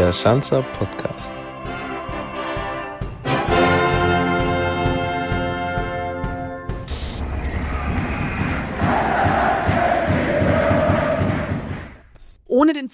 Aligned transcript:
der 0.00 0.14
Schanzer 0.14 0.62
Podcast. 0.78 1.39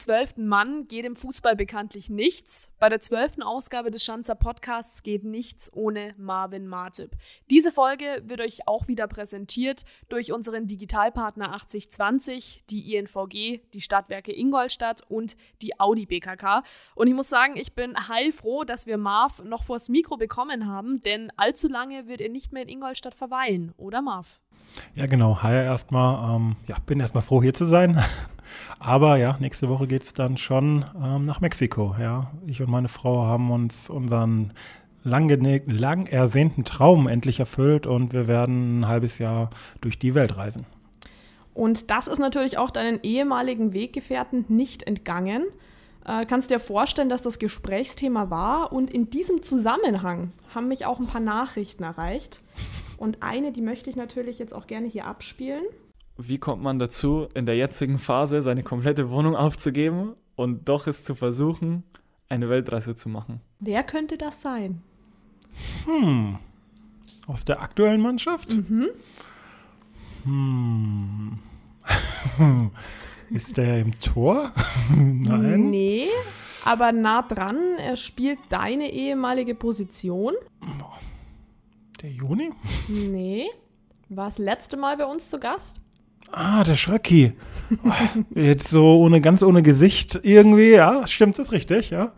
Zwölften 0.07 0.47
Mann 0.47 0.87
geht 0.87 1.05
im 1.05 1.17
Fußball 1.17 1.57
bekanntlich 1.57 2.09
nichts. 2.09 2.71
Bei 2.79 2.89
der 2.89 3.01
zwölften 3.01 3.43
Ausgabe 3.43 3.91
des 3.91 4.05
Schanzer 4.05 4.37
Podcasts 4.37 5.03
geht 5.03 5.25
nichts 5.25 5.69
ohne 5.73 6.15
Marvin 6.17 6.69
Martip. 6.69 7.11
Diese 7.51 7.73
Folge 7.73 8.23
wird 8.25 8.41
euch 8.41 8.69
auch 8.69 8.87
wieder 8.87 9.09
präsentiert 9.09 9.83
durch 10.09 10.31
unseren 10.31 10.69
Digitalpartner 10.69 11.53
8020, 11.55 12.63
die 12.71 12.95
INVG, 12.95 13.63
die 13.73 13.81
Stadtwerke 13.81 14.33
Ingolstadt 14.33 15.03
und 15.09 15.37
die 15.61 15.81
Audi 15.81 16.07
BKK. 16.07 16.63
Und 16.95 17.09
ich 17.09 17.15
muss 17.15 17.29
sagen, 17.29 17.57
ich 17.57 17.75
bin 17.75 17.97
heilfroh, 18.09 18.63
dass 18.63 18.87
wir 18.87 18.99
Marv 18.99 19.43
noch 19.43 19.65
vors 19.65 19.89
Mikro 19.89 20.17
bekommen 20.17 20.69
haben, 20.69 21.01
denn 21.01 21.33
allzu 21.37 21.67
lange 21.67 22.07
wird 22.07 22.21
er 22.21 22.29
nicht 22.29 22.53
mehr 22.53 22.63
in 22.63 22.69
Ingolstadt 22.69 23.17
verweilen, 23.17 23.75
oder 23.77 24.03
Marv? 24.03 24.41
Ja, 24.95 25.07
genau. 25.07 25.43
Hi 25.43 25.53
erstmal. 25.53 26.37
Ähm, 26.37 26.55
ja, 26.69 26.77
bin 26.87 27.01
erstmal 27.01 27.25
froh, 27.25 27.43
hier 27.43 27.55
zu 27.55 27.65
sein. 27.65 28.01
Aber 28.79 29.17
ja, 29.17 29.37
nächste 29.41 29.69
Woche 29.69 29.87
geht 29.87 30.03
es 30.03 30.13
dann 30.13 30.37
schon 30.37 30.85
ähm, 31.03 31.25
nach 31.25 31.41
Mexiko. 31.41 31.97
Ja, 31.99 32.31
ich 32.47 32.63
und 32.63 32.71
meine 32.71 32.89
Frau 32.89 33.25
haben 33.25 33.51
uns 33.51 33.91
unseren 33.91 34.53
lang, 35.07 35.29
lang 35.67 36.07
ersehnten 36.07 36.65
Traum 36.65 37.07
endlich 37.07 37.41
erfüllt 37.41 37.87
und 37.87 38.13
wir 38.13 38.27
werden 38.27 38.81
ein 38.81 38.89
halbes 38.89 39.19
Jahr 39.19 39.51
durch 39.81 39.99
die 39.99 40.15
Welt 40.15 40.37
reisen. 40.37 40.67
Und 41.55 41.91
das 41.91 42.07
ist 42.07 42.19
natürlich 42.19 42.59
auch 42.59 42.71
deinen 42.71 43.01
ehemaligen 43.03 43.73
Weggefährten 43.73 44.45
nicht 44.49 44.83
entgangen. 44.83 45.45
Äh, 46.05 46.27
kannst 46.27 46.51
dir 46.51 46.59
vorstellen, 46.59 47.09
dass 47.09 47.23
das 47.23 47.39
Gesprächsthema 47.39 48.29
war 48.31 48.73
und 48.73 48.91
in 48.91 49.09
diesem 49.09 49.43
Zusammenhang 49.43 50.33
haben 50.55 50.69
mich 50.69 50.85
auch 50.85 51.01
ein 51.01 51.07
paar 51.07 51.21
Nachrichten 51.21 51.83
erreicht. 51.83 52.43
Und 52.99 53.23
eine, 53.23 53.53
die 53.53 53.63
möchte 53.63 53.89
ich 53.91 53.97
natürlich 53.97 54.39
jetzt 54.39 54.55
auch 54.55 54.67
gerne 54.67 54.87
hier 54.87 55.07
abspielen 55.07 55.65
wie 56.19 56.39
kommt 56.39 56.63
man 56.63 56.79
dazu, 56.79 57.29
in 57.35 57.47
der 57.47 57.57
jetzigen 57.57 57.99
Phase 57.99 58.43
seine 58.43 58.63
komplette 58.63 59.11
Wohnung 59.11 59.37
aufzugeben 59.37 60.15
und 60.35 60.69
doch 60.69 60.87
es 60.87 61.05
zu 61.05 61.15
versuchen, 61.15 61.85
eine 62.29 62.49
Weltreise 62.49 62.95
zu 62.95 63.09
machen? 63.09 63.41
Wer 63.61 63.83
könnte 63.83 64.17
das 64.17 64.41
sein? 64.41 64.83
Hm. 65.85 66.39
Aus 67.27 67.45
der 67.45 67.61
aktuellen 67.61 68.01
Mannschaft? 68.01 68.51
Mhm. 68.51 68.89
Hm. 70.25 71.39
Ist 73.31 73.57
der 73.57 73.81
im 73.81 73.99
Tor? 74.01 74.53
Nein. 74.95 75.71
Nee, 75.71 76.09
aber 76.65 76.93
nah 76.93 77.23
dran. 77.23 77.59
Er 77.79 77.97
spielt 77.97 78.39
deine 78.49 78.93
ehemalige 78.93 79.55
Position. 79.55 80.35
Der 82.01 82.11
Juni? 82.11 82.53
Nee. 82.89 83.47
War 84.09 84.27
das 84.27 84.39
letzte 84.39 84.77
Mal 84.77 84.97
bei 84.97 85.05
uns 85.07 85.29
zu 85.29 85.41
Gast? 85.41 85.81
Ah, 86.33 86.65
der 86.65 86.75
Schröcki. 86.75 87.33
Jetzt 88.35 88.69
so 88.69 88.99
ohne, 88.99 89.21
ganz 89.21 89.43
ohne 89.43 89.63
Gesicht 89.63 90.21
irgendwie, 90.23 90.73
ja, 90.73 91.07
stimmt, 91.07 91.39
das 91.39 91.53
richtig, 91.53 91.91
ja. 91.91 92.13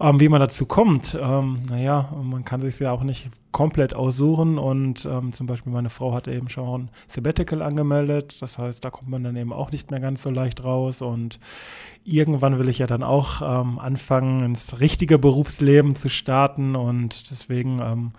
Ähm, 0.00 0.18
wie 0.18 0.28
man 0.28 0.40
dazu 0.40 0.66
kommt, 0.66 1.16
ähm, 1.20 1.60
naja, 1.68 2.12
man 2.20 2.44
kann 2.44 2.60
sich 2.60 2.78
ja 2.80 2.90
auch 2.90 3.04
nicht 3.04 3.30
komplett 3.52 3.94
aussuchen 3.94 4.58
und 4.58 5.04
ähm, 5.04 5.32
zum 5.32 5.46
Beispiel 5.46 5.72
meine 5.72 5.88
Frau 5.88 6.12
hat 6.12 6.26
eben 6.26 6.48
schon 6.48 6.90
Sabbatical 7.06 7.62
angemeldet, 7.62 8.42
das 8.42 8.58
heißt, 8.58 8.84
da 8.84 8.90
kommt 8.90 9.08
man 9.08 9.22
dann 9.22 9.36
eben 9.36 9.52
auch 9.52 9.70
nicht 9.70 9.92
mehr 9.92 10.00
ganz 10.00 10.22
so 10.22 10.30
leicht 10.30 10.64
raus 10.64 11.00
und 11.00 11.38
irgendwann 12.02 12.58
will 12.58 12.68
ich 12.68 12.78
ja 12.78 12.88
dann 12.88 13.04
auch 13.04 13.40
ähm, 13.40 13.78
anfangen, 13.78 14.40
ins 14.40 14.80
richtige 14.80 15.16
Berufsleben 15.16 15.94
zu 15.94 16.08
starten 16.08 16.74
und 16.74 17.30
deswegen 17.30 17.78
ähm, 17.80 18.10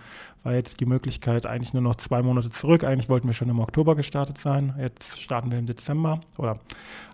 war 0.46 0.54
jetzt 0.54 0.78
die 0.78 0.86
Möglichkeit 0.86 1.44
eigentlich 1.44 1.74
nur 1.74 1.82
noch 1.82 1.96
zwei 1.96 2.22
Monate 2.22 2.50
zurück. 2.50 2.84
Eigentlich 2.84 3.08
wollten 3.08 3.26
wir 3.26 3.34
schon 3.34 3.48
im 3.48 3.58
Oktober 3.58 3.96
gestartet 3.96 4.38
sein. 4.38 4.74
Jetzt 4.78 5.20
starten 5.20 5.50
wir 5.50 5.58
im 5.58 5.66
Dezember 5.66 6.20
oder 6.38 6.60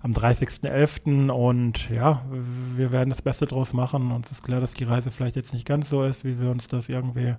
am 0.03 0.11
30.11. 0.11 1.31
Und 1.31 1.89
ja, 1.89 2.23
wir 2.77 2.93
werden 2.93 3.09
das 3.09 3.23
Beste 3.23 3.47
draus 3.47 3.73
machen. 3.73 4.13
Und 4.13 4.27
es 4.27 4.33
ist 4.33 4.43
klar, 4.43 4.61
dass 4.61 4.75
die 4.75 4.85
Reise 4.85 5.11
vielleicht 5.11 5.37
jetzt 5.37 5.55
nicht 5.55 5.67
ganz 5.67 5.89
so 5.89 6.05
ist, 6.05 6.27
wie 6.27 6.39
wir 6.39 6.51
uns 6.51 6.69
das 6.69 6.91
irgendwie 6.91 7.35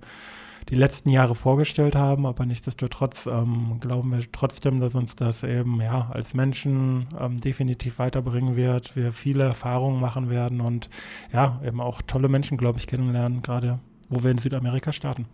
die 0.68 0.74
letzten 0.74 1.10
Jahre 1.10 1.36
vorgestellt 1.36 1.94
haben, 1.94 2.24
aber 2.26 2.46
nichtsdestotrotz 2.46 3.26
ähm, 3.26 3.76
glauben 3.80 4.10
wir 4.10 4.20
trotzdem, 4.32 4.80
dass 4.80 4.94
uns 4.94 5.14
das 5.14 5.42
eben 5.42 5.80
ja 5.80 6.08
als 6.10 6.32
Menschen 6.32 7.06
ähm, 7.20 7.38
definitiv 7.38 7.98
weiterbringen 7.98 8.56
wird, 8.56 8.96
wir 8.96 9.12
viele 9.12 9.44
Erfahrungen 9.44 10.00
machen 10.00 10.30
werden 10.30 10.62
und 10.62 10.88
ja, 11.34 11.60
eben 11.62 11.82
auch 11.82 12.00
tolle 12.00 12.30
Menschen, 12.30 12.56
glaube 12.56 12.78
ich, 12.78 12.86
kennenlernen, 12.86 13.42
gerade 13.42 13.78
wo 14.08 14.22
wir 14.22 14.30
in 14.30 14.38
Südamerika 14.38 14.92
starten. 14.94 15.26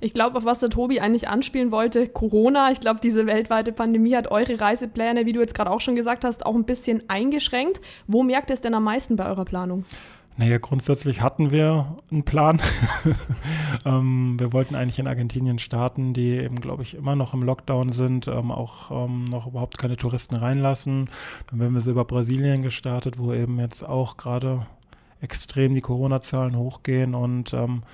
Ich 0.00 0.12
glaube, 0.14 0.38
auf 0.38 0.44
was 0.44 0.58
der 0.58 0.70
Tobi 0.70 1.00
eigentlich 1.00 1.28
anspielen 1.28 1.70
wollte, 1.70 2.08
Corona. 2.08 2.70
Ich 2.72 2.80
glaube, 2.80 3.00
diese 3.02 3.26
weltweite 3.26 3.72
Pandemie 3.72 4.14
hat 4.14 4.30
eure 4.30 4.60
Reisepläne, 4.60 5.26
wie 5.26 5.32
du 5.32 5.40
jetzt 5.40 5.54
gerade 5.54 5.70
auch 5.70 5.80
schon 5.80 5.96
gesagt 5.96 6.24
hast, 6.24 6.46
auch 6.46 6.54
ein 6.54 6.64
bisschen 6.64 7.02
eingeschränkt. 7.08 7.80
Wo 8.06 8.22
merkt 8.22 8.50
ihr 8.50 8.54
es 8.54 8.60
denn 8.60 8.74
am 8.74 8.84
meisten 8.84 9.16
bei 9.16 9.26
eurer 9.26 9.44
Planung? 9.44 9.84
Naja, 10.36 10.58
grundsätzlich 10.58 11.22
hatten 11.22 11.52
wir 11.52 11.96
einen 12.10 12.24
Plan. 12.24 12.60
ähm, 13.84 14.34
wir 14.38 14.52
wollten 14.52 14.74
eigentlich 14.74 14.98
in 14.98 15.06
Argentinien 15.06 15.60
starten, 15.60 16.12
die 16.12 16.30
eben, 16.30 16.60
glaube 16.60 16.82
ich, 16.82 16.96
immer 16.96 17.14
noch 17.14 17.34
im 17.34 17.44
Lockdown 17.44 17.92
sind, 17.92 18.26
ähm, 18.26 18.50
auch 18.50 18.90
ähm, 18.90 19.26
noch 19.26 19.46
überhaupt 19.46 19.78
keine 19.78 19.96
Touristen 19.96 20.34
reinlassen. 20.34 21.08
Dann 21.48 21.60
wären 21.60 21.74
wir 21.74 21.82
so 21.82 21.92
über 21.92 22.04
Brasilien 22.04 22.62
gestartet, 22.62 23.16
wo 23.18 23.32
eben 23.32 23.60
jetzt 23.60 23.84
auch 23.84 24.16
gerade 24.16 24.66
extrem 25.20 25.72
die 25.72 25.80
Corona-Zahlen 25.80 26.56
hochgehen 26.56 27.14
und 27.14 27.54
ähm, 27.54 27.84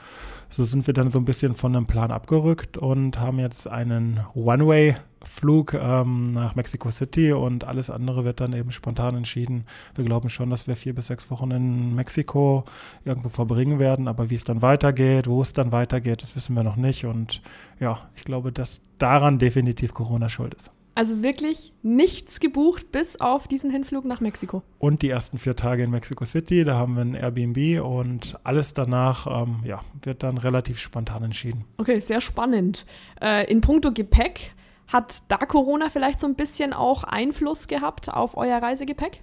so 0.51 0.65
sind 0.65 0.87
wir 0.87 0.95
dann 0.95 1.11
so 1.11 1.19
ein 1.19 1.25
bisschen 1.25 1.55
von 1.55 1.73
dem 1.73 1.87
Plan 1.87 2.11
abgerückt 2.11 2.77
und 2.77 3.19
haben 3.19 3.39
jetzt 3.39 3.69
einen 3.69 4.21
One-Way-Flug 4.35 5.75
ähm, 5.75 6.33
nach 6.33 6.57
Mexico 6.57 6.91
City 6.91 7.33
und 7.33 7.65
alles 7.65 7.89
andere 7.89 8.25
wird 8.25 8.41
dann 8.41 8.53
eben 8.53 8.73
spontan 8.73 9.17
entschieden. 9.17 9.65
Wir 9.95 10.05
glauben 10.05 10.29
schon, 10.29 10.51
dass 10.51 10.67
wir 10.67 10.75
vier 10.75 10.95
bis 10.95 11.07
sechs 11.07 11.31
Wochen 11.31 11.53
in 11.53 11.95
Mexiko 11.95 12.65
irgendwo 13.05 13.29
verbringen 13.29 13.79
werden, 13.79 14.09
aber 14.09 14.29
wie 14.29 14.35
es 14.35 14.45
dann 14.45 14.61
weitergeht, 14.61 15.29
wo 15.29 15.41
es 15.41 15.53
dann 15.53 15.71
weitergeht, 15.71 16.23
das 16.23 16.35
wissen 16.35 16.55
wir 16.57 16.65
noch 16.65 16.77
nicht 16.77 17.05
und 17.05 17.43
ja, 17.79 18.11
ich 18.17 18.25
glaube, 18.25 18.51
dass 18.51 18.81
daran 18.99 19.39
definitiv 19.39 19.95
Corona 19.95 20.29
schuld 20.29 20.55
ist. 20.55 20.73
Also 20.95 21.23
wirklich 21.23 21.73
nichts 21.83 22.41
gebucht, 22.41 22.93
bis 22.93 23.21
auf 23.21 23.49
diesen 23.49 23.71
Hinflug 23.71 24.05
nach 24.05 24.21
Mexiko. 24.21 24.63
Und 24.79 25.03
die 25.03 25.11
ersten 25.11 25.39
vier 25.39 25.57
Tage 25.57 25.85
in 25.85 25.91
Mexico 25.91 26.25
City, 26.25 26.65
da 26.65 26.75
haben 26.75 26.95
wir 26.95 27.03
ein 27.03 27.15
Airbnb 27.15 27.83
und 27.83 28.39
alles 28.45 28.75
danach 28.75 29.27
ähm, 29.27 29.61
ja, 29.65 29.83
wird 30.03 30.23
dann 30.23 30.37
relativ 30.37 30.79
spontan 30.79 31.23
entschieden. 31.23 31.65
Okay, 31.79 32.01
sehr 32.01 32.21
spannend. 32.21 32.87
Äh, 33.21 33.51
in 33.51 33.61
puncto 33.61 33.93
Gepäck, 33.93 34.53
hat 34.93 35.23
da 35.29 35.37
Corona 35.37 35.89
vielleicht 35.89 36.21
so 36.21 36.27
ein 36.27 36.35
bisschen 36.35 36.73
auch 36.73 37.05
Einfluss 37.05 37.69
gehabt 37.69 38.13
auf 38.13 38.37
euer 38.37 38.61
Reisegepäck? 38.61 39.23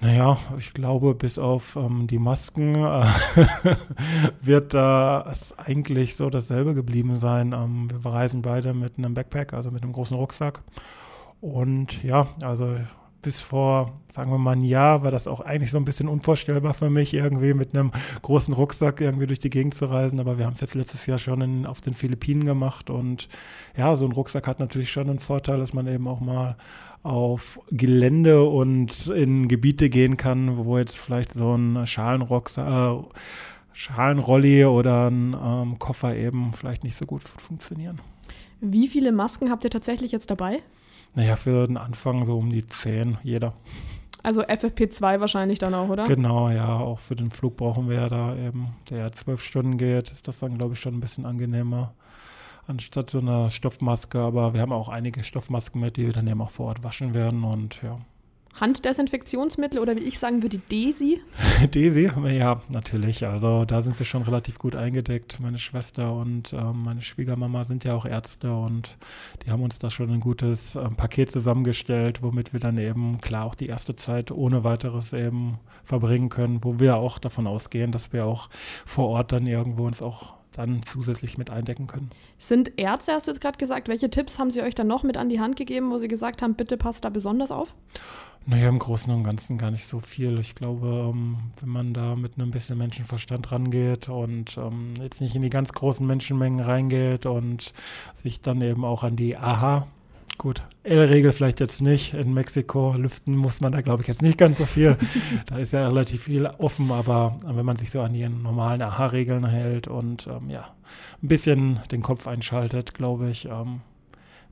Naja, 0.00 0.38
ich 0.58 0.74
glaube, 0.74 1.14
bis 1.14 1.38
auf 1.38 1.76
ähm, 1.76 2.06
die 2.06 2.18
Masken 2.18 2.74
äh, 2.74 3.04
wird 4.42 4.74
das 4.74 5.52
äh, 5.52 5.54
eigentlich 5.64 6.16
so 6.16 6.28
dasselbe 6.30 6.74
geblieben 6.74 7.18
sein. 7.18 7.52
Ähm, 7.52 7.88
wir 7.90 8.10
reisen 8.10 8.42
beide 8.42 8.74
mit 8.74 8.98
einem 8.98 9.14
Backpack, 9.14 9.54
also 9.54 9.70
mit 9.70 9.82
einem 9.82 9.92
großen 9.92 10.16
Rucksack. 10.16 10.62
Und 11.40 12.02
ja, 12.02 12.28
also 12.42 12.76
bis 13.26 13.40
vor, 13.40 14.00
sagen 14.12 14.30
wir 14.30 14.38
mal, 14.38 14.52
ein 14.52 14.60
Jahr 14.60 15.02
war 15.02 15.10
das 15.10 15.26
auch 15.26 15.40
eigentlich 15.40 15.72
so 15.72 15.78
ein 15.78 15.84
bisschen 15.84 16.08
unvorstellbar 16.08 16.74
für 16.74 16.90
mich, 16.90 17.12
irgendwie 17.12 17.54
mit 17.54 17.74
einem 17.74 17.90
großen 18.22 18.54
Rucksack 18.54 19.00
irgendwie 19.00 19.26
durch 19.26 19.40
die 19.40 19.50
Gegend 19.50 19.74
zu 19.74 19.86
reisen. 19.86 20.20
Aber 20.20 20.38
wir 20.38 20.46
haben 20.46 20.52
es 20.52 20.60
jetzt 20.60 20.74
letztes 20.74 21.06
Jahr 21.06 21.18
schon 21.18 21.40
in, 21.40 21.66
auf 21.66 21.80
den 21.80 21.94
Philippinen 21.94 22.44
gemacht. 22.44 22.88
Und 22.88 23.28
ja, 23.76 23.96
so 23.96 24.04
ein 24.04 24.12
Rucksack 24.12 24.46
hat 24.46 24.60
natürlich 24.60 24.92
schon 24.92 25.10
einen 25.10 25.18
Vorteil, 25.18 25.58
dass 25.58 25.72
man 25.72 25.88
eben 25.88 26.06
auch 26.06 26.20
mal 26.20 26.56
auf 27.06 27.60
Gelände 27.70 28.44
und 28.44 29.06
in 29.08 29.48
Gebiete 29.48 29.88
gehen 29.88 30.16
kann, 30.16 30.64
wo 30.64 30.76
jetzt 30.76 30.96
vielleicht 30.96 31.34
so 31.34 31.54
ein 31.54 31.86
Schalenrucksack, 31.86 32.66
äh, 32.66 33.04
Schalenrolli 33.72 34.64
oder 34.64 35.08
ein 35.10 35.36
ähm, 35.40 35.78
Koffer 35.78 36.16
eben 36.16 36.52
vielleicht 36.52 36.82
nicht 36.82 36.96
so 36.96 37.06
gut 37.06 37.22
funktionieren. 37.22 38.00
Wie 38.60 38.88
viele 38.88 39.12
Masken 39.12 39.50
habt 39.50 39.64
ihr 39.64 39.70
tatsächlich 39.70 40.12
jetzt 40.12 40.30
dabei? 40.30 40.62
Naja, 41.14 41.36
für 41.36 41.66
den 41.66 41.76
Anfang 41.76 42.26
so 42.26 42.38
um 42.38 42.50
die 42.50 42.66
zehn, 42.66 43.18
jeder. 43.22 43.54
Also 44.22 44.42
FFP2 44.42 45.20
wahrscheinlich 45.20 45.60
dann 45.60 45.74
auch, 45.74 45.88
oder? 45.88 46.04
Genau, 46.04 46.50
ja, 46.50 46.78
auch 46.78 46.98
für 46.98 47.14
den 47.14 47.30
Flug 47.30 47.56
brauchen 47.56 47.88
wir 47.88 47.96
ja 47.96 48.08
da 48.08 48.34
eben, 48.34 48.74
der 48.90 48.98
ja 48.98 49.12
zwölf 49.12 49.42
Stunden 49.42 49.78
geht, 49.78 50.10
ist 50.10 50.26
das 50.26 50.38
dann, 50.38 50.58
glaube 50.58 50.74
ich, 50.74 50.80
schon 50.80 50.94
ein 50.94 51.00
bisschen 51.00 51.24
angenehmer 51.24 51.94
anstatt 52.66 53.10
so 53.10 53.18
einer 53.18 53.50
Stoffmaske. 53.50 54.18
Aber 54.18 54.54
wir 54.54 54.60
haben 54.60 54.72
auch 54.72 54.88
einige 54.88 55.24
Stoffmasken 55.24 55.80
mit, 55.80 55.96
die 55.96 56.06
wir 56.06 56.12
dann 56.12 56.26
eben 56.26 56.40
auch 56.40 56.50
vor 56.50 56.66
Ort 56.66 56.84
waschen 56.84 57.14
werden 57.14 57.44
und 57.44 57.80
ja. 57.82 57.98
Handdesinfektionsmittel 58.60 59.78
oder 59.78 59.96
wie 59.96 60.04
ich 60.04 60.18
sagen 60.18 60.42
würde, 60.42 60.58
Desi? 60.58 61.20
Desi, 61.74 62.10
ja, 62.30 62.62
natürlich. 62.70 63.26
Also 63.26 63.66
da 63.66 63.82
sind 63.82 63.98
wir 63.98 64.06
schon 64.06 64.22
relativ 64.22 64.58
gut 64.58 64.74
eingedeckt. 64.74 65.40
Meine 65.40 65.58
Schwester 65.58 66.14
und 66.14 66.54
ähm, 66.54 66.84
meine 66.84 67.02
Schwiegermama 67.02 67.64
sind 67.64 67.84
ja 67.84 67.94
auch 67.94 68.06
Ärzte 68.06 68.54
und 68.54 68.96
die 69.44 69.50
haben 69.50 69.62
uns 69.62 69.78
da 69.78 69.90
schon 69.90 70.10
ein 70.10 70.20
gutes 70.20 70.74
ähm, 70.74 70.96
Paket 70.96 71.32
zusammengestellt, 71.32 72.22
womit 72.22 72.54
wir 72.54 72.60
dann 72.60 72.78
eben 72.78 73.20
klar 73.20 73.44
auch 73.44 73.54
die 73.54 73.66
erste 73.66 73.94
Zeit 73.94 74.30
ohne 74.30 74.64
weiteres 74.64 75.12
eben 75.12 75.58
verbringen 75.84 76.30
können, 76.30 76.64
wo 76.64 76.80
wir 76.80 76.96
auch 76.96 77.18
davon 77.18 77.46
ausgehen, 77.46 77.92
dass 77.92 78.14
wir 78.14 78.24
auch 78.24 78.48
vor 78.86 79.08
Ort 79.08 79.32
dann 79.32 79.46
irgendwo 79.46 79.86
uns 79.86 80.00
auch 80.00 80.35
dann 80.56 80.80
zusätzlich 80.84 81.38
mit 81.38 81.50
eindecken 81.50 81.86
können. 81.86 82.10
Sind 82.38 82.78
Ärzte, 82.78 83.12
hast 83.12 83.26
du 83.26 83.30
jetzt 83.30 83.40
gerade 83.40 83.58
gesagt, 83.58 83.88
welche 83.88 84.10
Tipps 84.10 84.38
haben 84.38 84.50
sie 84.50 84.62
euch 84.62 84.74
dann 84.74 84.86
noch 84.86 85.02
mit 85.02 85.16
an 85.16 85.28
die 85.28 85.40
Hand 85.40 85.56
gegeben, 85.56 85.90
wo 85.90 85.98
sie 85.98 86.08
gesagt 86.08 86.42
haben, 86.42 86.54
bitte 86.54 86.76
passt 86.76 87.04
da 87.04 87.10
besonders 87.10 87.50
auf? 87.50 87.74
Naja, 88.48 88.68
im 88.68 88.78
Großen 88.78 89.12
und 89.12 89.24
Ganzen 89.24 89.58
gar 89.58 89.72
nicht 89.72 89.86
so 89.86 89.98
viel. 89.98 90.38
Ich 90.38 90.54
glaube, 90.54 91.10
ähm, 91.12 91.38
wenn 91.60 91.68
man 91.68 91.92
da 91.92 92.14
mit 92.14 92.34
einem 92.38 92.52
bisschen 92.52 92.78
Menschenverstand 92.78 93.50
rangeht 93.50 94.08
und 94.08 94.56
ähm, 94.56 94.94
jetzt 95.02 95.20
nicht 95.20 95.34
in 95.34 95.42
die 95.42 95.50
ganz 95.50 95.72
großen 95.72 96.06
Menschenmengen 96.06 96.60
reingeht 96.60 97.26
und 97.26 97.72
sich 98.14 98.40
dann 98.40 98.62
eben 98.62 98.84
auch 98.84 99.02
an 99.02 99.16
die 99.16 99.36
Aha, 99.36 99.88
gut, 100.38 100.62
L-Regel 100.82 101.32
vielleicht 101.32 101.60
jetzt 101.60 101.80
nicht. 101.82 102.14
In 102.14 102.32
Mexiko 102.32 102.94
lüften 102.94 103.36
muss 103.36 103.60
man 103.60 103.72
da, 103.72 103.80
glaube 103.80 104.02
ich, 104.02 104.08
jetzt 104.08 104.22
nicht 104.22 104.38
ganz 104.38 104.58
so 104.58 104.66
viel. 104.66 104.96
da 105.46 105.58
ist 105.58 105.72
ja 105.72 105.86
relativ 105.86 106.24
viel 106.24 106.46
offen, 106.46 106.92
aber 106.92 107.36
wenn 107.44 107.64
man 107.64 107.76
sich 107.76 107.90
so 107.90 108.00
an 108.00 108.12
die 108.12 108.28
normalen 108.28 108.82
Aha-Regeln 108.82 109.46
hält 109.46 109.88
und 109.88 110.26
ähm, 110.26 110.50
ja, 110.50 110.74
ein 111.22 111.28
bisschen 111.28 111.80
den 111.90 112.02
Kopf 112.02 112.26
einschaltet, 112.26 112.94
glaube 112.94 113.30
ich, 113.30 113.46
ähm, 113.46 113.80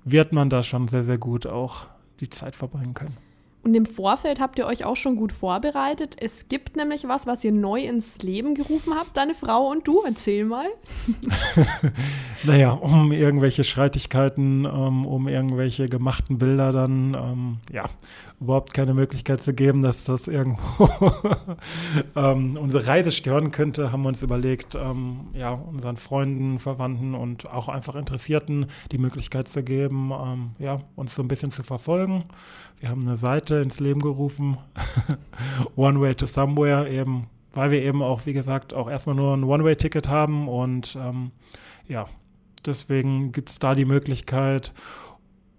wird 0.04 0.32
man 0.32 0.50
da 0.50 0.62
schon 0.62 0.88
sehr, 0.88 1.04
sehr 1.04 1.18
gut 1.18 1.46
auch 1.46 1.86
die 2.20 2.30
Zeit 2.30 2.56
verbringen 2.56 2.94
können. 2.94 3.16
Und 3.64 3.74
im 3.74 3.86
Vorfeld 3.86 4.40
habt 4.40 4.58
ihr 4.58 4.66
euch 4.66 4.84
auch 4.84 4.96
schon 4.96 5.16
gut 5.16 5.32
vorbereitet. 5.32 6.16
Es 6.20 6.48
gibt 6.48 6.76
nämlich 6.76 7.08
was, 7.08 7.26
was 7.26 7.42
ihr 7.44 7.52
neu 7.52 7.80
ins 7.80 8.18
Leben 8.18 8.54
gerufen 8.54 8.94
habt, 8.94 9.16
deine 9.16 9.34
Frau 9.34 9.70
und 9.70 9.88
du. 9.88 10.02
Erzähl 10.04 10.44
mal. 10.44 10.66
naja, 12.44 12.72
um 12.72 13.10
irgendwelche 13.10 13.64
Streitigkeiten, 13.64 14.66
um, 14.66 15.04
ähm, 15.04 15.06
um 15.06 15.28
irgendwelche 15.28 15.88
gemachten 15.88 16.36
Bilder 16.36 16.72
dann, 16.72 17.14
ähm, 17.14 17.56
ja, 17.72 17.84
überhaupt 18.40 18.74
keine 18.74 18.94
Möglichkeit 18.94 19.42
zu 19.42 19.54
geben, 19.54 19.82
dass 19.82 20.04
das 20.04 20.28
irgendwo 20.28 20.88
ähm, 22.16 22.56
unsere 22.56 22.86
Reise 22.86 23.12
stören 23.12 23.50
könnte, 23.50 23.92
haben 23.92 24.02
wir 24.02 24.08
uns 24.08 24.22
überlegt, 24.22 24.74
ähm, 24.74 25.28
ja, 25.32 25.52
unseren 25.52 25.96
Freunden, 25.96 26.58
Verwandten 26.58 27.14
und 27.14 27.50
auch 27.50 27.68
einfach 27.68 27.94
Interessierten 27.94 28.66
die 28.92 28.98
Möglichkeit 28.98 29.48
zu 29.48 29.62
geben, 29.62 30.12
ähm, 30.12 30.50
ja, 30.58 30.80
uns 30.96 31.14
so 31.14 31.22
ein 31.22 31.28
bisschen 31.28 31.50
zu 31.50 31.62
verfolgen. 31.62 32.24
Wir 32.80 32.90
haben 32.90 33.02
eine 33.02 33.16
Seite 33.16 33.56
ins 33.56 33.80
Leben 33.80 34.00
gerufen, 34.00 34.58
One 35.76 36.00
Way 36.00 36.16
to 36.16 36.26
Somewhere, 36.26 36.90
eben, 36.90 37.28
weil 37.52 37.70
wir 37.70 37.82
eben 37.82 38.02
auch, 38.02 38.26
wie 38.26 38.32
gesagt, 38.32 38.74
auch 38.74 38.90
erstmal 38.90 39.16
nur 39.16 39.34
ein 39.34 39.44
One-Way-Ticket 39.44 40.08
haben 40.08 40.48
und 40.48 40.98
ähm, 41.00 41.30
ja, 41.88 42.06
deswegen 42.66 43.32
gibt 43.32 43.50
es 43.50 43.58
da 43.58 43.74
die 43.74 43.84
Möglichkeit, 43.84 44.72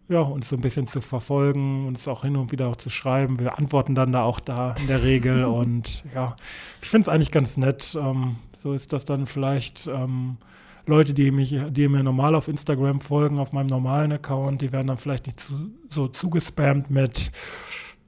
ja, 0.07 0.19
uns 0.19 0.49
so 0.49 0.55
ein 0.55 0.61
bisschen 0.61 0.87
zu 0.87 1.01
verfolgen, 1.01 1.87
uns 1.87 2.07
auch 2.07 2.23
hin 2.23 2.35
und 2.35 2.51
wieder 2.51 2.67
auch 2.67 2.75
zu 2.75 2.89
schreiben. 2.89 3.39
Wir 3.39 3.57
antworten 3.57 3.95
dann 3.95 4.11
da 4.11 4.23
auch 4.23 4.39
da 4.39 4.75
in 4.79 4.87
der 4.87 5.03
Regel 5.03 5.45
und 5.45 6.03
ja, 6.13 6.35
ich 6.81 6.89
finde 6.89 7.09
es 7.09 7.09
eigentlich 7.09 7.31
ganz 7.31 7.57
nett. 7.57 7.97
Ähm, 7.99 8.37
so 8.57 8.73
ist 8.73 8.93
das 8.93 9.05
dann 9.05 9.27
vielleicht 9.27 9.87
ähm, 9.87 10.37
Leute, 10.85 11.13
die 11.13 11.31
mich, 11.31 11.55
die 11.69 11.87
mir 11.87 12.03
normal 12.03 12.35
auf 12.35 12.47
Instagram 12.47 13.01
folgen, 13.01 13.39
auf 13.39 13.53
meinem 13.53 13.67
normalen 13.67 14.11
Account, 14.11 14.61
die 14.61 14.71
werden 14.71 14.87
dann 14.87 14.97
vielleicht 14.97 15.25
nicht 15.25 15.39
zu, 15.39 15.71
so 15.89 16.07
zugespammt 16.07 16.91
mit 16.91 17.31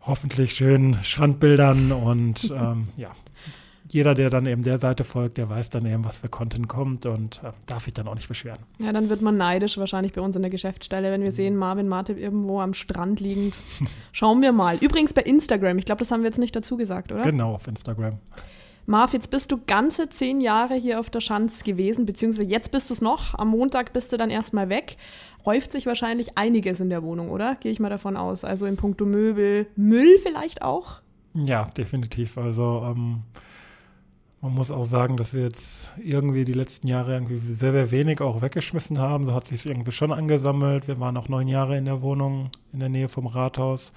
hoffentlich 0.02 0.52
schönen 0.52 1.04
Strandbildern 1.04 1.92
und 1.92 2.52
ähm, 2.56 2.90
ja, 2.96 3.12
jeder, 3.90 4.16
der 4.16 4.30
dann 4.30 4.46
eben 4.46 4.64
der 4.64 4.80
Seite 4.80 5.04
folgt, 5.04 5.38
der 5.38 5.50
weiß 5.50 5.70
dann 5.70 5.86
eben, 5.86 6.04
was 6.04 6.18
für 6.18 6.28
Content 6.28 6.68
kommt 6.68 7.06
und 7.06 7.42
äh, 7.44 7.52
darf 7.66 7.86
sich 7.86 7.94
dann 7.94 8.08
auch 8.08 8.16
nicht 8.16 8.28
beschweren. 8.28 8.60
Ja, 8.80 8.92
dann 8.92 9.10
wird 9.10 9.22
man 9.22 9.38
neidisch 9.38 9.78
wahrscheinlich 9.78 10.14
bei 10.14 10.22
uns 10.22 10.36
in 10.36 10.42
der 10.42 10.52
Geschäftsstelle, 10.52 11.12
wenn 11.12 11.24
wir 11.24 11.32
sehen, 11.32 11.56
Marvin 11.56 11.88
Martip 11.88 12.18
irgendwo 12.18 12.60
am 12.60 12.74
Strand 12.74 13.20
liegend. 13.20 13.56
Schauen 14.12 14.42
wir 14.42 14.52
mal. 14.52 14.78
Übrigens 14.82 15.14
bei 15.14 15.22
Instagram, 15.22 15.78
ich 15.78 15.86
glaube, 15.86 16.00
das 16.00 16.12
haben 16.12 16.22
wir 16.22 16.28
jetzt 16.28 16.40
nicht 16.40 16.56
dazu 16.56 16.78
gesagt, 16.78 17.12
oder? 17.12 17.24
Genau, 17.24 17.54
auf 17.54 17.68
Instagram. 17.68 18.20
Marv, 18.90 19.12
jetzt 19.12 19.32
bist 19.32 19.52
du 19.52 19.60
ganze 19.68 20.10
zehn 20.10 20.40
Jahre 20.40 20.76
hier 20.76 21.02
auf 21.02 21.10
der 21.10 21.20
Schanz 21.20 21.64
gewesen, 21.64 22.06
beziehungsweise 22.06 22.48
jetzt 22.48 22.72
bist 22.72 22.90
du 22.90 22.94
es 22.94 23.02
noch. 23.02 23.36
Am 23.36 23.50
Montag 23.50 23.92
bist 23.92 24.14
du 24.14 24.18
dann 24.18 24.30
erstmal 24.30 24.70
weg. 24.70 24.96
Häuft 25.46 25.74
sich 25.74 25.86
wahrscheinlich 25.86 26.38
einiges 26.38 26.80
in 26.80 26.90
der 26.90 27.04
Wohnung, 27.04 27.30
oder? 27.30 27.56
Gehe 27.56 27.72
ich 27.72 27.82
mal 27.82 27.90
davon 27.90 28.16
aus. 28.16 28.46
Also 28.46 28.66
in 28.66 28.78
puncto 28.78 29.06
Möbel, 29.06 29.68
Müll 29.76 30.18
vielleicht 30.20 30.62
auch? 30.62 31.02
Ja, 31.34 31.66
definitiv. 31.66 32.38
Also 32.38 32.82
ähm, 32.86 33.24
man 34.42 34.54
muss 34.54 34.70
auch 34.70 34.84
sagen, 34.84 35.18
dass 35.18 35.34
wir 35.34 35.42
jetzt 35.42 35.94
irgendwie 35.98 36.46
die 36.46 36.54
letzten 36.54 36.88
Jahre 36.88 37.14
irgendwie 37.14 37.40
sehr, 37.54 37.72
sehr 37.72 37.90
wenig 37.90 38.22
auch 38.22 38.42
weggeschmissen 38.42 39.00
haben. 39.00 39.26
So 39.26 39.34
hat 39.34 39.48
sich 39.48 39.66
irgendwie 39.66 39.92
schon 39.92 40.12
angesammelt. 40.12 40.88
Wir 40.88 41.00
waren 41.00 41.18
auch 41.18 41.28
neun 41.28 41.48
Jahre 41.48 41.76
in 41.76 41.86
der 41.86 42.04
Wohnung 42.04 42.52
in 42.72 42.80
der 42.80 42.90
Nähe 42.90 43.10
vom 43.10 43.26
Rathaus, 43.26 43.94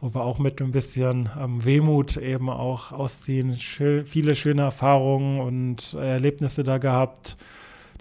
wo 0.00 0.12
wir 0.14 0.22
auch 0.22 0.38
mit 0.38 0.60
ein 0.60 0.72
bisschen 0.72 1.30
ähm, 1.40 1.64
Wehmut 1.64 2.18
eben 2.18 2.50
auch 2.50 2.92
ausziehen. 2.92 3.56
Schö 3.58 4.04
viele 4.04 4.36
schöne 4.36 4.62
Erfahrungen 4.62 5.40
und 5.40 5.94
Erlebnisse 5.94 6.64
da 6.64 6.76
gehabt. 6.76 7.38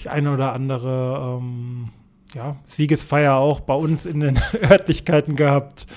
Die 0.03 0.09
eine 0.09 0.33
oder 0.33 0.51
andere 0.53 1.39
ähm, 1.39 1.89
ja, 2.33 2.57
Siegesfeier 2.65 3.35
auch 3.35 3.61
bei 3.61 3.75
uns 3.75 4.05
in 4.05 4.19
den 4.19 4.37
Örtlichkeiten 4.61 5.37
gehabt. 5.37 5.87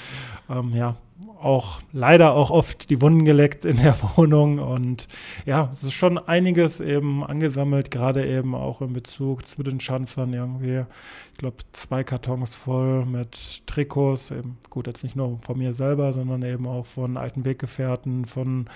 Ähm, 0.48 0.72
ja, 0.72 0.96
auch 1.42 1.80
leider 1.92 2.32
auch 2.34 2.50
oft 2.50 2.90
die 2.90 3.00
Wunden 3.00 3.24
geleckt 3.24 3.64
in 3.64 3.76
der 3.78 3.96
Wohnung 4.16 4.58
und 4.58 5.08
ja, 5.46 5.68
es 5.72 5.82
ist 5.82 5.94
schon 5.94 6.18
einiges 6.18 6.80
eben 6.80 7.24
angesammelt, 7.24 7.90
gerade 7.90 8.26
eben 8.26 8.54
auch 8.54 8.80
in 8.80 8.92
Bezug 8.92 9.46
zu 9.46 9.62
den 9.62 9.80
Schanzern 9.80 10.32
irgendwie. 10.32 10.84
Ich 11.32 11.38
glaube, 11.38 11.56
zwei 11.72 12.04
Kartons 12.04 12.54
voll 12.54 13.04
mit 13.06 13.66
Trikots, 13.66 14.30
eben 14.30 14.58
gut, 14.68 14.86
jetzt 14.86 15.02
nicht 15.02 15.16
nur 15.16 15.38
von 15.40 15.58
mir 15.58 15.74
selber, 15.74 16.12
sondern 16.12 16.42
eben 16.42 16.66
auch 16.66 16.86
von 16.86 17.16
alten 17.16 17.44
Weggefährten, 17.44 18.26
von 18.26 18.68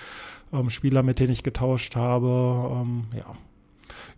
ähm, 0.51 0.69
Spielern, 0.69 1.05
mit 1.05 1.19
denen 1.19 1.31
ich 1.31 1.43
getauscht 1.43 1.95
habe, 1.95 2.81
ähm, 2.81 3.05
ja, 3.15 3.35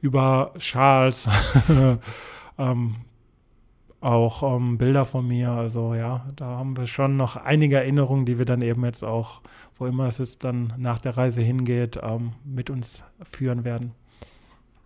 über 0.02 0.54
Schals, 0.58 1.28
ähm, 2.58 2.96
auch 4.02 4.44
ähm, 4.44 4.78
Bilder 4.78 5.06
von 5.06 5.28
mir. 5.28 5.52
Also 5.52 5.94
ja, 5.94 6.26
da 6.36 6.46
haben 6.46 6.78
wir 6.78 6.88
schon 6.88 7.18
noch 7.18 7.36
einige 7.36 7.78
Erinnerungen, 7.78 8.26
die 8.26 8.38
wir 8.38 8.46
dann 8.46 8.62
eben 8.62 8.86
jetzt 8.86 9.04
auch, 9.04 9.42
wo 9.78 9.86
immer 9.86 10.08
es 10.08 10.18
jetzt 10.20 10.44
dann 10.44 10.74
nach 10.78 11.00
der 11.00 11.18
Reise 11.18 11.42
hingeht, 11.42 12.00
ähm, 12.02 12.34
mit 12.44 12.70
uns 12.70 13.04
führen 13.32 13.64
werden. 13.64 13.94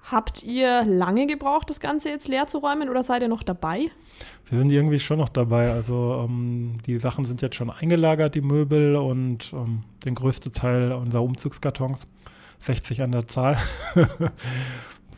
Habt 0.04 0.42
ihr 0.44 0.84
lange 0.84 1.28
gebraucht, 1.28 1.70
das 1.70 1.80
Ganze 1.80 2.10
jetzt 2.10 2.28
leer 2.28 2.48
zu 2.48 2.58
räumen 2.58 2.90
oder 2.90 3.04
seid 3.04 3.22
ihr 3.22 3.28
noch 3.28 3.44
dabei? 3.44 3.92
Wir 4.50 4.58
sind 4.58 4.72
irgendwie 4.72 5.00
schon 5.00 5.20
noch 5.20 5.30
dabei. 5.30 5.72
Also 5.72 6.26
ähm, 6.26 6.76
die 6.88 6.98
Sachen 6.98 7.26
sind 7.26 7.42
jetzt 7.42 7.56
schon 7.56 7.70
eingelagert, 7.70 8.34
die 8.34 8.42
Möbel 8.42 8.96
und 8.96 9.54
ähm, 9.54 9.84
den 10.06 10.16
größten 10.16 10.54
Teil 10.54 10.92
unserer 10.94 11.24
Umzugskartons, 11.24 12.08
60 12.60 13.04
an 13.04 13.12
der 13.12 13.28
Zahl. 13.28 13.58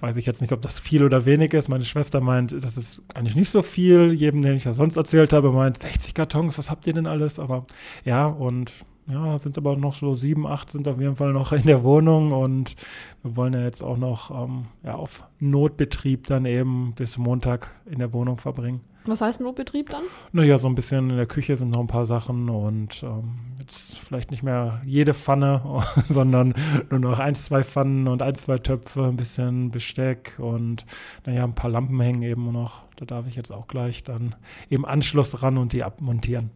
weiß 0.04 0.18
ich 0.18 0.26
jetzt 0.26 0.42
nicht, 0.42 0.52
ob 0.52 0.62
das 0.62 0.80
viel 0.80 1.04
oder 1.04 1.26
wenig 1.26 1.54
ist. 1.54 1.70
Meine 1.70 1.86
Schwester 1.86 2.20
meint, 2.20 2.52
das 2.52 2.76
ist 2.76 3.04
eigentlich 3.16 3.38
nicht 3.38 3.50
so 3.50 3.64
viel. 3.64 4.12
Jedem, 4.12 4.42
den 4.42 4.58
ich 4.58 4.64
das 4.64 4.76
sonst 4.76 4.98
erzählt 4.98 5.32
habe, 5.32 5.52
meint 5.52 5.82
60 5.82 6.14
Kartons, 6.14 6.58
was 6.58 6.70
habt 6.70 6.86
ihr 6.86 6.94
denn 6.94 7.08
alles? 7.08 7.40
Aber 7.40 7.66
ja, 8.04 8.28
und 8.28 8.74
ja, 9.08 9.40
sind 9.40 9.58
aber 9.58 9.78
noch 9.78 9.94
so 9.94 10.14
sieben, 10.14 10.46
acht 10.46 10.72
sind 10.72 10.90
auf 10.90 11.00
jeden 11.00 11.16
Fall 11.16 11.32
noch 11.32 11.54
in 11.54 11.64
der 11.64 11.84
Wohnung 11.84 12.34
und 12.34 12.76
wir 13.22 13.36
wollen 13.38 13.54
ja 13.54 13.62
jetzt 13.62 13.82
auch 13.82 13.98
noch 13.98 14.30
ähm, 14.32 14.66
ja, 14.84 14.96
auf 14.96 15.24
Notbetrieb 15.40 16.28
dann 16.28 16.46
eben 16.46 16.94
bis 16.96 17.18
Montag 17.18 17.72
in 17.90 18.00
der 18.00 18.12
Wohnung 18.12 18.38
verbringen. 18.38 18.82
Was 19.06 19.22
heißt 19.22 19.42
Notbetrieb 19.42 19.90
dann? 19.90 20.04
Naja, 20.32 20.58
so 20.58 20.68
ein 20.68 20.76
bisschen 20.76 21.10
in 21.10 21.18
der 21.18 21.26
Küche 21.26 21.58
sind 21.58 21.70
noch 21.70 21.80
ein 21.80 21.88
paar 21.88 22.06
Sachen 22.06 22.50
und 22.50 23.04
ähm, 23.04 23.36
jetzt 23.64 24.00
vielleicht 24.00 24.32
nicht 24.32 24.44
mehr 24.44 24.82
jede 24.86 25.14
Pfanne, 25.14 25.62
sondern 26.10 26.54
nur 26.90 27.00
noch 27.00 27.20
ein, 27.20 27.36
zwei 27.36 27.64
Pfannen 27.64 28.08
und 28.08 28.22
ein, 28.22 28.36
zwei 28.36 28.58
Töpfe, 28.58 29.06
ein 29.06 29.18
bisschen 29.18 29.72
Besteck 29.72 30.38
und 30.38 30.86
naja, 31.26 31.44
ein 31.44 31.56
paar 31.56 31.70
Lampen 31.70 32.00
hängen 32.00 32.24
eben 32.24 32.52
noch. 32.52 32.82
Da 32.98 33.06
darf 33.06 33.28
ich 33.28 33.36
jetzt 33.36 33.52
auch 33.52 33.68
gleich 33.68 34.04
dann 34.04 34.36
im 34.70 34.86
Anschluss 34.86 35.42
ran 35.42 35.58
und 35.58 35.74
die 35.74 35.84
abmontieren. 35.84 36.52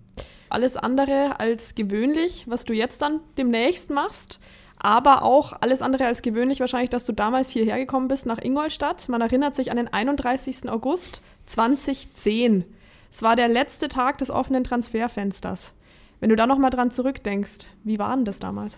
Alles 0.50 0.78
andere 0.78 1.40
als 1.40 1.76
gewöhnlich, 1.76 2.46
was 2.48 2.64
du 2.64 2.74
jetzt 2.74 3.02
dann 3.02 3.20
demnächst 3.38 3.90
machst 3.90 4.40
aber 4.80 5.24
auch 5.24 5.54
alles 5.60 5.82
andere 5.82 6.06
als 6.06 6.22
gewöhnlich 6.22 6.60
wahrscheinlich, 6.60 6.92
dass 6.92 7.04
du 7.04 7.12
damals 7.12 7.50
hierher 7.50 7.80
gekommen 7.80 8.08
bist 8.08 8.28
nach 8.28 8.38
Ingolstadt. 8.40 9.10
Man 9.10 9.22
erinnert 9.22 9.56
sich 9.56 9.72
an 9.72 9.78
den 9.78 9.92
31. 9.92 10.70
August 10.70 11.22
2010. 11.48 12.64
Es 13.12 13.24
war 13.24 13.36
der 13.36 13.48
letzte 13.48 13.88
Tag 13.88 14.20
des 14.20 14.30
offenen 14.30 14.64
Transferfensters. 14.64 15.74
Wenn 16.20 16.30
du 16.30 16.36
da 16.36 16.48
noch 16.48 16.58
mal 16.58 16.70
dran 16.70 16.92
zurückdenkst, 16.92 17.68
wie 17.84 18.00
war 18.00 18.16
denn 18.16 18.26
das 18.26 18.40
damals? 18.40 18.78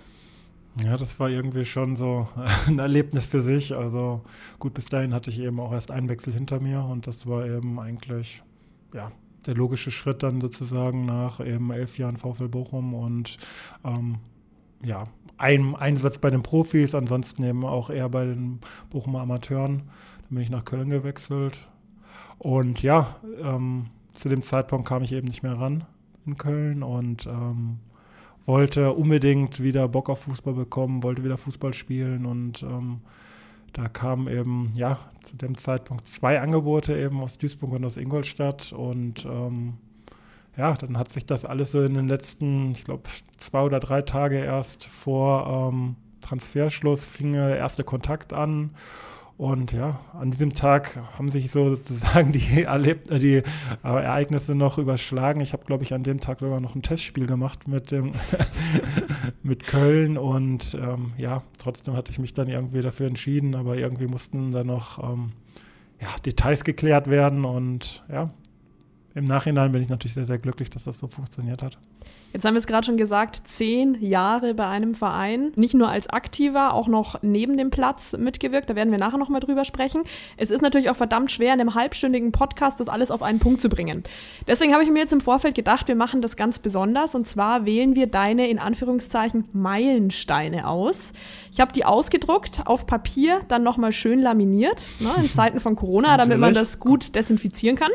Ja, 0.84 0.98
das 0.98 1.20
war 1.20 1.30
irgendwie 1.30 1.66
schon 1.66 1.96
so 1.96 2.28
ein 2.68 2.80
Erlebnis 2.80 3.26
für 3.26 3.42
sich. 3.42 3.76
Also 3.76 4.24
gut, 4.60 4.74
bis 4.74 4.86
dahin 4.86 5.14
hatte 5.14 5.30
ich 5.30 5.40
eben 5.40 5.60
auch 5.60 5.72
erst 5.72 5.92
einen 5.92 6.10
Wechsel 6.10 6.34
hinter 6.34 6.60
mir 6.60 6.84
und 6.84 7.08
das 7.08 7.28
war 7.28 7.46
eben 7.46 7.80
eigentlich, 7.80 8.44
ja, 8.94 9.12
der 9.46 9.56
logische 9.56 9.92
Schritt 9.92 10.22
dann 10.22 10.42
sozusagen 10.42 11.06
nach 11.06 11.40
eben 11.40 11.72
elf 11.72 11.98
Jahren 11.98 12.18
VfL 12.18 12.50
Bochum 12.50 12.94
und 12.94 13.38
ähm, 13.86 14.18
ja, 14.84 15.06
einem 15.38 15.76
Einsatz 15.76 16.18
bei 16.18 16.30
den 16.30 16.44
Profis, 16.44 16.94
ansonsten 16.94 17.44
eben 17.44 17.66
auch 17.66 17.90
eher 17.90 18.10
bei 18.10 18.26
den 18.26 18.60
Bochumer 18.90 19.22
Amateuren. 19.22 19.84
Dann 20.24 20.30
bin 20.30 20.44
ich 20.44 20.50
nach 20.50 20.66
Köln 20.66 20.90
gewechselt. 20.90 21.70
Und 22.38 22.82
ja, 22.82 23.16
ähm, 23.42 23.88
zu 24.14 24.28
dem 24.28 24.42
Zeitpunkt 24.42 24.88
kam 24.88 25.04
ich 25.04 25.14
eben 25.14 25.28
nicht 25.28 25.44
mehr 25.44 25.58
ran 25.58 25.86
in 26.26 26.38
Köln 26.38 26.84
und 26.84 27.26
ähm, 27.26 27.80
wollte 28.46 28.94
unbedingt 28.94 29.62
wieder 29.62 29.88
Bock 29.88 30.10
auf 30.10 30.24
Fußball 30.24 30.54
bekommen, 30.54 31.04
wollte 31.04 31.24
wieder 31.24 31.38
Fußball 31.38 31.74
spielen 31.74 32.26
und 32.26 32.64
ähm, 32.64 33.02
da 33.74 33.88
kamen 33.88 34.28
eben, 34.28 34.72
ja, 34.76 34.98
zu 35.24 35.38
dem 35.38 35.56
Zeitpunkt 35.56 36.08
zwei 36.08 36.42
Angebote 36.42 36.98
eben 36.98 37.22
aus 37.22 37.38
Duisburg 37.38 37.74
und 37.74 37.86
aus 37.86 37.98
Ingolstadt 37.98 38.74
und 38.74 39.26
ähm, 39.26 39.74
ja, 40.58 40.74
dann 40.74 40.98
hat 40.98 41.12
sich 41.12 41.26
das 41.26 41.46
alles 41.46 41.72
so 41.72 41.82
in 41.82 41.94
den 41.94 42.08
letzten, 42.08 42.72
ich 42.72 42.84
glaube, 42.84 43.04
zwei 43.38 43.62
oder 43.62 43.80
drei 43.80 44.02
Tage 44.02 44.40
erst 44.40 44.86
vor 44.86 45.72
ähm, 45.72 45.96
Transferschluss 46.22 47.06
fing 47.06 47.34
der 47.34 47.58
erste 47.58 47.84
Kontakt 47.84 48.34
an 48.34 48.72
und 49.40 49.72
ja, 49.72 50.02
an 50.12 50.32
diesem 50.32 50.54
Tag 50.54 51.00
haben 51.18 51.32
sich 51.32 51.50
sozusagen 51.50 52.32
die, 52.34 52.64
Erleb 52.64 53.10
äh, 53.10 53.20
die 53.20 53.36
äh, 53.36 53.44
Ereignisse 53.84 54.54
noch 54.54 54.78
überschlagen. 54.78 55.40
Ich 55.40 55.54
habe, 55.54 55.64
glaube 55.64 55.86
ich, 55.86 55.94
an 55.94 56.04
dem 56.04 56.20
Tag 56.20 56.42
sogar 56.42 56.60
noch 56.60 56.76
ein 56.76 56.82
Testspiel 56.82 57.26
gemacht 57.26 57.66
mit, 57.66 57.90
dem 57.92 58.12
mit 59.42 59.66
Köln. 59.66 60.18
Und 60.18 60.74
ähm, 60.74 61.14
ja, 61.18 61.42
trotzdem 61.58 61.96
hatte 61.96 62.12
ich 62.12 62.20
mich 62.20 62.34
dann 62.34 62.50
irgendwie 62.50 62.82
dafür 62.82 63.08
entschieden. 63.08 63.56
Aber 63.56 63.78
irgendwie 63.78 64.08
mussten 64.08 64.52
da 64.52 64.66
noch 64.66 65.02
ähm, 65.02 65.32
ja, 66.02 66.10
Details 66.26 66.66
geklärt 66.66 67.10
werden. 67.10 67.46
Und 67.46 68.04
ja, 68.12 68.32
im 69.16 69.24
Nachhinein 69.24 69.72
bin 69.72 69.82
ich 69.82 69.88
natürlich 69.88 70.16
sehr, 70.16 70.26
sehr 70.26 70.40
glücklich, 70.40 70.70
dass 70.70 70.84
das 70.84 71.00
so 71.00 71.08
funktioniert 71.08 71.64
hat. 71.64 71.78
Jetzt 72.32 72.46
haben 72.46 72.54
wir 72.54 72.60
es 72.60 72.68
gerade 72.68 72.86
schon 72.86 72.98
gesagt, 72.98 73.42
zehn 73.46 74.00
Jahre 74.02 74.54
bei 74.54 74.68
einem 74.68 74.94
Verein, 74.94 75.52
nicht 75.56 75.74
nur 75.74 75.90
als 75.90 76.08
Aktiver, 76.10 76.76
auch 76.76 76.88
noch 76.88 77.24
neben 77.24 77.58
dem 77.58 77.72
Platz 77.72 78.16
mitgewirkt. 78.16 78.70
Da 78.70 78.76
werden 78.76 78.92
wir 78.92 79.00
nachher 79.00 79.18
noch 79.18 79.30
mal 79.30 79.40
drüber 79.40 79.66
sprechen. 79.66 80.04
Es 80.38 80.52
ist 80.52 80.62
natürlich 80.62 80.92
auch 80.92 80.96
verdammt 80.96 81.32
schwer, 81.32 81.56
in 81.56 81.60
einem 81.60 81.74
halbstündigen 81.74 82.32
Podcast 82.32 82.80
das 82.80 82.88
alles 82.88 83.10
auf 83.10 83.24
einen 83.24 83.40
Punkt 83.40 83.62
zu 83.62 83.70
bringen. 83.70 84.04
Deswegen 84.48 84.74
habe 84.74 84.84
ich 84.84 84.92
mir 84.92 85.00
jetzt 85.00 85.14
im 85.14 85.22
Vorfeld 85.22 85.56
gedacht, 85.56 85.88
wir 85.88 85.96
machen 85.96 86.22
das 86.22 86.36
ganz 86.36 86.60
besonders. 86.60 87.16
Und 87.16 87.28
zwar 87.28 87.66
wählen 87.66 87.96
wir 87.96 88.06
deine, 88.06 88.48
in 88.48 88.60
Anführungszeichen, 88.60 89.46
Meilensteine 89.52 90.68
aus. 90.68 91.14
Ich 91.52 91.60
habe 91.60 91.74
die 91.74 91.84
ausgedruckt 91.84 92.62
auf 92.66 92.86
Papier, 92.86 93.42
dann 93.48 93.64
nochmal 93.64 93.92
schön 93.92 94.20
laminiert, 94.20 94.84
ne, 95.00 95.10
in 95.18 95.32
Zeiten 95.32 95.60
von 95.60 95.76
Corona, 95.76 96.16
damit 96.18 96.38
man 96.38 96.54
das 96.54 96.80
gut 96.80 97.16
desinfizieren 97.16 97.76
kann 97.76 97.92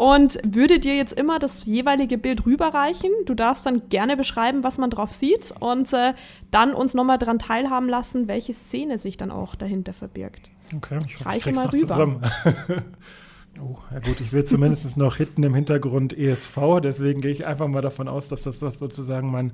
und 0.00 0.38
würde 0.42 0.78
dir 0.78 0.96
jetzt 0.96 1.12
immer 1.12 1.38
das 1.38 1.66
jeweilige 1.66 2.16
Bild 2.16 2.46
rüberreichen. 2.46 3.10
Du 3.26 3.34
darfst 3.34 3.66
dann 3.66 3.90
gerne 3.90 4.16
beschreiben, 4.16 4.64
was 4.64 4.78
man 4.78 4.88
drauf 4.88 5.12
sieht 5.12 5.52
und 5.60 5.92
äh, 5.92 6.14
dann 6.50 6.72
uns 6.72 6.94
nochmal 6.94 7.18
daran 7.18 7.38
teilhaben 7.38 7.86
lassen, 7.86 8.26
welche 8.26 8.54
Szene 8.54 8.96
sich 8.96 9.18
dann 9.18 9.30
auch 9.30 9.56
dahinter 9.56 9.92
verbirgt. 9.92 10.48
Okay, 10.74 11.00
ich, 11.06 11.26
reiche 11.26 11.52
mal 11.52 11.66
rüber. 11.66 12.18
oh, 13.60 13.76
ja 13.92 13.98
gut, 13.98 14.22
ich 14.22 14.30
sehe 14.30 14.46
zumindest 14.46 14.96
noch 14.96 15.16
hinten 15.16 15.42
im 15.42 15.54
Hintergrund 15.54 16.16
ESV, 16.16 16.80
deswegen 16.82 17.20
gehe 17.20 17.32
ich 17.32 17.44
einfach 17.44 17.68
mal 17.68 17.82
davon 17.82 18.08
aus, 18.08 18.28
dass 18.28 18.44
das, 18.44 18.58
das 18.58 18.78
sozusagen 18.78 19.30
mein 19.30 19.52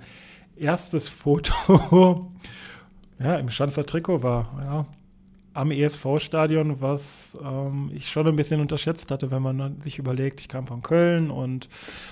erstes 0.55 1.09
Foto 1.09 2.31
ja, 3.19 3.35
im 3.35 3.50
Schanzer 3.50 3.85
Trikot 3.85 4.23
war. 4.23 4.53
Ja, 4.65 4.87
am 5.57 5.71
ESV-Stadion, 5.71 6.81
was 6.81 7.37
ähm, 7.43 7.91
ich 7.95 8.09
schon 8.11 8.27
ein 8.27 8.37
bisschen 8.37 8.61
unterschätzt 8.61 9.11
hatte, 9.11 9.31
wenn 9.31 9.43
man 9.43 9.81
sich 9.81 9.99
überlegt, 9.99 10.41
ich 10.41 10.49
kam 10.49 10.67
von 10.67 10.83
Köln 10.83 11.31
und 11.31 11.69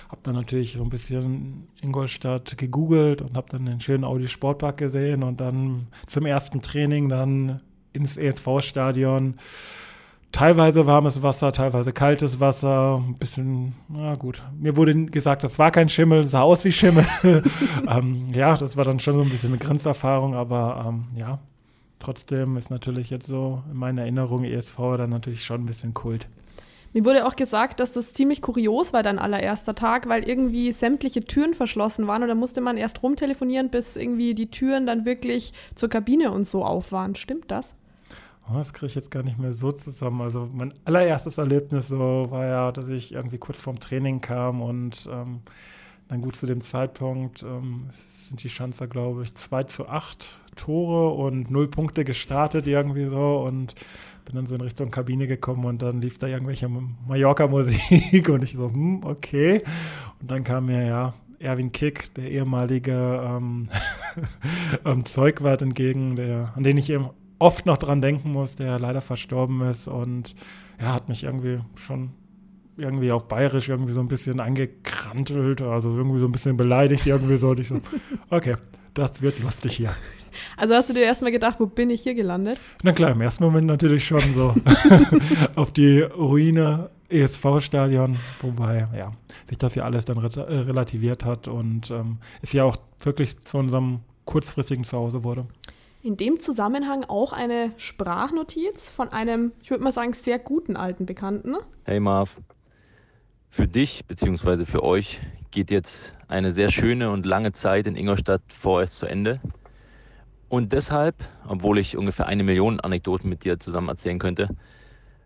habe 0.09 0.23
dann 0.25 0.35
natürlich 0.35 0.73
so 0.73 0.83
ein 0.83 0.89
bisschen 0.89 1.69
Ingolstadt 1.83 2.57
gegoogelt 2.57 3.21
und 3.21 3.37
habe 3.37 3.47
dann 3.51 3.67
den 3.67 3.81
schönen 3.81 4.05
Audi 4.05 4.29
Sportpark 4.29 4.79
gesehen 4.79 5.23
und 5.23 5.41
dann 5.41 5.89
zum 6.07 6.25
ersten 6.25 6.63
Training 6.63 7.09
dann 7.09 7.61
ins 7.93 8.17
ESV-Stadion. 8.17 9.35
Teilweise 10.33 10.87
warmes 10.87 11.23
Wasser, 11.23 11.53
teilweise 11.53 11.93
kaltes 11.93 12.41
Wasser, 12.41 12.97
ein 12.97 13.15
bisschen, 13.19 13.75
na 13.89 14.15
gut. 14.15 14.43
Mir 14.59 14.75
wurde 14.75 15.05
gesagt, 15.07 15.45
das 15.45 15.59
war 15.61 15.71
kein 15.71 15.89
Schimmel, 15.89 16.25
sah 16.25 16.41
aus 16.41 16.65
wie 16.65 16.73
Schimmel. 16.73 17.07
ähm, 17.89 18.31
ja, 18.35 18.57
das 18.57 18.77
war 18.77 18.85
dann 18.85 18.99
schon 18.99 19.15
so 19.15 19.23
ein 19.23 19.31
bisschen 19.31 19.51
eine 19.51 19.59
Grenzerfahrung, 19.59 20.35
aber 20.35 20.87
ähm, 20.89 21.05
ja, 21.17 21.39
Trotzdem 22.04 22.58
ist 22.58 22.70
natürlich 22.70 23.08
jetzt 23.08 23.26
so 23.26 23.62
in 23.70 23.78
meiner 23.78 24.02
Erinnerung 24.02 24.44
ESV 24.44 24.76
dann 24.99 25.08
natürlich 25.08 25.42
schon 25.42 25.62
ein 25.62 25.66
bisschen 25.66 25.94
Kult. 25.94 26.28
Mir 26.92 27.06
wurde 27.06 27.26
auch 27.26 27.34
gesagt, 27.34 27.80
dass 27.80 27.92
das 27.92 28.12
ziemlich 28.12 28.42
kurios 28.42 28.92
war, 28.92 29.02
dein 29.02 29.18
allererster 29.18 29.75
Tag, 29.75 30.06
weil 30.06 30.28
irgendwie 30.28 30.70
sämtliche 30.73 31.25
Türen 31.25 31.54
verschlossen 31.54 32.06
waren 32.06 32.23
und 32.23 32.28
da 32.28 32.34
musste 32.34 32.61
man 32.61 32.76
erst 32.76 33.02
rumtelefonieren, 33.02 33.70
bis 33.70 33.96
irgendwie 33.96 34.34
die 34.34 34.50
Türen 34.50 34.87
dann 34.87 35.06
wirklich 35.06 35.54
zur 35.76 35.88
Kabine 35.88 36.30
und 36.30 36.46
so 36.46 36.62
auf 36.62 36.92
waren. 36.92 37.14
Stimmt 37.14 37.50
das? 37.50 37.73
Oh, 38.50 38.58
das 38.58 38.75
kriege 38.75 38.88
ich 38.88 38.94
jetzt 38.96 39.11
gar 39.11 39.23
nicht 39.23 39.38
mehr 39.38 39.52
so 39.52 39.73
zusammen. 39.73 40.20
Also 40.20 40.46
mein 40.52 40.75
allererstes 40.84 41.38
Erlebnis 41.38 41.88
so 41.88 42.26
war 42.28 42.44
ja, 42.44 42.70
dass 42.70 42.90
ich 42.90 43.14
irgendwie 43.14 43.38
kurz 43.38 43.58
vorm 43.58 43.80
Training 43.80 44.20
kam 44.20 44.61
und 44.61 45.08
ähm, 45.11 45.40
dann 46.14 46.23
gut 46.23 46.37
zu 46.37 46.47
dem 46.47 46.61
Zeitpunkt 46.61 47.42
ähm, 47.42 47.90
sind 48.06 48.42
die 48.42 48.49
Schanzer, 48.49 48.87
glaube 48.87 49.25
ich, 49.25 49.35
2 49.35 49.64
zu 49.64 49.88
8 49.88 50.38
Tore 50.54 51.11
und 51.11 51.50
null 51.50 51.66
Punkte 51.66 52.04
gestartet 52.04 52.68
irgendwie 52.68 53.06
so 53.06 53.38
und 53.44 53.75
bin 54.25 54.37
dann 54.37 54.47
so 54.47 54.54
in 54.54 54.61
Richtung 54.61 54.92
Kabine 54.92 55.26
gekommen 55.26 55.64
und 55.64 55.83
dann 55.83 56.00
lief 56.00 56.18
da 56.18 56.28
irgendwelche 56.28 56.68
Mallorca-Musik 56.68 58.28
und 58.28 58.44
ich 58.44 58.52
so, 58.52 58.73
hm, 58.73 59.02
okay. 59.04 59.62
Und 60.21 60.30
dann 60.30 60.44
kam 60.44 60.66
mir 60.66 60.87
ja 60.87 61.14
Erwin 61.40 61.73
Kick, 61.73 62.14
der 62.14 62.30
ehemalige 62.30 62.92
ähm, 62.92 63.68
ähm, 64.85 65.04
Zeugwart 65.04 65.62
entgegen, 65.62 66.14
der, 66.14 66.52
an 66.54 66.62
den 66.62 66.78
ich 66.78 66.88
eben 66.90 67.11
oft 67.40 67.66
noch 67.66 67.76
dran 67.76 68.00
denken 68.00 68.30
muss, 68.30 68.54
der 68.54 68.78
leider 68.78 69.00
verstorben 69.00 69.62
ist 69.62 69.88
und 69.88 70.37
er 70.78 70.87
ja, 70.87 70.94
hat 70.94 71.09
mich 71.09 71.25
irgendwie 71.25 71.59
schon 71.75 72.12
irgendwie 72.76 73.12
auf 73.12 73.28
Bayerisch 73.28 73.69
irgendwie 73.69 73.93
so 73.93 74.00
ein 74.00 74.09
bisschen 74.09 74.40
angekrantelt, 74.40 75.62
also 75.62 75.97
irgendwie 75.97 76.21
so 76.21 76.26
ein 76.26 76.33
bisschen 76.33 76.57
beleidigt, 76.57 77.07
irgendwie 77.07 77.37
so. 77.37 77.50
Und 77.50 77.61
ich 77.61 77.69
so, 77.69 77.81
okay, 78.31 78.57
das 78.95 79.23
wird 79.23 79.40
lustig 79.40 79.76
hier. 79.76 79.95
Also 80.57 80.75
hast 80.75 80.88
du 80.88 80.95
dir 80.95 81.02
erstmal 81.02 81.31
gedacht, 81.31 81.61
wo 81.61 81.66
bin 81.66 81.90
ich 81.90 82.02
hier 82.02 82.14
gelandet? 82.14 82.59
Na 82.83 82.93
klar, 82.93 83.12
im 83.12 83.21
ersten 83.21 83.45
Moment 83.45 83.66
natürlich 83.66 84.04
schon 84.04 84.35
so 84.35 84.54
auf 85.54 85.73
die 85.73 86.00
Ruine 86.00 86.90
ESV-Stadion, 87.09 88.19
wobei 88.40 88.88
ja, 88.97 89.12
sich 89.49 89.59
das 89.59 89.75
ja 89.75 89.85
alles 89.85 90.04
dann 90.04 90.19
re 90.19 90.40
äh, 90.40 90.59
relativiert 90.61 91.25
hat 91.25 91.49
und 91.49 91.90
ähm, 91.90 92.19
es 92.43 92.52
ja 92.52 92.64
auch 92.64 92.76
wirklich 93.00 93.38
zu 93.38 93.59
unserem 93.59 94.00
kurzfristigen 94.25 94.85
Zuhause 94.85 95.23
wurde. 95.23 95.47
In 96.02 96.16
dem 96.16 96.38
Zusammenhang 96.38 97.04
auch 97.04 97.33
eine 97.33 97.73
Sprachnotiz 97.76 98.90
von 98.90 99.09
einem, 99.11 99.52
ich 99.62 99.71
würde 99.71 99.83
mal 99.83 99.93
sagen, 99.93 100.12
sehr 100.12 100.38
guten 100.38 100.76
alten 100.76 101.07
Bekannten. 101.07 101.57
Hey 101.85 101.99
Marv, 101.99 102.37
für 103.54 103.68
dich 103.68 104.04
bzw. 104.06 104.64
für 104.64 104.82
euch 104.82 105.20
geht 105.52 105.70
jetzt 105.70 106.12
eine 106.26 106.50
sehr 106.50 106.70
schöne 106.70 107.12
und 107.12 107.25
lange 107.25 107.52
Zeit 107.52 107.87
in 107.87 107.94
Ingolstadt 107.94 108.42
vorerst 108.49 108.96
zu 108.96 109.06
Ende. 109.06 109.40
Und 110.49 110.73
deshalb, 110.73 111.14
obwohl 111.46 111.78
ich 111.78 111.96
ungefähr 111.96 112.26
eine 112.26 112.42
Million 112.42 112.80
Anekdoten 112.80 113.28
mit 113.28 113.44
dir 113.44 113.61
zusammen 113.61 113.88
erzählen 113.88 114.18
könnte, 114.18 114.49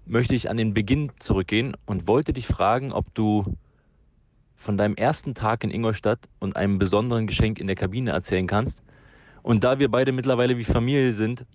möchte 0.04 0.35
ich 0.35 0.50
an 0.50 0.58
den 0.58 0.75
Beginn 0.75 1.11
zurückgehen 1.18 1.75
und 1.87 2.06
wollte 2.06 2.35
dich 2.35 2.47
fragen, 2.47 2.92
ob 2.92 3.14
du 3.14 3.56
von 4.56 4.76
deinem 4.76 4.94
ersten 4.97 5.32
Tag 5.32 5.64
in 5.64 5.70
Ingolstadt 5.70 6.20
und 6.38 6.54
einem 6.56 6.78
besonderen 6.78 7.26
Geschenk 7.26 7.58
in 7.58 7.66
der 7.66 7.76
Kabine 7.76 8.11
erzählen 8.11 8.47
kannst. 8.47 8.82
Und 9.42 9.64
da 9.64 9.78
wir 9.78 9.90
beide 9.90 10.12
mittlerweile 10.12 10.58
wie 10.58 10.64
Familie 10.64 11.14
sind, 11.14 11.47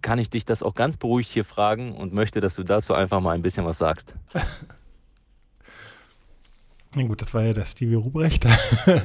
kann 0.00 0.18
ich 0.18 0.30
dich 0.30 0.46
das 0.46 0.62
auch 0.62 0.74
ganz 0.74 0.96
beruhigt 0.96 1.30
hier 1.30 1.44
fragen 1.44 1.94
und 1.94 2.14
möchte, 2.14 2.40
dass 2.40 2.54
du 2.54 2.62
dazu 2.62 2.94
einfach 2.94 3.20
mal 3.20 3.32
ein 3.32 3.42
bisschen 3.42 3.66
was 3.66 3.76
sagst. 3.76 4.14
Na 6.96 7.02
gut, 7.02 7.20
das 7.20 7.34
war 7.34 7.42
ja 7.42 7.52
der 7.52 7.66
Stevie 7.66 7.94
Rubrecht. 7.94 8.46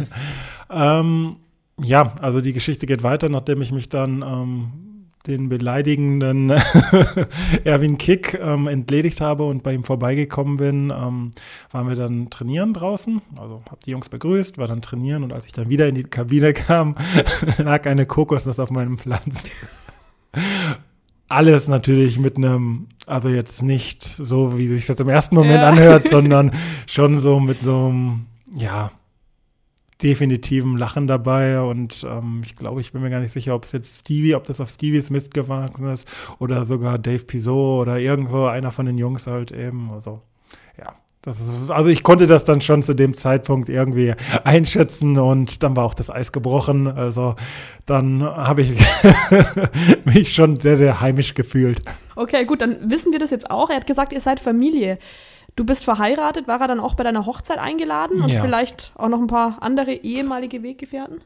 ähm, 0.69 1.36
ja, 1.83 2.13
also 2.21 2.39
die 2.39 2.53
Geschichte 2.53 2.86
geht 2.86 3.03
weiter, 3.03 3.27
nachdem 3.27 3.62
ich 3.62 3.74
mich 3.74 3.89
dann 3.89 4.21
ähm, 4.21 4.71
den 5.27 5.50
beleidigenden 5.50 6.51
Erwin 7.65 7.98
Kick 7.98 8.39
ähm, 8.41 8.67
entledigt 8.67 9.19
habe 9.19 9.43
und 9.43 9.63
bei 9.63 9.74
ihm 9.74 9.83
vorbeigekommen 9.83 10.55
bin, 10.55 10.89
ähm, 10.89 11.31
waren 11.71 11.89
wir 11.89 11.98
dann 11.98 12.29
trainieren 12.29 12.74
draußen. 12.74 13.21
Also 13.38 13.62
habe 13.69 13.81
die 13.86 13.91
Jungs 13.91 14.07
begrüßt, 14.07 14.57
war 14.57 14.67
dann 14.67 14.81
trainieren 14.81 15.24
und 15.24 15.33
als 15.33 15.45
ich 15.45 15.51
dann 15.51 15.67
wieder 15.67 15.89
in 15.89 15.95
die 15.95 16.05
Kabine 16.05 16.53
kam, 16.53 16.95
lag 17.57 17.86
eine 17.88 18.05
Kokosnuss 18.05 18.62
auf 18.62 18.71
meinem 18.71 18.95
Platz. 18.95 19.43
Alles 21.31 21.67
natürlich 21.67 22.19
mit 22.19 22.38
einem, 22.38 22.88
also 23.05 23.29
jetzt 23.29 23.63
nicht 23.63 24.03
so, 24.03 24.57
wie 24.57 24.67
sich 24.67 24.85
das 24.85 25.00
im 25.00 25.09
ersten 25.09 25.35
Moment 25.35 25.61
ja. 25.61 25.69
anhört, 25.69 26.07
sondern 26.09 26.51
schon 26.88 27.19
so 27.19 27.39
mit 27.39 27.61
so 27.61 27.88
einem, 27.88 28.25
ja, 28.55 28.91
definitiven 30.01 30.77
Lachen 30.77 31.07
dabei 31.07 31.61
und 31.61 32.05
ähm, 32.09 32.41
ich 32.43 32.55
glaube, 32.55 32.81
ich 32.81 32.91
bin 32.91 33.01
mir 33.01 33.09
gar 33.09 33.19
nicht 33.19 33.31
sicher, 33.31 33.53
ob 33.53 33.65
es 33.65 33.71
jetzt 33.71 34.00
Stevie, 34.01 34.35
ob 34.35 34.45
das 34.45 34.59
auf 34.59 34.69
Stevies 34.69 35.09
Mist 35.09 35.33
gewachsen 35.33 35.88
ist 35.88 36.07
oder 36.39 36.65
sogar 36.65 36.97
Dave 36.97 37.23
Pizot 37.23 37.81
oder 37.81 38.00
irgendwo 38.00 38.45
einer 38.45 38.71
von 38.71 38.85
den 38.85 38.97
Jungs 38.97 39.27
halt 39.27 39.51
eben. 39.51 39.91
Also 39.91 40.21
ja, 40.77 40.95
ist, 41.40 41.70
also 41.70 41.90
ich 41.90 42.01
konnte 42.01 42.25
das 42.25 42.46
dann 42.46 42.62
schon 42.62 42.82
zu 42.82 42.96
dem 42.96 43.13
Zeitpunkt 43.16 43.70
irgendwie 43.70 44.16
einschätzen 44.44 45.20
und 45.20 45.62
dann 45.62 45.75
war 45.75 45.86
auch 45.86 45.94
das 45.94 46.10
Eis 46.10 46.32
gebrochen. 46.32 46.88
Also 46.88 47.36
dann 47.86 48.24
habe 48.24 48.63
ich 48.63 48.72
mich 50.06 50.34
schon 50.34 50.60
sehr, 50.60 50.78
sehr 50.78 51.00
heimisch 51.01 51.34
gefühlt. 51.34 51.82
Okay, 52.16 52.46
gut, 52.46 52.62
dann 52.62 52.90
wissen 52.90 53.12
wir 53.12 53.20
das 53.20 53.30
jetzt 53.32 53.51
auch. 53.51 53.70
Er 53.70 53.78
hat 53.78 53.88
gesagt, 53.88 54.13
ihr 54.13 54.20
seid 54.20 54.40
Familie. 54.40 54.98
Du 55.56 55.66
bist 55.66 55.84
verheiratet. 55.84 56.48
War 56.48 56.60
er 56.62 56.68
dann 56.68 56.80
auch 56.80 56.96
bei 56.96 57.04
deiner 57.04 57.25
Hochzeit 57.25 57.58
eingeladen 57.60 58.22
und 58.22 58.30
Ja. 58.30 58.42
vielleicht 58.42 58.94
auch 58.96 59.10
noch 59.10 59.20
ein 59.20 59.28
paar 59.28 59.58
andere 59.62 59.92
ehemalige 59.92 60.63
Weggefährten? 60.63 61.24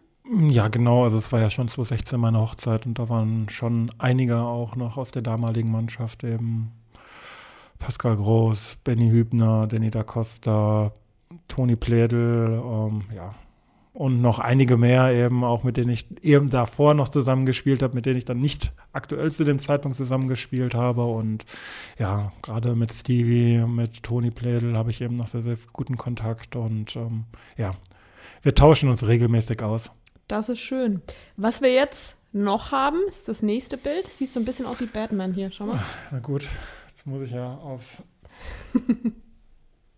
Ja, 0.50 0.68
genau. 0.70 1.04
Also 1.04 1.18
es 1.18 1.32
war 1.32 1.40
ja 1.40 1.50
schon 1.50 1.68
2016 1.68 2.20
meine 2.20 2.40
Hochzeit 2.40 2.86
und 2.86 2.98
da 2.98 3.08
waren 3.10 3.48
schon 3.50 3.92
einige 4.00 4.38
auch 4.40 4.76
noch 4.76 4.98
aus 4.98 5.12
der 5.12 5.22
damaligen 5.22 5.72
Mannschaft 5.72 6.24
eben. 6.24 6.72
Pascal 7.80 8.16
Groß, 8.16 8.78
Benny 8.84 9.10
Hübner, 9.10 9.68
Danny 9.68 9.92
da 9.92 10.04
Costa, 10.04 10.92
Toni 11.48 11.76
Plädel, 11.76 12.62
ähm, 12.64 13.04
ja. 13.16 13.36
Und 13.94 14.22
noch 14.22 14.40
einige 14.40 14.76
mehr 14.76 15.14
eben, 15.14 15.46
auch 15.46 15.64
mit 15.64 15.78
denen 15.78 15.90
ich 15.90 16.06
eben 16.22 16.50
davor 16.50 16.94
noch 16.94 17.08
zusammengespielt 17.08 17.82
habe, 17.82 17.96
mit 17.96 18.06
denen 18.06 18.18
ich 18.18 18.26
dann 18.26 18.42
nicht 18.42 18.74
aktuell 18.92 19.32
zu 19.32 19.46
dem 19.46 19.58
Zeitpunkt 19.58 19.96
zusammengespielt 19.96 20.76
habe. 20.76 21.06
Und 21.06 21.46
ja, 21.98 22.34
gerade 22.42 22.76
mit 22.76 22.92
Stevie, 22.92 23.60
mit 23.60 24.04
Toni 24.04 24.32
Plädel 24.32 24.76
habe 24.76 24.90
ich 24.90 25.00
eben 25.00 25.16
noch 25.16 25.28
sehr, 25.28 25.44
sehr 25.44 25.56
guten 25.72 25.96
Kontakt. 25.96 26.58
Und 26.58 26.98
ähm, 26.98 27.24
ja, 27.56 27.72
wir 28.42 28.54
tauschen 28.54 28.90
uns 28.90 29.08
regelmäßig 29.08 29.64
aus. 29.64 29.92
Das 30.28 30.50
ist 30.50 30.60
schön. 30.60 31.02
Was 31.38 31.62
wir 31.62 31.74
jetzt 31.74 32.18
noch 32.34 32.74
haben, 32.74 33.00
ist 33.08 33.30
das 33.30 33.42
nächste 33.42 33.78
Bild. 33.78 34.08
Siehst 34.12 34.34
so 34.34 34.42
ein 34.42 34.46
bisschen 34.46 34.66
aus 34.66 34.82
wie 34.82 34.88
Batman 34.88 35.34
hier. 35.34 35.52
Schau 35.52 35.68
mal. 35.68 35.80
Na 36.12 36.20
gut, 36.20 36.46
jetzt 37.06 37.12
muss 37.12 37.22
ich 37.22 37.32
ja 37.36 37.54
aufs 37.56 38.04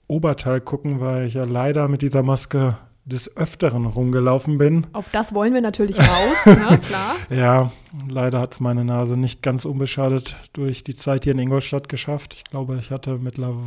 Oberteil 0.07 0.61
gucken, 0.61 0.99
weil 0.99 1.27
ich 1.27 1.35
ja 1.35 1.45
leider 1.45 1.87
mit 1.87 2.01
dieser 2.01 2.23
Maske 2.23 2.77
des 3.05 3.37
Öfteren 3.37 3.85
rumgelaufen 3.85 4.57
bin. 4.57 4.87
Auf 4.91 5.09
das 5.09 5.33
wollen 5.33 5.53
wir 5.53 5.61
natürlich 5.61 5.97
raus, 5.99 6.45
ne? 6.45 6.77
klar. 6.79 7.15
Ja, 7.29 7.71
leider 8.09 8.41
hat 8.41 8.53
es 8.53 8.59
meine 8.59 8.83
Nase 8.83 9.15
nicht 9.15 9.41
ganz 9.41 9.63
unbeschadet 9.63 10.35
durch 10.51 10.83
die 10.83 10.95
Zeit 10.95 11.23
hier 11.23 11.31
in 11.31 11.39
Ingolstadt 11.39 11.87
geschafft. 11.87 12.33
Ich 12.33 12.43
glaube, 12.43 12.77
ich 12.77 12.91
hatte 12.91 13.17
mittlerweile 13.17 13.63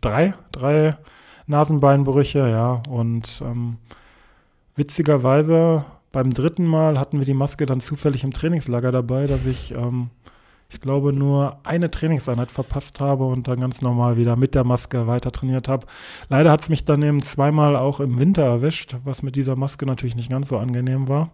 drei, 0.00 0.34
drei 0.50 0.96
Nasenbeinbrüche, 1.46 2.48
ja. 2.48 2.82
Und 2.88 3.40
ähm, 3.44 3.76
witzigerweise 4.74 5.84
beim 6.10 6.34
dritten 6.34 6.66
Mal 6.66 6.98
hatten 6.98 7.20
wir 7.20 7.26
die 7.26 7.34
Maske 7.34 7.66
dann 7.66 7.80
zufällig 7.80 8.24
im 8.24 8.32
Trainingslager 8.32 8.90
dabei, 8.90 9.26
dass 9.26 9.46
ich, 9.46 9.72
ähm, 9.76 10.10
ich 10.72 10.80
glaube, 10.80 11.12
nur 11.12 11.58
eine 11.64 11.90
Trainingseinheit 11.90 12.50
verpasst 12.50 12.98
habe 12.98 13.24
und 13.24 13.46
dann 13.46 13.60
ganz 13.60 13.82
normal 13.82 14.16
wieder 14.16 14.36
mit 14.36 14.54
der 14.54 14.64
Maske 14.64 15.06
weiter 15.06 15.30
trainiert 15.30 15.68
habe. 15.68 15.86
Leider 16.28 16.50
hat 16.50 16.62
es 16.62 16.68
mich 16.70 16.84
dann 16.84 17.02
eben 17.02 17.22
zweimal 17.22 17.76
auch 17.76 18.00
im 18.00 18.18
Winter 18.18 18.42
erwischt, 18.42 18.96
was 19.04 19.22
mit 19.22 19.36
dieser 19.36 19.54
Maske 19.54 19.84
natürlich 19.84 20.16
nicht 20.16 20.30
ganz 20.30 20.48
so 20.48 20.56
angenehm 20.58 21.08
war. 21.08 21.30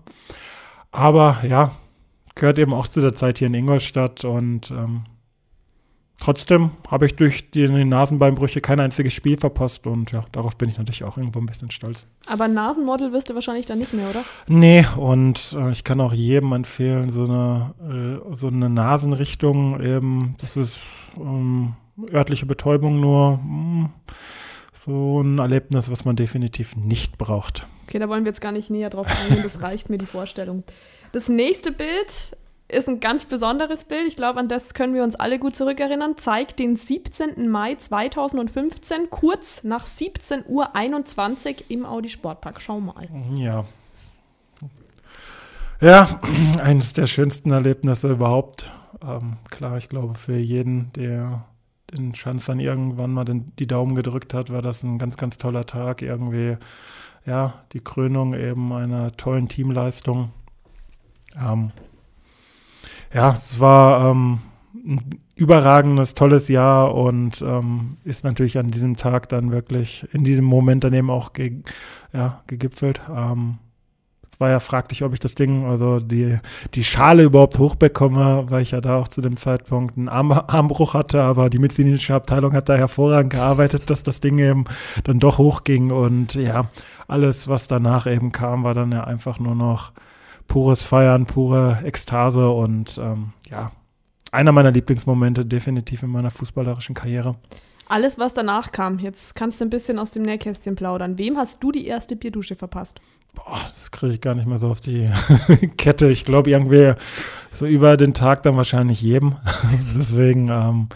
Aber 0.91 1.39
ja, 1.47 1.73
gehört 2.35 2.59
eben 2.59 2.75
auch 2.75 2.89
zu 2.89 3.01
der 3.01 3.15
Zeit 3.15 3.39
hier 3.39 3.47
in 3.47 3.55
Ingolstadt 3.55 4.25
und 4.25 4.71
ähm, 4.71 5.05
trotzdem 6.21 6.71
habe 6.91 7.07
ich 7.07 7.15
durch 7.17 7.51
die 7.51 7.69
Nasenbeinbrüche 7.69 8.61
kein 8.61 8.81
einziges 8.81 9.13
Spiel 9.13 9.39
verpasst 9.39 9.87
und 9.87 10.13
ja, 10.13 10.25
darauf 10.33 10.57
bin 10.57 10.69
ich 10.69 10.79
natürlich 10.79 11.05
auch 11.05 11.17
irgendwo 11.17 11.39
ein 11.39 11.47
bisschen 11.47 11.71
stolz. 11.71 12.07
Aber 12.27 12.49
Nasenmodel 12.49 13.13
wirst 13.13 13.31
du 13.31 13.35
wahrscheinlich 13.35 13.67
dann 13.67 13.79
nicht 13.79 13.95
mehr, 13.95 14.09
oder? 14.11 14.25
Nee, 14.47 14.85
und 14.97 15.57
äh, 15.59 15.71
ich 15.71 15.85
kann 15.85 16.01
auch 16.01 16.13
jedem 16.13 16.53
empfehlen, 16.53 17.13
so 17.13 17.25
eine, 17.25 18.21
äh, 18.31 18.37
so 18.37 18.49
eine 18.49 18.69
Nasenrichtung 18.69 19.81
eben, 19.81 20.35
das 20.41 20.57
ist 20.57 20.81
ähm, 21.17 21.75
örtliche 22.13 22.47
Betäubung 22.47 23.01
nur 23.01 23.39
mh, 23.39 23.91
so 24.75 25.21
ein 25.23 25.39
Erlebnis, 25.39 25.91
was 25.91 26.05
man 26.05 26.17
definitiv 26.17 26.77
nicht 26.77 27.19
braucht. 27.19 27.67
Okay, 27.87 27.99
da 27.99 28.09
wollen 28.09 28.25
wir 28.25 28.31
jetzt 28.31 28.41
gar 28.41 28.53
nicht 28.53 28.71
näher 28.71 28.91
drauf 28.91 29.07
eingehen, 29.09 29.43
das 29.43 29.63
reicht 29.63 29.89
mir 29.91 29.99
die 29.99 30.07
Vorstellung. 30.07 30.63
Das 31.13 31.29
nächste 31.29 31.73
Bild 31.73 32.37
ist 32.69 32.89
ein 32.89 33.01
ganz 33.01 33.25
besonderes 33.25 33.85
Bild. 33.85 34.07
Ich 34.07 34.17
glaube, 34.17 34.39
an 34.41 34.49
das 34.49 34.75
können 34.75 34.95
wir 34.95 35.03
uns 35.03 35.17
alle 35.17 35.39
gut 35.39 35.57
zurückerinnern. 35.57 36.19
Zeigt 36.19 36.59
den 36.59 36.77
17. 36.77 37.49
Mai 37.49 37.75
2015, 37.77 39.09
kurz 39.11 39.65
nach 39.65 39.87
17.21 39.87 40.47
Uhr 40.49 41.65
im 41.69 41.87
Audi 41.87 42.11
Sportpark. 42.11 42.61
Schau 42.61 42.81
mal. 42.81 43.09
Ja. 43.35 43.65
Ja, 45.81 46.21
eines 46.63 46.93
der 46.93 47.07
schönsten 47.07 47.51
Erlebnisse 47.53 48.11
überhaupt. 48.11 48.71
Ähm, 49.03 49.37
klar, 49.51 49.79
ich 49.79 49.89
glaube, 49.89 50.15
für 50.15 50.37
jeden, 50.37 50.93
der 50.93 51.45
den 51.91 52.15
Schanz 52.15 52.45
dann 52.45 52.61
irgendwann 52.61 53.13
mal 53.13 53.25
den, 53.25 53.53
die 53.59 53.67
Daumen 53.67 53.95
gedrückt 53.95 54.35
hat, 54.35 54.51
war 54.51 54.61
das 54.61 54.83
ein 54.83 54.99
ganz, 54.99 55.17
ganz 55.17 55.39
toller 55.39 55.65
Tag. 55.65 56.03
Irgendwie, 56.03 56.59
ja, 57.25 57.55
die 57.73 57.81
Krönung 57.81 58.35
eben 58.35 58.73
einer 58.75 59.17
tollen 59.17 59.49
Teamleistung. 59.49 60.33
Ähm, 61.41 61.73
ja, 63.13 63.33
es 63.33 63.61
war 63.61 64.11
ähm, 64.11 64.41
ein 64.75 65.21
überragendes, 65.35 66.15
tolles 66.15 66.49
Jahr 66.49 66.95
und 66.95 67.43
ähm, 67.43 67.91
ist 68.05 68.25
natürlich 68.25 68.59
an 68.59 68.71
diesem 68.71 68.97
Tag 68.97 69.29
dann 69.29 69.53
wirklich, 69.53 70.07
in 70.13 70.25
diesem 70.25 70.45
Moment 70.45 70.85
dann 70.85 70.93
eben 70.93 71.11
auch 71.11 71.33
ge 71.33 71.63
ja, 72.13 72.43
gegipfelt. 72.47 73.01
Ähm, 73.15 73.59
es 74.31 74.41
war 74.41 74.51
ja 74.51 74.61
fraglich, 74.61 75.03
ob 75.05 75.13
ich 75.15 75.21
das 75.21 75.35
Ding, 75.35 75.65
also 75.67 76.01
die, 76.01 76.39
die 76.75 76.85
Schale 76.85 77.25
überhaupt 77.25 77.59
hochbekomme, 77.59 78.47
weil 78.49 78.63
ich 78.63 78.73
ja 78.73 78.81
da 78.81 78.97
auch 78.97 79.09
zu 79.09 79.21
dem 79.21 79.37
Zeitpunkt 79.37 79.97
einen 79.97 80.09
Arm, 80.09 80.33
Armbruch 80.33 80.95
hatte, 80.95 81.23
aber 81.23 81.51
die 81.51 81.59
medizinische 81.59 82.15
Abteilung 82.15 82.53
hat 82.53 82.69
da 82.69 82.77
hervorragend 82.77 83.33
gearbeitet, 83.33 83.91
dass 83.91 84.03
das 84.03 84.21
Ding 84.21 84.39
eben 84.39 84.65
dann 85.05 85.19
doch 85.19 85.39
hochging 85.39 85.91
und 85.91 86.35
ja, 86.35 86.69
alles, 87.07 87.49
was 87.49 87.69
danach 87.69 88.07
eben 88.07 88.33
kam, 88.33 88.65
war 88.65 88.75
dann 88.75 88.93
ja 88.93 89.05
einfach 89.05 89.39
nur 89.39 89.55
noch 89.55 89.93
pures 90.49 90.83
Feiern, 90.83 91.27
pure 91.27 91.81
Ekstase 91.85 92.51
und 92.51 92.99
ähm, 92.99 93.33
ja, 93.49 93.71
einer 94.33 94.53
meiner 94.53 94.71
Lieblingsmomente 94.71 95.47
definitiv 95.47 96.03
in 96.03 96.11
meiner 96.11 96.31
fußballerischen 96.31 96.95
Karriere. 96.95 97.37
Alles, 97.87 98.19
was 98.19 98.35
danach 98.35 98.73
kam, 98.73 98.99
jetzt 98.99 99.35
kannst 99.35 99.61
du 99.61 99.65
ein 99.65 99.71
bisschen 99.71 99.99
aus 99.99 100.11
dem 100.11 100.23
Nähkästchen 100.23 100.77
plaudern. 100.77 101.17
Wem 101.17 101.39
hast 101.39 101.63
du 101.63 101.73
die 101.73 101.87
erste 101.87 102.17
Bierdusche 102.17 102.55
verpasst? 102.55 103.01
Boah, 103.45 103.61
das 103.69 103.93
kriege 103.93 104.15
ich 104.15 104.21
gar 104.21 104.35
nicht 104.35 104.49
mehr 104.49 104.59
so 104.59 104.69
auf 104.69 104.81
die 104.81 105.09
Kette. 105.77 106.09
Ich 106.11 106.25
glaube, 106.25 106.51
irgendwie 106.51 106.95
so 107.53 107.67
über 107.67 107.97
den 107.97 108.13
Tag 108.13 108.43
dann 108.43 108.57
wahrscheinlich 108.57 109.01
jedem. 109.01 109.37
Deswegen, 109.97 110.49
ähm, 110.49 110.89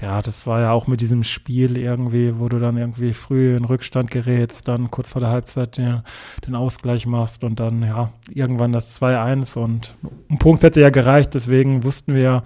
ja, 0.00 0.20
das 0.20 0.46
war 0.46 0.60
ja 0.60 0.72
auch 0.72 0.86
mit 0.86 1.00
diesem 1.00 1.24
Spiel 1.24 1.78
irgendwie, 1.78 2.38
wo 2.38 2.50
du 2.50 2.58
dann 2.58 2.76
irgendwie 2.76 3.14
früh 3.14 3.56
in 3.56 3.64
Rückstand 3.64 4.10
gerätst, 4.10 4.68
dann 4.68 4.90
kurz 4.90 5.08
vor 5.08 5.20
der 5.20 5.30
Halbzeit 5.30 5.78
den, 5.78 6.02
den 6.46 6.54
Ausgleich 6.54 7.06
machst 7.06 7.44
und 7.44 7.60
dann, 7.60 7.82
ja, 7.82 8.10
irgendwann 8.28 8.72
das 8.72 9.00
2-1 9.00 9.56
und 9.56 9.96
ein 10.30 10.38
Punkt 10.38 10.62
hätte 10.64 10.80
ja 10.80 10.90
gereicht. 10.90 11.34
Deswegen 11.34 11.82
wussten 11.82 12.14
wir, 12.14 12.22
ja, 12.22 12.42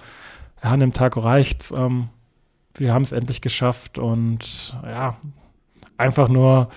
an 0.63 0.81
dem 0.81 0.93
Tag 0.93 1.17
reicht's. 1.17 1.73
Ähm, 1.77 2.09
wir 2.75 2.95
haben 2.95 3.03
es 3.03 3.11
endlich 3.11 3.41
geschafft 3.41 3.99
und 3.99 4.77
ja, 4.85 5.17
einfach 5.97 6.29
nur 6.29 6.69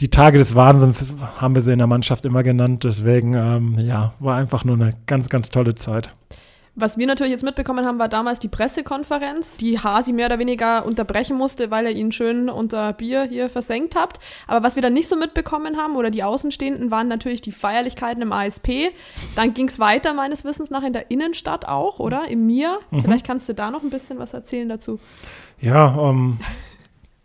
die 0.00 0.10
Tage 0.10 0.38
des 0.38 0.54
Wahnsinns 0.54 1.04
haben 1.36 1.54
wir 1.54 1.62
sie 1.62 1.72
in 1.72 1.78
der 1.78 1.86
Mannschaft 1.86 2.24
immer 2.24 2.42
genannt. 2.42 2.84
Deswegen, 2.84 3.34
ähm, 3.34 3.78
ja, 3.78 4.14
war 4.18 4.36
einfach 4.36 4.64
nur 4.64 4.76
eine 4.76 4.94
ganz, 5.06 5.28
ganz 5.28 5.50
tolle 5.50 5.74
Zeit. 5.74 6.12
Was 6.74 6.96
wir 6.96 7.06
natürlich 7.06 7.32
jetzt 7.32 7.44
mitbekommen 7.44 7.84
haben, 7.84 7.98
war 7.98 8.08
damals 8.08 8.38
die 8.38 8.48
Pressekonferenz, 8.48 9.58
die 9.58 9.78
Hasi 9.78 10.14
mehr 10.14 10.26
oder 10.26 10.38
weniger 10.38 10.86
unterbrechen 10.86 11.36
musste, 11.36 11.70
weil 11.70 11.84
er 11.84 11.92
ihn 11.92 12.12
schön 12.12 12.48
unter 12.48 12.94
Bier 12.94 13.24
hier 13.24 13.50
versenkt 13.50 13.94
habt. 13.94 14.20
Aber 14.46 14.64
was 14.64 14.74
wir 14.74 14.80
dann 14.80 14.94
nicht 14.94 15.06
so 15.06 15.16
mitbekommen 15.16 15.76
haben 15.76 15.96
oder 15.96 16.10
die 16.10 16.22
Außenstehenden 16.22 16.90
waren 16.90 17.08
natürlich 17.08 17.42
die 17.42 17.52
Feierlichkeiten 17.52 18.22
im 18.22 18.32
ASP. 18.32 18.90
Dann 19.36 19.52
ging 19.52 19.68
es 19.68 19.78
weiter 19.80 20.14
meines 20.14 20.44
Wissens 20.44 20.70
nach 20.70 20.82
in 20.82 20.94
der 20.94 21.10
Innenstadt 21.10 21.68
auch, 21.68 21.98
oder? 21.98 22.28
Im 22.28 22.46
Mir. 22.46 22.78
Mhm. 22.90 23.02
Vielleicht 23.02 23.26
kannst 23.26 23.50
du 23.50 23.52
da 23.52 23.70
noch 23.70 23.82
ein 23.82 23.90
bisschen 23.90 24.18
was 24.18 24.32
erzählen 24.32 24.70
dazu. 24.70 24.98
Ja, 25.60 25.94
ähm, 26.08 26.38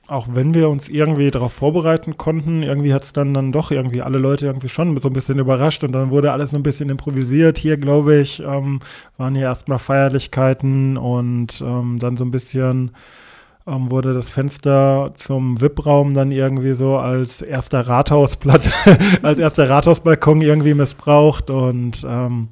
auch 0.08 0.28
wenn 0.32 0.54
wir 0.54 0.70
uns 0.70 0.88
irgendwie 0.88 1.32
darauf 1.32 1.54
vorbereiten 1.54 2.18
konnten, 2.18 2.64
irgendwie 2.64 2.94
hat 2.94 3.04
es 3.04 3.14
dann, 3.14 3.34
dann 3.34 3.52
doch 3.52 3.72
irgendwie 3.72 4.02
alle 4.02 4.18
Leute 4.18 4.46
irgendwie 4.46 4.70
schon 4.70 4.98
so 5.00 5.10
ein 5.10 5.14
bisschen 5.14 5.40
überrascht 5.40 5.84
und 5.84 5.92
dann 5.92 6.12
wurde 6.12 6.32
alles 6.32 6.52
so 6.52 6.58
ein 6.58 6.64
bisschen 6.64 6.90
improvisiert. 6.90 7.58
Hier, 7.58 7.78
glaube 7.78 8.16
ich, 8.16 8.40
ähm, 8.42 8.80
waren 9.18 9.36
hier 9.36 9.46
erstmal 9.46 9.80
Feierlichkeiten 9.80 10.98
und 10.98 11.62
ähm, 11.62 11.98
dann 12.00 12.16
so 12.16 12.24
ein 12.24 12.32
bisschen 12.32 12.92
ähm, 13.68 13.92
wurde 13.92 14.14
das 14.14 14.30
Fenster 14.30 15.12
zum 15.16 15.60
VIP-Raum 15.60 16.14
dann 16.14 16.32
irgendwie 16.32 16.72
so 16.72 16.98
als 16.98 17.42
erster 17.42 17.82
Rathausblatt, 17.88 18.70
als 19.24 19.40
erster 19.40 19.70
Rathausbalkon 19.70 20.42
irgendwie 20.42 20.74
missbraucht 20.74 21.50
und 21.50 22.06
ähm, 22.08 22.48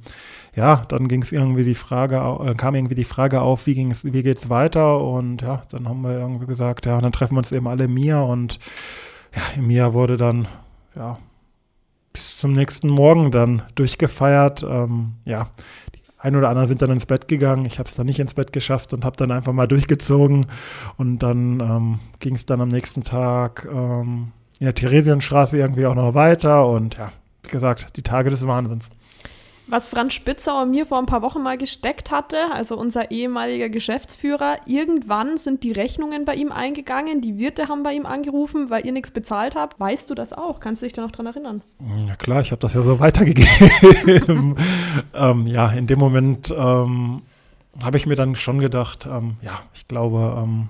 ja, 0.56 0.84
dann 0.88 1.06
ging 1.06 1.22
es 1.22 1.32
irgendwie 1.32 1.64
die 1.64 1.74
Frage, 1.74 2.16
äh, 2.16 2.54
kam 2.54 2.74
irgendwie 2.74 2.94
die 2.94 3.04
Frage 3.04 3.42
auf, 3.42 3.66
wie 3.66 3.74
ging's, 3.74 4.04
wie 4.04 4.22
geht's 4.22 4.48
weiter? 4.48 5.00
Und 5.02 5.42
ja, 5.42 5.60
dann 5.68 5.86
haben 5.86 6.00
wir 6.00 6.12
irgendwie 6.12 6.46
gesagt, 6.46 6.86
ja, 6.86 6.98
dann 6.98 7.12
treffen 7.12 7.34
wir 7.34 7.38
uns 7.38 7.52
eben 7.52 7.68
alle 7.68 7.88
Mia 7.88 8.22
und 8.22 8.58
ja, 9.34 9.62
Mia 9.62 9.92
wurde 9.92 10.16
dann, 10.16 10.48
ja, 10.94 11.18
bis 12.14 12.38
zum 12.38 12.52
nächsten 12.52 12.88
Morgen 12.88 13.30
dann 13.30 13.62
durchgefeiert. 13.74 14.62
Ähm, 14.62 15.16
ja, 15.26 15.50
die 15.94 16.00
ein 16.18 16.34
oder 16.34 16.48
andere 16.48 16.66
sind 16.66 16.80
dann 16.80 16.90
ins 16.90 17.04
Bett 17.04 17.28
gegangen. 17.28 17.66
Ich 17.66 17.78
habe 17.78 17.90
es 17.90 17.94
dann 17.94 18.06
nicht 18.06 18.18
ins 18.18 18.32
Bett 18.32 18.54
geschafft 18.54 18.94
und 18.94 19.04
habe 19.04 19.18
dann 19.18 19.30
einfach 19.30 19.52
mal 19.52 19.68
durchgezogen. 19.68 20.46
Und 20.96 21.18
dann 21.18 21.60
ähm, 21.60 21.98
ging 22.18 22.34
es 22.34 22.46
dann 22.46 22.62
am 22.62 22.68
nächsten 22.68 23.04
Tag 23.04 23.68
ähm, 23.70 24.32
in 24.58 24.64
der 24.64 24.74
Theresienstraße 24.74 25.58
irgendwie 25.58 25.84
auch 25.84 25.94
noch 25.94 26.14
weiter. 26.14 26.66
Und 26.66 26.96
ja, 26.96 27.12
wie 27.42 27.50
gesagt, 27.50 27.94
die 27.98 28.02
Tage 28.02 28.30
des 28.30 28.46
Wahnsinns. 28.46 28.88
Was 29.68 29.86
Franz 29.88 30.14
Spitzauer 30.14 30.64
mir 30.64 30.86
vor 30.86 30.98
ein 30.98 31.06
paar 31.06 31.22
Wochen 31.22 31.42
mal 31.42 31.58
gesteckt 31.58 32.12
hatte, 32.12 32.52
also 32.52 32.76
unser 32.76 33.10
ehemaliger 33.10 33.68
Geschäftsführer, 33.68 34.58
irgendwann 34.64 35.38
sind 35.38 35.64
die 35.64 35.72
Rechnungen 35.72 36.24
bei 36.24 36.36
ihm 36.36 36.52
eingegangen, 36.52 37.20
die 37.20 37.36
Wirte 37.36 37.66
haben 37.66 37.82
bei 37.82 37.92
ihm 37.92 38.06
angerufen, 38.06 38.70
weil 38.70 38.86
ihr 38.86 38.92
nichts 38.92 39.10
bezahlt 39.10 39.56
habt. 39.56 39.80
Weißt 39.80 40.08
du 40.08 40.14
das 40.14 40.32
auch? 40.32 40.60
Kannst 40.60 40.82
du 40.82 40.86
dich 40.86 40.92
da 40.92 41.02
noch 41.02 41.10
dran 41.10 41.26
erinnern? 41.26 41.62
Ja 42.06 42.14
klar, 42.14 42.42
ich 42.42 42.52
habe 42.52 42.60
das 42.60 42.74
ja 42.74 42.82
so 42.82 43.00
weitergegeben. 43.00 44.56
ähm, 45.14 45.46
ja, 45.48 45.70
in 45.70 45.88
dem 45.88 45.98
Moment 45.98 46.54
ähm, 46.56 47.22
habe 47.82 47.96
ich 47.96 48.06
mir 48.06 48.14
dann 48.14 48.36
schon 48.36 48.60
gedacht, 48.60 49.08
ähm, 49.10 49.36
ja, 49.42 49.60
ich 49.74 49.88
glaube, 49.88 50.42
ähm, 50.44 50.68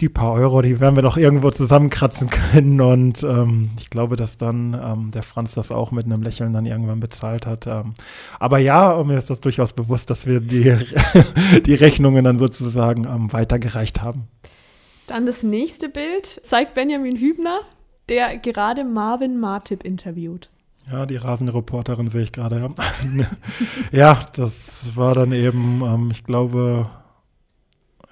die 0.00 0.08
paar 0.08 0.32
Euro, 0.32 0.62
die 0.62 0.80
werden 0.80 0.96
wir 0.96 1.02
doch 1.02 1.16
irgendwo 1.16 1.50
zusammenkratzen 1.50 2.30
können. 2.30 2.80
Und 2.80 3.22
ähm, 3.22 3.70
ich 3.78 3.90
glaube, 3.90 4.16
dass 4.16 4.38
dann 4.38 4.74
ähm, 4.74 5.10
der 5.10 5.22
Franz 5.22 5.54
das 5.54 5.70
auch 5.70 5.90
mit 5.90 6.06
einem 6.06 6.22
Lächeln 6.22 6.52
dann 6.52 6.66
irgendwann 6.66 7.00
bezahlt 7.00 7.46
hat. 7.46 7.66
Ähm, 7.66 7.94
aber 8.38 8.58
ja, 8.58 9.02
mir 9.04 9.18
ist 9.18 9.30
das 9.30 9.40
durchaus 9.40 9.72
bewusst, 9.72 10.10
dass 10.10 10.26
wir 10.26 10.40
die, 10.40 10.76
die 11.66 11.74
Rechnungen 11.74 12.24
dann 12.24 12.38
sozusagen 12.38 13.04
ähm, 13.04 13.32
weitergereicht 13.32 14.02
haben. 14.02 14.28
Dann 15.06 15.26
das 15.26 15.42
nächste 15.42 15.88
Bild 15.88 16.40
zeigt 16.44 16.74
Benjamin 16.74 17.16
Hübner, 17.16 17.60
der 18.08 18.36
gerade 18.38 18.84
Marvin 18.84 19.38
Martip 19.38 19.84
interviewt. 19.84 20.50
Ja, 20.90 21.04
die 21.04 21.16
Rasenreporterin 21.16 22.08
sehe 22.08 22.22
ich 22.22 22.32
gerade. 22.32 22.58
Ja. 22.60 23.26
ja, 23.92 24.26
das 24.34 24.96
war 24.96 25.14
dann 25.14 25.32
eben, 25.32 25.82
ähm, 25.82 26.10
ich 26.10 26.24
glaube, 26.24 26.88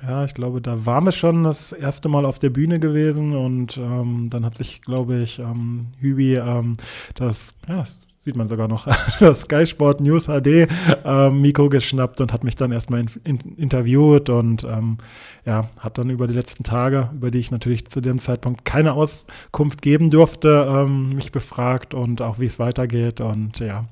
ja, 0.02 0.24
ich 0.24 0.35
glaube, 0.35 0.61
da 0.61 0.85
waren 0.85 1.04
wir 1.04 1.12
schon 1.12 1.44
das 1.44 1.72
erste 1.72 2.09
Mal 2.09 2.26
auf 2.26 2.38
der 2.38 2.50
Bühne 2.50 2.78
gewesen 2.78 3.35
und 3.35 3.78
ähm, 3.78 4.28
dann 4.28 4.44
hat 4.44 4.54
sich, 4.54 4.82
glaube 4.82 5.18
ich, 5.18 5.38
ähm, 5.38 5.87
Hübi 5.98 6.35
ähm, 6.35 6.76
das, 7.14 7.54
ja, 7.66 7.76
das 7.76 8.00
sieht 8.26 8.37
man 8.37 8.48
sogar 8.48 8.68
noch, 8.68 8.87
das 9.20 9.42
Sky 9.42 9.64
Sport 9.64 10.00
News 10.00 10.24
HD 10.24 10.68
ähm, 11.04 11.40
Mikro 11.40 11.68
geschnappt 11.70 12.20
und 12.20 12.32
hat 12.32 12.44
mich 12.44 12.56
dann 12.56 12.72
erstmal 12.72 13.00
in, 13.00 13.11
in, 13.24 13.38
interviewt 13.56 14.28
und 14.28 14.64
ähm, 14.64 14.98
ja, 15.46 15.70
hat 15.80 15.96
dann 15.96 16.11
über 16.11 16.26
die 16.26 16.35
letzten 16.35 16.62
Tage, 16.62 17.09
über 17.14 17.30
die 17.30 17.38
ich 17.38 17.50
natürlich 17.50 17.87
zu 17.88 18.00
dem 18.02 18.18
Zeitpunkt 18.18 18.64
keine 18.64 18.92
Auskunft 18.92 19.80
geben 19.80 20.11
durfte, 20.11 20.66
ähm, 20.68 21.14
mich 21.14 21.32
befragt 21.32 21.94
und 21.94 22.20
auch 22.20 22.38
wie 22.38 22.46
es 22.46 22.59
weitergeht 22.59 23.20
und 23.20 23.61
ja, 23.61 23.87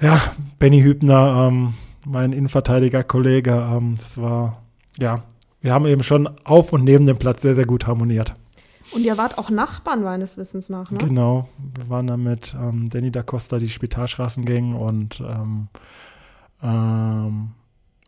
ja, 0.00 0.20
Benny 0.58 0.82
Hübner, 0.82 1.48
ähm, 1.48 1.74
mein 2.04 2.32
Innenverteidiger-Kollege, 2.32 3.52
ähm, 3.72 3.94
das 3.98 4.20
war 4.20 4.63
ja, 4.98 5.22
wir 5.60 5.72
haben 5.72 5.86
eben 5.86 6.02
schon 6.02 6.28
auf 6.44 6.72
und 6.72 6.84
neben 6.84 7.06
dem 7.06 7.18
Platz 7.18 7.42
sehr, 7.42 7.54
sehr 7.54 7.66
gut 7.66 7.86
harmoniert. 7.86 8.34
Und 8.92 9.02
ihr 9.02 9.16
wart 9.16 9.38
auch 9.38 9.50
Nachbarn 9.50 10.02
meines 10.02 10.36
Wissens 10.36 10.68
nach, 10.68 10.90
ne? 10.90 10.98
Genau. 10.98 11.48
Wir 11.74 11.88
waren 11.88 12.06
da 12.06 12.16
mit 12.16 12.54
ähm, 12.54 12.90
Danny 12.90 13.10
da 13.10 13.22
Costa 13.22 13.58
die 13.58 13.68
Spitalstraßengänge 13.68 14.76
und 14.76 15.20
ähm, 15.20 15.68
ähm, 16.62 17.50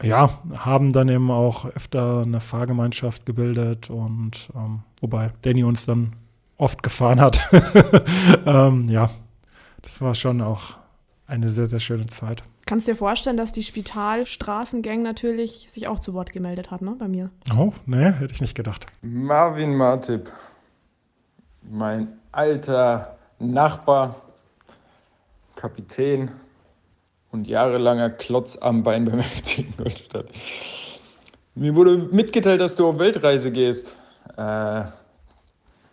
ja, 0.03 0.39
haben 0.59 0.93
dann 0.93 1.09
eben 1.09 1.31
auch 1.31 1.65
öfter 1.65 2.23
eine 2.23 2.41
Fahrgemeinschaft 2.41 3.27
gebildet 3.27 3.91
und 3.91 4.51
ähm, 4.55 4.81
wobei 5.01 5.33
Danny 5.43 5.65
uns 5.65 5.87
dann 5.87 6.13
oft 6.59 6.83
gefahren 6.83 7.21
hat. 7.21 7.41
Ähm, 8.47 8.89
ja, 8.89 9.11
das 9.83 10.01
war 10.01 10.15
schon 10.15 10.41
auch 10.41 10.77
eine 11.27 11.49
sehr, 11.49 11.67
sehr 11.67 11.81
schöne 11.81 12.07
Zeit. 12.07 12.45
Kannst 12.67 12.89
dir 12.89 12.97
vorstellen, 12.97 13.37
dass 13.37 13.53
die 13.53 13.63
Spitalstraßengang 13.63 15.01
natürlich 15.01 15.69
sich 15.71 15.87
auch 15.87 16.01
zu 16.01 16.15
Wort 16.15 16.33
gemeldet 16.33 16.73
hat, 16.73 16.83
ne, 16.83 16.97
bei 16.99 17.07
mir? 17.07 17.31
Oh, 17.57 17.73
ne, 17.87 18.13
hätte 18.19 18.35
ich 18.35 18.41
nicht 18.41 18.57
gedacht. 18.57 18.87
Marvin 19.03 19.77
Martip, 19.77 20.33
mein 21.63 22.09
alter 22.33 23.19
Nachbar, 23.39 24.17
Kapitän 25.55 26.33
und 27.31 27.47
jahrelanger 27.47 28.11
Klotz 28.11 28.59
am 28.61 28.83
Bein 28.83 29.05
beim 29.05 29.23
FC 29.23 29.59
Ingolstadt. 29.59 30.27
Mir 31.55 31.73
wurde 31.77 31.97
mitgeteilt, 31.97 32.61
dass 32.61 32.75
du 32.75 32.89
auf 32.89 32.99
Weltreise 32.99 33.53
gehst. 33.53 33.97
Äh, 34.37 34.87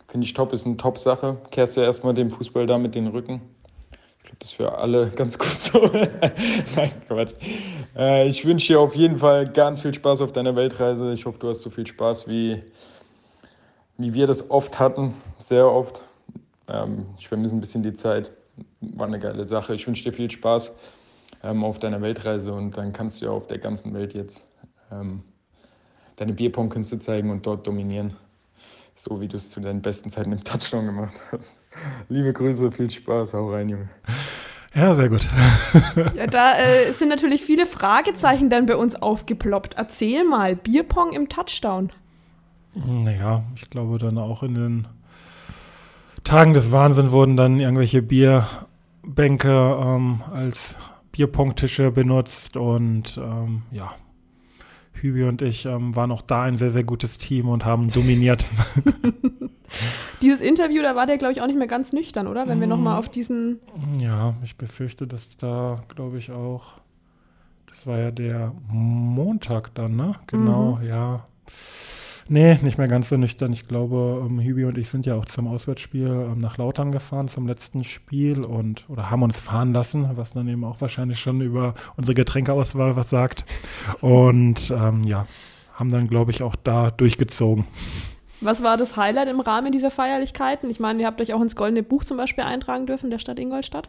Finde 0.08 0.26
ich 0.26 0.34
top, 0.34 0.52
ist 0.52 0.66
eine 0.66 0.76
Top-Sache. 0.76 1.36
Kehrst 1.52 1.76
du 1.76 1.82
erstmal 1.82 2.14
dem 2.14 2.30
Fußball 2.30 2.66
da 2.66 2.78
mit 2.78 2.96
den 2.96 3.06
Rücken 3.06 3.40
glaube, 4.24 4.38
das 4.40 4.50
ist 4.50 4.56
für 4.56 4.76
alle 4.76 5.10
ganz 5.16 5.38
gut 5.38 5.60
so. 5.60 5.90
Nein, 6.76 6.92
Quatsch. 7.08 7.34
Äh, 7.96 8.28
ich 8.28 8.44
wünsche 8.44 8.72
dir 8.72 8.80
auf 8.80 8.94
jeden 8.94 9.18
Fall 9.18 9.46
ganz 9.46 9.82
viel 9.82 9.94
Spaß 9.94 10.22
auf 10.22 10.32
deiner 10.32 10.56
Weltreise. 10.56 11.12
Ich 11.12 11.24
hoffe, 11.26 11.38
du 11.38 11.48
hast 11.48 11.60
so 11.60 11.70
viel 11.70 11.86
Spaß, 11.86 12.26
wie, 12.28 12.60
wie 13.98 14.14
wir 14.14 14.26
das 14.26 14.50
oft 14.50 14.78
hatten, 14.78 15.14
sehr 15.38 15.70
oft. 15.70 16.06
Ähm, 16.68 17.06
ich 17.18 17.28
vermisse 17.28 17.56
ein 17.56 17.60
bisschen 17.60 17.82
die 17.82 17.92
Zeit. 17.92 18.32
War 18.80 19.06
eine 19.06 19.18
geile 19.18 19.44
Sache. 19.44 19.74
Ich 19.74 19.86
wünsche 19.86 20.04
dir 20.04 20.12
viel 20.12 20.30
Spaß 20.30 20.72
ähm, 21.42 21.64
auf 21.64 21.78
deiner 21.78 22.00
Weltreise 22.00 22.52
und 22.52 22.76
dann 22.76 22.92
kannst 22.92 23.20
du 23.20 23.26
ja 23.26 23.30
auf 23.30 23.46
der 23.46 23.58
ganzen 23.58 23.94
Welt 23.94 24.14
jetzt 24.14 24.46
ähm, 24.90 25.22
deine 26.16 26.32
Bierpong-Künste 26.32 26.98
zeigen 26.98 27.30
und 27.30 27.44
dort 27.46 27.66
dominieren 27.66 28.16
so 28.96 29.20
wie 29.20 29.28
du 29.28 29.36
es 29.36 29.50
zu 29.50 29.60
deinen 29.60 29.82
besten 29.82 30.10
Zeiten 30.10 30.32
im 30.32 30.42
Touchdown 30.44 30.86
gemacht 30.86 31.14
hast. 31.32 31.56
Liebe 32.08 32.32
Grüße, 32.32 32.70
viel 32.72 32.90
Spaß, 32.90 33.34
hau 33.34 33.50
rein, 33.50 33.68
Junge. 33.68 33.88
Ja, 34.74 34.94
sehr 34.94 35.08
gut. 35.08 35.28
Ja, 36.16 36.26
da 36.26 36.58
äh, 36.58 36.92
sind 36.92 37.08
natürlich 37.08 37.42
viele 37.42 37.66
Fragezeichen 37.66 38.50
dann 38.50 38.66
bei 38.66 38.76
uns 38.76 38.96
aufgeploppt. 38.96 39.74
Erzähl 39.76 40.24
mal, 40.24 40.56
Bierpong 40.56 41.12
im 41.12 41.28
Touchdown. 41.28 41.90
Naja, 42.74 43.44
ich 43.54 43.70
glaube 43.70 43.98
dann 43.98 44.18
auch 44.18 44.42
in 44.42 44.54
den 44.54 44.88
Tagen 46.24 46.54
des 46.54 46.72
Wahnsinns 46.72 47.10
wurden 47.10 47.36
dann 47.36 47.60
irgendwelche 47.60 48.02
Bierbänke 48.02 49.50
ähm, 49.50 50.22
als 50.32 50.78
Bierpongtische 51.12 51.92
benutzt 51.92 52.56
und 52.56 53.16
ähm, 53.18 53.62
ja, 53.70 53.92
Hübi 54.94 55.24
und 55.24 55.42
ich 55.42 55.66
ähm, 55.66 55.94
waren 55.96 56.10
auch 56.10 56.22
da 56.22 56.42
ein 56.42 56.56
sehr, 56.56 56.70
sehr 56.70 56.84
gutes 56.84 57.18
Team 57.18 57.48
und 57.48 57.64
haben 57.64 57.88
dominiert. 57.88 58.46
Dieses 60.20 60.40
Interview, 60.40 60.82
da 60.82 60.96
war 60.96 61.06
der, 61.06 61.18
glaube 61.18 61.32
ich, 61.32 61.42
auch 61.42 61.46
nicht 61.46 61.58
mehr 61.58 61.66
ganz 61.66 61.92
nüchtern, 61.92 62.26
oder? 62.26 62.48
Wenn 62.48 62.60
wir 62.60 62.66
nochmal 62.66 62.98
auf 62.98 63.08
diesen. 63.08 63.60
Ja, 63.98 64.34
ich 64.42 64.56
befürchte, 64.56 65.06
dass 65.06 65.36
da, 65.36 65.82
glaube 65.94 66.18
ich, 66.18 66.30
auch. 66.30 66.74
Das 67.66 67.86
war 67.86 67.98
ja 67.98 68.10
der 68.12 68.52
Montag 68.68 69.74
dann, 69.74 69.96
ne? 69.96 70.14
Genau, 70.28 70.76
mhm. 70.76 70.86
ja. 70.86 71.26
Nee, 72.28 72.58
nicht 72.62 72.78
mehr 72.78 72.88
ganz 72.88 73.10
so 73.10 73.16
nüchtern. 73.16 73.52
Ich 73.52 73.68
glaube, 73.68 74.24
ähm, 74.26 74.40
Hübi 74.40 74.64
und 74.64 74.78
ich 74.78 74.88
sind 74.88 75.04
ja 75.04 75.14
auch 75.14 75.26
zum 75.26 75.46
Auswärtsspiel 75.46 76.06
ähm, 76.06 76.38
nach 76.38 76.56
Lautern 76.56 76.90
gefahren, 76.90 77.28
zum 77.28 77.46
letzten 77.46 77.84
Spiel 77.84 78.44
und 78.44 78.88
oder 78.88 79.10
haben 79.10 79.22
uns 79.22 79.38
fahren 79.38 79.74
lassen, 79.74 80.08
was 80.14 80.32
dann 80.32 80.48
eben 80.48 80.64
auch 80.64 80.80
wahrscheinlich 80.80 81.20
schon 81.20 81.40
über 81.42 81.74
unsere 81.96 82.14
Getränkeauswahl 82.14 82.96
was 82.96 83.10
sagt. 83.10 83.44
Und 84.00 84.70
ähm, 84.70 85.02
ja, 85.02 85.26
haben 85.74 85.90
dann, 85.90 86.08
glaube 86.08 86.30
ich, 86.30 86.42
auch 86.42 86.56
da 86.56 86.90
durchgezogen. 86.90 87.66
Was 88.40 88.62
war 88.62 88.76
das 88.76 88.96
Highlight 88.96 89.28
im 89.28 89.40
Rahmen 89.40 89.72
dieser 89.72 89.90
Feierlichkeiten? 89.90 90.70
Ich 90.70 90.80
meine, 90.80 91.00
ihr 91.00 91.06
habt 91.06 91.20
euch 91.20 91.34
auch 91.34 91.40
ins 91.40 91.56
Goldene 91.56 91.82
Buch 91.82 92.04
zum 92.04 92.16
Beispiel 92.16 92.44
eintragen 92.44 92.86
dürfen, 92.86 93.10
der 93.10 93.18
Stadt 93.18 93.38
Ingolstadt. 93.38 93.88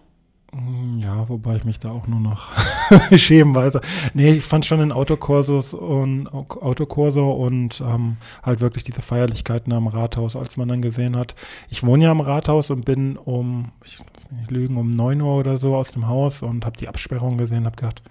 Mm, 0.56 1.00
ja, 1.00 1.28
wobei 1.28 1.58
ich 1.58 1.66
mich 1.66 1.80
da 1.80 1.92
auch 1.92 2.08
nur 2.08 2.22
noch 2.22 2.48
schämen 3.16 3.54
weiß. 3.54 3.78
Nee, 4.14 4.32
ich 4.32 4.46
fand 4.46 4.66
schon 4.66 4.80
den 4.80 4.94
Autokursus 4.94 5.74
und 5.74 6.28
Autokurso 6.28 7.32
und 7.32 7.82
ähm, 7.86 8.18
halt 8.42 8.62
wirklich 8.62 8.86
diese 8.86 9.02
Feierlichkeiten 9.02 9.74
am 9.74 9.88
Rathaus, 9.88 10.38
als 10.38 10.56
man 10.56 10.70
dann 10.70 10.82
gesehen 10.82 11.18
hat. 11.18 11.36
Ich 11.70 11.84
wohne 11.84 12.06
ja 12.06 12.12
am 12.12 12.22
Rathaus 12.22 12.70
und 12.70 12.86
bin 12.86 13.18
um, 13.18 13.74
ich 13.84 14.00
nicht 14.32 14.50
lügen, 14.50 14.78
um 14.78 14.92
9 14.92 15.20
Uhr 15.22 15.36
oder 15.36 15.58
so 15.58 15.76
aus 15.76 15.92
dem 15.92 16.08
Haus 16.08 16.42
und 16.42 16.66
habe 16.66 16.78
die 16.78 16.88
Absperrung 16.88 17.38
gesehen, 17.38 17.66
habe 17.66 17.76
gedacht, 17.76 18.02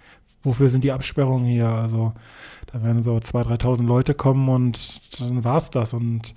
wofür 0.42 0.68
sind 0.68 0.84
die 0.84 0.92
Absperrungen 0.92 1.46
hier? 1.46 1.68
Also 1.68 2.12
da 2.72 2.82
werden 2.82 3.02
so 3.02 3.16
2.000, 3.16 3.60
3.000 3.62 3.86
Leute 3.86 4.12
kommen 4.12 4.50
und 4.50 5.20
dann 5.20 5.44
war's 5.44 5.70
das 5.70 5.94
und 5.94 6.34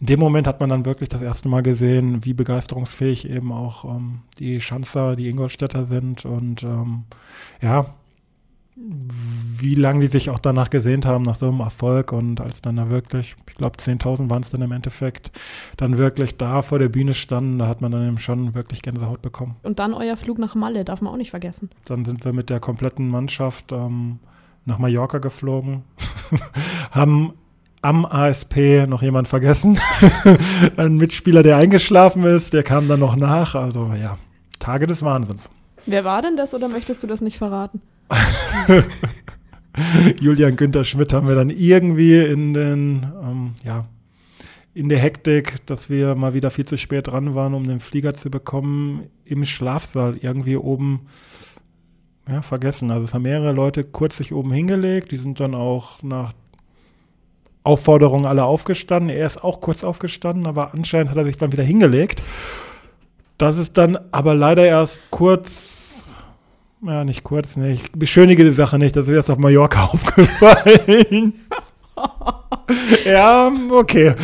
in 0.00 0.06
dem 0.06 0.18
Moment 0.18 0.46
hat 0.46 0.60
man 0.60 0.70
dann 0.70 0.86
wirklich 0.86 1.10
das 1.10 1.20
erste 1.20 1.48
Mal 1.48 1.62
gesehen, 1.62 2.24
wie 2.24 2.32
begeisterungsfähig 2.32 3.28
eben 3.28 3.52
auch 3.52 3.84
ähm, 3.84 4.20
die 4.38 4.60
Schanzer, 4.60 5.14
die 5.14 5.28
Ingolstädter 5.28 5.84
sind 5.84 6.24
und 6.24 6.62
ähm, 6.62 7.04
ja, 7.60 7.94
wie 8.76 9.74
lange 9.74 10.00
die 10.00 10.06
sich 10.06 10.30
auch 10.30 10.38
danach 10.38 10.70
gesehnt 10.70 11.04
haben, 11.04 11.22
nach 11.22 11.34
so 11.34 11.48
einem 11.48 11.60
Erfolg 11.60 12.12
und 12.12 12.40
als 12.40 12.62
dann 12.62 12.76
da 12.76 12.88
wirklich, 12.88 13.36
ich 13.46 13.54
glaube 13.56 13.76
10.000 13.78 14.30
waren 14.30 14.42
es 14.42 14.48
dann 14.48 14.62
im 14.62 14.72
Endeffekt, 14.72 15.32
dann 15.76 15.98
wirklich 15.98 16.38
da 16.38 16.62
vor 16.62 16.78
der 16.78 16.88
Bühne 16.88 17.12
standen, 17.12 17.58
da 17.58 17.68
hat 17.68 17.82
man 17.82 17.92
dann 17.92 18.08
eben 18.08 18.18
schon 18.18 18.54
wirklich 18.54 18.80
Gänsehaut 18.80 19.20
bekommen. 19.20 19.56
Und 19.62 19.78
dann 19.80 19.92
euer 19.92 20.16
Flug 20.16 20.38
nach 20.38 20.54
Malle, 20.54 20.86
darf 20.86 21.02
man 21.02 21.12
auch 21.12 21.18
nicht 21.18 21.30
vergessen. 21.30 21.68
Dann 21.84 22.06
sind 22.06 22.24
wir 22.24 22.32
mit 22.32 22.48
der 22.48 22.58
kompletten 22.58 23.10
Mannschaft 23.10 23.70
ähm, 23.72 24.18
nach 24.64 24.78
Mallorca 24.78 25.18
geflogen, 25.18 25.82
haben 26.90 27.34
am 27.82 28.04
ASP 28.04 28.86
noch 28.86 29.02
jemand 29.02 29.28
vergessen. 29.28 29.78
Ein 30.76 30.96
Mitspieler, 30.96 31.42
der 31.42 31.56
eingeschlafen 31.56 32.24
ist, 32.24 32.52
der 32.52 32.62
kam 32.62 32.88
dann 32.88 33.00
noch 33.00 33.16
nach. 33.16 33.54
Also 33.54 33.92
ja, 34.00 34.18
Tage 34.58 34.86
des 34.86 35.02
Wahnsinns. 35.02 35.50
Wer 35.86 36.04
war 36.04 36.22
denn 36.22 36.36
das 36.36 36.54
oder 36.54 36.68
möchtest 36.68 37.02
du 37.02 37.06
das 37.06 37.20
nicht 37.20 37.38
verraten? 37.38 37.80
Julian 40.20 40.56
Günther 40.56 40.84
Schmidt 40.84 41.12
haben 41.12 41.28
wir 41.28 41.34
dann 41.34 41.50
irgendwie 41.50 42.18
in 42.18 42.54
den, 42.54 43.06
ähm, 43.22 43.54
ja, 43.64 43.86
in 44.74 44.88
der 44.88 44.98
Hektik, 44.98 45.66
dass 45.66 45.90
wir 45.90 46.14
mal 46.14 46.34
wieder 46.34 46.50
viel 46.50 46.64
zu 46.64 46.76
spät 46.76 47.08
dran 47.08 47.34
waren, 47.34 47.54
um 47.54 47.66
den 47.66 47.80
Flieger 47.80 48.14
zu 48.14 48.30
bekommen, 48.30 49.06
im 49.24 49.44
Schlafsaal 49.44 50.16
irgendwie 50.18 50.56
oben 50.56 51.06
ja, 52.28 52.42
vergessen. 52.42 52.90
Also 52.90 53.04
es 53.04 53.14
haben 53.14 53.22
mehrere 53.22 53.52
Leute 53.52 53.84
kurz 53.84 54.18
sich 54.18 54.32
oben 54.32 54.52
hingelegt, 54.52 55.12
die 55.12 55.18
sind 55.18 55.40
dann 55.40 55.54
auch 55.54 56.02
nach 56.02 56.32
Aufforderung 57.62 58.26
alle 58.26 58.44
aufgestanden. 58.44 59.10
Er 59.10 59.26
ist 59.26 59.42
auch 59.44 59.60
kurz 59.60 59.84
aufgestanden, 59.84 60.46
aber 60.46 60.72
anscheinend 60.74 61.10
hat 61.10 61.18
er 61.18 61.24
sich 61.24 61.36
dann 61.36 61.52
wieder 61.52 61.62
hingelegt. 61.62 62.22
Das 63.38 63.56
ist 63.56 63.78
dann 63.78 63.98
aber 64.12 64.34
leider 64.34 64.64
erst 64.64 65.00
kurz, 65.10 66.14
ja, 66.82 67.04
nicht 67.04 67.24
kurz, 67.24 67.56
nicht. 67.56 67.84
Ich 67.84 67.92
beschönige 67.92 68.44
die 68.44 68.52
Sache 68.52 68.78
nicht, 68.78 68.96
das 68.96 69.08
ist 69.08 69.14
erst 69.14 69.30
auf 69.30 69.38
Mallorca 69.38 69.84
aufgefallen. 69.92 71.34
ja, 73.04 73.52
okay. 73.70 74.14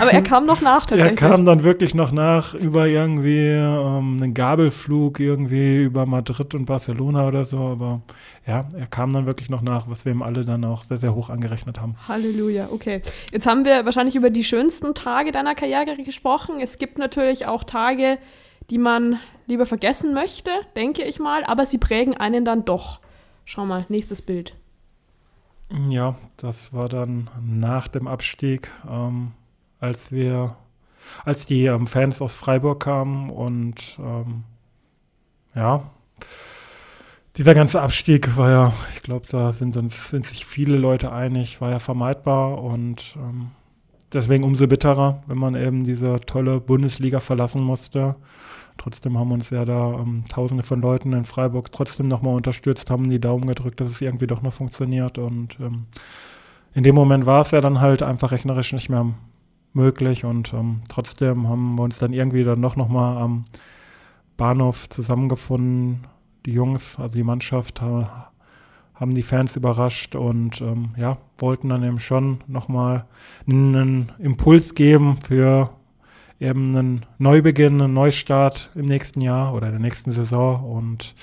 Aber 0.00 0.12
er 0.12 0.22
kam 0.22 0.46
noch 0.46 0.60
nach 0.60 0.80
tatsächlich. 0.86 1.20
Er 1.20 1.28
kam 1.28 1.44
dann 1.44 1.62
wirklich 1.62 1.94
noch 1.94 2.12
nach 2.12 2.54
über 2.54 2.86
irgendwie 2.86 3.46
ähm, 3.48 4.18
einen 4.20 4.34
Gabelflug 4.34 5.20
irgendwie 5.20 5.82
über 5.82 6.06
Madrid 6.06 6.54
und 6.54 6.66
Barcelona 6.66 7.26
oder 7.26 7.44
so. 7.44 7.58
Aber 7.58 8.02
ja, 8.46 8.68
er 8.76 8.86
kam 8.86 9.12
dann 9.12 9.26
wirklich 9.26 9.50
noch 9.50 9.62
nach, 9.62 9.88
was 9.88 10.04
wir 10.04 10.12
ihm 10.12 10.22
alle 10.22 10.44
dann 10.44 10.64
auch 10.64 10.82
sehr, 10.82 10.96
sehr 10.96 11.14
hoch 11.14 11.30
angerechnet 11.30 11.80
haben. 11.80 11.96
Halleluja, 12.08 12.68
okay. 12.70 13.02
Jetzt 13.32 13.46
haben 13.46 13.64
wir 13.64 13.84
wahrscheinlich 13.84 14.16
über 14.16 14.30
die 14.30 14.44
schönsten 14.44 14.94
Tage 14.94 15.32
deiner 15.32 15.54
Karriere 15.54 16.02
gesprochen. 16.02 16.60
Es 16.60 16.78
gibt 16.78 16.98
natürlich 16.98 17.46
auch 17.46 17.64
Tage, 17.64 18.18
die 18.70 18.78
man 18.78 19.18
lieber 19.46 19.66
vergessen 19.66 20.14
möchte, 20.14 20.50
denke 20.76 21.02
ich 21.02 21.18
mal, 21.18 21.44
aber 21.44 21.66
sie 21.66 21.78
prägen 21.78 22.16
einen 22.16 22.44
dann 22.44 22.64
doch. 22.64 23.00
Schau 23.44 23.66
mal, 23.66 23.84
nächstes 23.88 24.22
Bild. 24.22 24.54
Ja, 25.72 26.16
das 26.36 26.72
war 26.72 26.88
dann 26.88 27.30
nach 27.40 27.86
dem 27.86 28.08
Abstieg, 28.08 28.70
ähm, 28.88 29.32
als 29.78 30.10
wir, 30.10 30.56
als 31.24 31.46
die 31.46 31.66
ähm, 31.66 31.86
Fans 31.86 32.20
aus 32.20 32.34
Freiburg 32.34 32.80
kamen 32.82 33.30
und 33.30 33.96
ähm, 34.00 34.42
ja, 35.54 35.90
dieser 37.36 37.54
ganze 37.54 37.80
Abstieg 37.80 38.36
war 38.36 38.50
ja, 38.50 38.72
ich 38.94 39.02
glaube, 39.02 39.26
da 39.30 39.52
sind 39.52 39.76
uns 39.76 40.10
sind 40.10 40.26
sich 40.26 40.44
viele 40.44 40.76
Leute 40.76 41.12
einig, 41.12 41.60
war 41.60 41.70
ja 41.70 41.78
vermeidbar 41.78 42.62
und 42.62 43.16
ähm, 43.16 43.52
deswegen 44.12 44.42
umso 44.42 44.66
bitterer, 44.66 45.22
wenn 45.26 45.38
man 45.38 45.54
eben 45.54 45.84
diese 45.84 46.20
tolle 46.20 46.60
Bundesliga 46.60 47.20
verlassen 47.20 47.62
musste. 47.62 48.16
Trotzdem 48.80 49.18
haben 49.18 49.30
uns 49.30 49.50
ja 49.50 49.66
da 49.66 49.92
ähm, 49.92 50.24
Tausende 50.30 50.64
von 50.64 50.80
Leuten 50.80 51.12
in 51.12 51.26
Freiburg 51.26 51.70
trotzdem 51.70 52.08
nochmal 52.08 52.34
unterstützt, 52.34 52.88
haben 52.88 53.10
die 53.10 53.20
Daumen 53.20 53.46
gedrückt, 53.46 53.78
dass 53.78 53.90
es 53.90 54.00
irgendwie 54.00 54.26
doch 54.26 54.40
noch 54.40 54.54
funktioniert. 54.54 55.18
Und 55.18 55.60
ähm, 55.60 55.84
in 56.72 56.82
dem 56.82 56.94
Moment 56.94 57.26
war 57.26 57.42
es 57.42 57.50
ja 57.50 57.60
dann 57.60 57.82
halt 57.82 58.02
einfach 58.02 58.32
rechnerisch 58.32 58.72
nicht 58.72 58.88
mehr 58.88 59.12
möglich. 59.74 60.24
Und 60.24 60.54
ähm, 60.54 60.80
trotzdem 60.88 61.46
haben 61.46 61.76
wir 61.76 61.82
uns 61.82 61.98
dann 61.98 62.14
irgendwie 62.14 62.42
dann 62.42 62.62
doch 62.62 62.74
nochmal 62.74 63.18
am 63.18 63.44
Bahnhof 64.38 64.88
zusammengefunden. 64.88 66.06
Die 66.46 66.52
Jungs, 66.52 66.98
also 66.98 67.18
die 67.18 67.22
Mannschaft, 67.22 67.82
haben 67.82 69.14
die 69.14 69.22
Fans 69.22 69.56
überrascht 69.56 70.16
und 70.16 70.62
ähm, 70.62 70.94
ja, 70.96 71.18
wollten 71.36 71.68
dann 71.68 71.84
eben 71.84 72.00
schon 72.00 72.38
nochmal 72.46 73.04
einen 73.46 74.12
Impuls 74.18 74.74
geben 74.74 75.18
für 75.22 75.68
eben 76.40 76.76
einen 76.76 77.06
Neubeginn, 77.18 77.80
einen 77.80 77.94
Neustart 77.94 78.70
im 78.74 78.86
nächsten 78.86 79.20
Jahr 79.20 79.54
oder 79.54 79.66
in 79.66 79.74
der 79.74 79.80
nächsten 79.80 80.10
Saison. 80.10 80.64
Und 80.64 81.14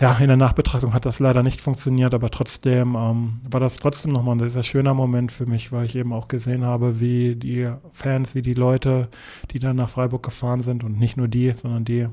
ja, 0.00 0.16
in 0.16 0.28
der 0.28 0.36
Nachbetrachtung 0.36 0.94
hat 0.94 1.04
das 1.04 1.18
leider 1.18 1.42
nicht 1.42 1.60
funktioniert, 1.60 2.14
aber 2.14 2.30
trotzdem 2.30 2.94
ähm, 2.94 3.40
war 3.50 3.60
das 3.60 3.76
trotzdem 3.76 4.12
nochmal 4.12 4.40
ein 4.40 4.48
sehr 4.48 4.62
schöner 4.62 4.94
Moment 4.94 5.30
für 5.30 5.46
mich, 5.46 5.72
weil 5.72 5.84
ich 5.84 5.96
eben 5.96 6.12
auch 6.12 6.28
gesehen 6.28 6.64
habe, 6.64 7.00
wie 7.00 7.34
die 7.34 7.70
Fans, 7.92 8.34
wie 8.34 8.42
die 8.42 8.54
Leute, 8.54 9.08
die 9.50 9.58
dann 9.58 9.76
nach 9.76 9.90
Freiburg 9.90 10.22
gefahren 10.22 10.62
sind 10.62 10.84
und 10.84 10.98
nicht 10.98 11.16
nur 11.16 11.28
die, 11.28 11.50
sondern 11.50 11.84
die 11.84 12.06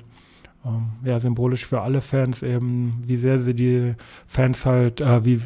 ähm, 0.65 0.89
ja, 1.03 1.19
symbolisch 1.19 1.65
für 1.65 1.81
alle 1.81 2.01
Fans 2.01 2.43
eben, 2.43 3.01
wie 3.05 3.17
sehr 3.17 3.39
sie 3.39 3.53
die 3.53 3.93
Fans 4.27 4.65
halt, 4.65 4.99
äh, 4.99 5.23
wie, 5.23 5.41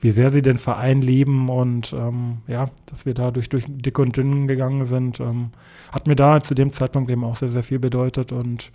wie 0.00 0.12
sehr 0.12 0.30
sie 0.30 0.42
den 0.42 0.58
Verein 0.58 1.02
lieben 1.02 1.48
und 1.48 1.92
ähm, 1.92 2.38
ja, 2.46 2.70
dass 2.86 3.04
wir 3.04 3.14
da 3.14 3.30
durch, 3.30 3.48
durch 3.48 3.64
dick 3.68 3.98
und 3.98 4.16
dünn 4.16 4.48
gegangen 4.48 4.86
sind, 4.86 5.20
ähm, 5.20 5.50
hat 5.92 6.06
mir 6.06 6.16
da 6.16 6.40
zu 6.40 6.54
dem 6.54 6.72
Zeitpunkt 6.72 7.10
eben 7.10 7.24
auch 7.24 7.36
sehr, 7.36 7.50
sehr 7.50 7.62
viel 7.62 7.78
bedeutet 7.78 8.32
und 8.32 8.72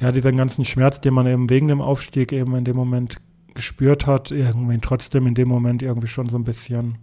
ja, 0.00 0.12
diesen 0.12 0.36
ganzen 0.36 0.64
Schmerz, 0.64 1.00
den 1.00 1.14
man 1.14 1.26
eben 1.26 1.50
wegen 1.50 1.68
dem 1.68 1.80
Aufstieg 1.80 2.32
eben 2.32 2.54
in 2.56 2.64
dem 2.64 2.76
Moment 2.76 3.18
gespürt 3.54 4.06
hat, 4.06 4.30
irgendwie 4.30 4.78
trotzdem 4.78 5.26
in 5.26 5.34
dem 5.34 5.48
Moment 5.48 5.82
irgendwie 5.82 6.06
schon 6.06 6.28
so 6.28 6.36
ein 6.36 6.44
bisschen, 6.44 6.98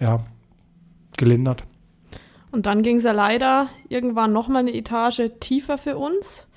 ja, 0.00 0.24
gelindert. 1.16 1.64
Und 2.50 2.66
dann 2.66 2.82
ging 2.82 2.98
es 2.98 3.04
ja 3.04 3.12
leider 3.12 3.68
irgendwann 3.88 4.32
nochmal 4.32 4.60
eine 4.60 4.74
Etage 4.74 5.22
tiefer 5.40 5.76
für 5.76 5.98
uns. 5.98 6.48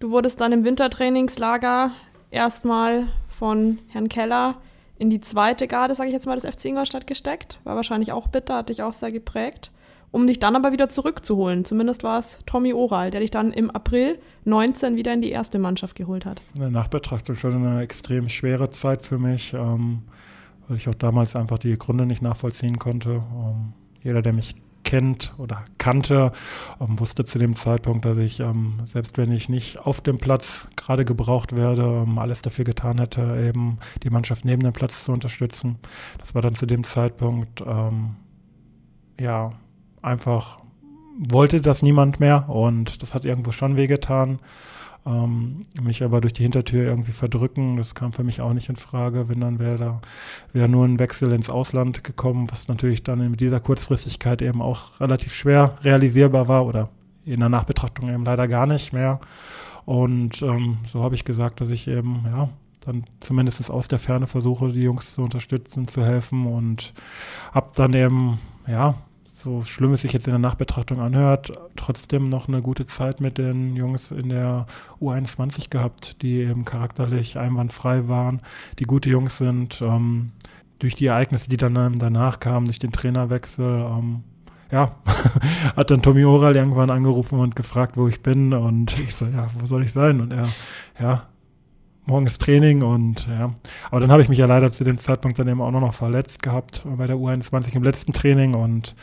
Du 0.00 0.10
wurdest 0.10 0.40
dann 0.40 0.52
im 0.52 0.64
Wintertrainingslager 0.64 1.92
erstmal 2.30 3.08
von 3.28 3.78
Herrn 3.88 4.08
Keller 4.08 4.56
in 4.98 5.10
die 5.10 5.20
zweite 5.20 5.68
Garde, 5.68 5.94
sage 5.94 6.08
ich 6.08 6.14
jetzt 6.14 6.26
mal, 6.26 6.38
des 6.38 6.44
FC 6.44 6.66
Ingolstadt 6.66 7.06
gesteckt. 7.06 7.60
War 7.64 7.76
wahrscheinlich 7.76 8.12
auch 8.12 8.28
bitter, 8.28 8.56
hat 8.56 8.68
dich 8.68 8.82
auch 8.82 8.92
sehr 8.92 9.12
geprägt. 9.12 9.70
Um 10.10 10.26
dich 10.26 10.38
dann 10.38 10.56
aber 10.56 10.72
wieder 10.72 10.88
zurückzuholen. 10.88 11.66
Zumindest 11.66 12.02
war 12.02 12.18
es 12.18 12.38
Tommy 12.46 12.72
Oral, 12.72 13.10
der 13.10 13.20
dich 13.20 13.30
dann 13.30 13.52
im 13.52 13.70
April 13.70 14.18
19 14.46 14.96
wieder 14.96 15.12
in 15.12 15.20
die 15.20 15.30
erste 15.30 15.58
Mannschaft 15.58 15.96
geholt 15.96 16.24
hat. 16.24 16.40
In 16.54 16.60
der 16.60 16.70
Nachbetrachtung 16.70 17.36
schon 17.36 17.54
eine 17.54 17.82
extrem 17.82 18.30
schwere 18.30 18.70
Zeit 18.70 19.04
für 19.04 19.18
mich, 19.18 19.52
ähm, 19.52 20.00
weil 20.66 20.78
ich 20.78 20.88
auch 20.88 20.94
damals 20.94 21.36
einfach 21.36 21.58
die 21.58 21.76
Gründe 21.76 22.06
nicht 22.06 22.22
nachvollziehen 22.22 22.78
konnte. 22.78 23.10
Ähm, 23.10 23.74
jeder, 24.02 24.22
der 24.22 24.32
mich 24.32 24.54
kennt 24.88 25.34
oder 25.36 25.64
kannte, 25.76 26.32
ähm, 26.80 26.98
wusste 26.98 27.22
zu 27.26 27.38
dem 27.38 27.54
Zeitpunkt, 27.56 28.06
dass 28.06 28.16
ich, 28.16 28.40
ähm, 28.40 28.80
selbst 28.86 29.18
wenn 29.18 29.30
ich 29.30 29.50
nicht 29.50 29.78
auf 29.78 30.00
dem 30.00 30.16
Platz 30.16 30.70
gerade 30.76 31.04
gebraucht 31.04 31.54
werde, 31.54 32.04
ähm, 32.06 32.18
alles 32.18 32.40
dafür 32.40 32.64
getan 32.64 32.98
hätte, 32.98 33.36
eben 33.46 33.76
die 34.02 34.08
Mannschaft 34.08 34.46
neben 34.46 34.62
dem 34.62 34.72
Platz 34.72 35.04
zu 35.04 35.12
unterstützen. 35.12 35.76
Das 36.16 36.34
war 36.34 36.40
dann 36.40 36.54
zu 36.54 36.64
dem 36.64 36.84
Zeitpunkt, 36.84 37.60
ähm, 37.60 38.16
ja, 39.20 39.52
einfach 40.00 40.58
wollte 41.18 41.60
das 41.60 41.82
niemand 41.82 42.18
mehr 42.18 42.48
und 42.48 43.02
das 43.02 43.14
hat 43.14 43.26
irgendwo 43.26 43.52
schon 43.52 43.76
wehgetan 43.76 44.38
ähm, 45.08 45.62
mich 45.80 46.02
aber 46.02 46.20
durch 46.20 46.34
die 46.34 46.42
Hintertür 46.42 46.84
irgendwie 46.84 47.12
verdrücken. 47.12 47.76
Das 47.76 47.94
kam 47.94 48.12
für 48.12 48.24
mich 48.24 48.40
auch 48.40 48.52
nicht 48.52 48.68
in 48.68 48.76
Frage. 48.76 49.28
Wenn 49.28 49.40
dann 49.40 49.58
wäre 49.58 49.76
da 49.78 50.00
wäre 50.52 50.68
nur 50.68 50.84
ein 50.84 50.98
Wechsel 50.98 51.32
ins 51.32 51.50
Ausland 51.50 52.04
gekommen, 52.04 52.48
was 52.50 52.68
natürlich 52.68 53.02
dann 53.02 53.30
mit 53.30 53.40
dieser 53.40 53.60
Kurzfristigkeit 53.60 54.42
eben 54.42 54.60
auch 54.60 55.00
relativ 55.00 55.34
schwer 55.34 55.76
realisierbar 55.82 56.48
war 56.48 56.66
oder 56.66 56.90
in 57.24 57.40
der 57.40 57.48
Nachbetrachtung 57.48 58.08
eben 58.08 58.24
leider 58.24 58.48
gar 58.48 58.66
nicht 58.66 58.92
mehr. 58.92 59.20
Und 59.84 60.42
ähm, 60.42 60.78
so 60.86 61.02
habe 61.02 61.14
ich 61.14 61.24
gesagt, 61.24 61.60
dass 61.62 61.70
ich 61.70 61.88
eben, 61.88 62.24
ja, 62.26 62.50
dann 62.84 63.04
zumindest 63.20 63.70
aus 63.70 63.88
der 63.88 63.98
Ferne 63.98 64.26
versuche, 64.26 64.68
die 64.68 64.82
Jungs 64.82 65.14
zu 65.14 65.22
unterstützen, 65.22 65.88
zu 65.88 66.04
helfen 66.04 66.46
und 66.46 66.92
habe 67.52 67.70
dann 67.74 67.94
eben, 67.94 68.38
ja, 68.66 68.94
so 69.38 69.62
schlimm 69.62 69.92
es 69.92 70.02
sich 70.02 70.12
jetzt 70.12 70.26
in 70.26 70.32
der 70.32 70.40
Nachbetrachtung 70.40 71.00
anhört, 71.00 71.52
trotzdem 71.76 72.28
noch 72.28 72.48
eine 72.48 72.60
gute 72.60 72.86
Zeit 72.86 73.20
mit 73.20 73.38
den 73.38 73.76
Jungs 73.76 74.10
in 74.10 74.30
der 74.30 74.66
U21 75.00 75.70
gehabt, 75.70 76.22
die 76.22 76.40
eben 76.40 76.64
charakterlich 76.64 77.38
einwandfrei 77.38 78.08
waren, 78.08 78.40
die 78.80 78.84
gute 78.84 79.08
Jungs 79.08 79.38
sind. 79.38 79.80
Ähm, 79.80 80.32
durch 80.80 80.94
die 80.94 81.06
Ereignisse, 81.06 81.48
die 81.48 81.56
dann 81.56 81.98
danach 81.98 82.40
kamen, 82.40 82.66
durch 82.66 82.78
den 82.78 82.92
Trainerwechsel, 82.92 83.64
ähm, 83.64 84.22
ja, 84.70 84.96
hat 85.76 85.90
dann 85.90 86.02
Tommy 86.02 86.24
Oral 86.24 86.56
irgendwann 86.56 86.90
angerufen 86.90 87.38
und 87.38 87.56
gefragt, 87.56 87.96
wo 87.96 88.08
ich 88.08 88.22
bin. 88.22 88.52
Und 88.52 88.98
ich 88.98 89.14
so, 89.14 89.24
ja, 89.26 89.50
wo 89.58 89.66
soll 89.66 89.82
ich 89.82 89.92
sein? 89.92 90.20
Und 90.20 90.32
er, 90.32 90.48
ja, 91.00 91.28
morgen 92.08 92.26
ist 92.26 92.40
Training 92.40 92.82
und 92.82 93.28
ja. 93.28 93.54
Aber 93.90 94.00
dann 94.00 94.10
habe 94.10 94.22
ich 94.22 94.28
mich 94.28 94.38
ja 94.38 94.46
leider 94.46 94.72
zu 94.72 94.82
dem 94.82 94.98
Zeitpunkt 94.98 95.38
dann 95.38 95.46
eben 95.46 95.60
auch 95.60 95.70
noch 95.70 95.94
verletzt 95.94 96.42
gehabt 96.42 96.82
bei 96.84 97.06
der 97.06 97.16
U21 97.16 97.74
im 97.76 97.82
letzten 97.82 98.12
Training 98.12 98.54
und 98.54 98.96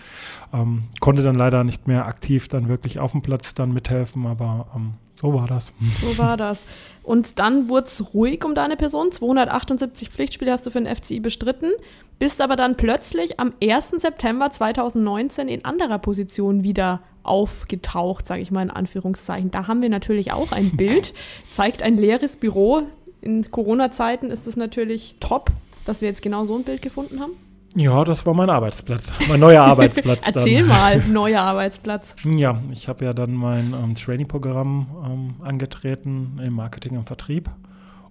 ähm, 0.54 0.86
konnte 1.00 1.24
dann 1.24 1.36
leider 1.36 1.64
nicht 1.64 1.88
mehr 1.88 2.08
aktiv 2.08 2.48
dann 2.48 2.68
wirklich 2.68 3.00
auf 3.00 3.12
dem 3.12 3.22
Platz 3.22 3.54
dann 3.54 3.74
mithelfen, 3.74 4.26
aber 4.26 4.68
ähm, 4.76 4.96
so 5.22 5.34
war 5.34 5.48
das. 5.48 5.72
So 6.02 6.18
war 6.18 6.36
das. 6.36 6.66
Und 7.04 7.40
dann 7.40 7.70
wurde 7.70 7.88
es 7.88 8.14
ruhig 8.14 8.44
um 8.44 8.54
deine 8.54 8.76
Person. 8.76 9.12
278 9.12 10.10
Pflichtspiele 10.10 10.52
hast 10.52 10.66
du 10.66 10.72
für 10.72 10.82
den 10.82 10.94
FCI 10.94 11.20
bestritten, 11.20 11.72
bist 12.20 12.42
aber 12.42 12.56
dann 12.56 12.76
plötzlich 12.76 13.40
am 13.40 13.54
1. 13.64 13.92
September 13.98 14.52
2019 14.52 15.48
in 15.48 15.64
anderer 15.64 16.00
Position 16.00 16.64
wieder 16.64 17.02
aufgetaucht, 17.26 18.28
sage 18.28 18.42
ich 18.42 18.52
mal 18.52 18.62
in 18.62 18.72
Anführungszeichen. 18.72 19.52
Da 19.52 19.68
haben 19.68 19.82
wir 19.82 19.90
natürlich 19.90 20.32
auch 20.32 20.52
ein 20.52 20.76
Bild, 20.78 21.14
zeigt 21.52 21.82
ein 21.82 21.98
leeres 21.98 22.38
Büro. 22.38 22.84
In 23.22 23.50
Corona-Zeiten 23.50 24.30
ist 24.30 24.48
es 24.48 24.56
natürlich 24.56 25.16
top, 25.20 25.52
dass 25.86 26.02
wir 26.02 26.08
jetzt 26.08 26.22
genau 26.22 26.46
so 26.46 26.56
ein 26.56 26.64
Bild 26.64 26.82
gefunden 26.82 27.20
haben. 27.20 27.34
Ja, 27.78 28.06
das 28.06 28.26
war 28.26 28.34
mein 28.34 28.50
Arbeitsplatz, 28.50 29.12
mein 29.28 29.42
neuer 29.42 29.62
Arbeitsplatz. 29.66 30.22
Erzähl 30.26 30.64
mal, 30.64 31.00
neuer 31.10 31.42
Arbeitsplatz. 31.42 32.16
Ja, 32.24 32.62
ich 32.72 32.88
habe 32.88 33.04
ja 33.04 33.14
dann 33.14 33.34
mein 33.34 33.74
ähm, 33.74 33.96
Training-Programm 33.96 34.88
ähm, 35.06 35.46
angetreten 35.46 36.40
im 36.42 36.54
Marketing 36.54 36.98
und 36.98 37.06
Vertrieb 37.06 37.50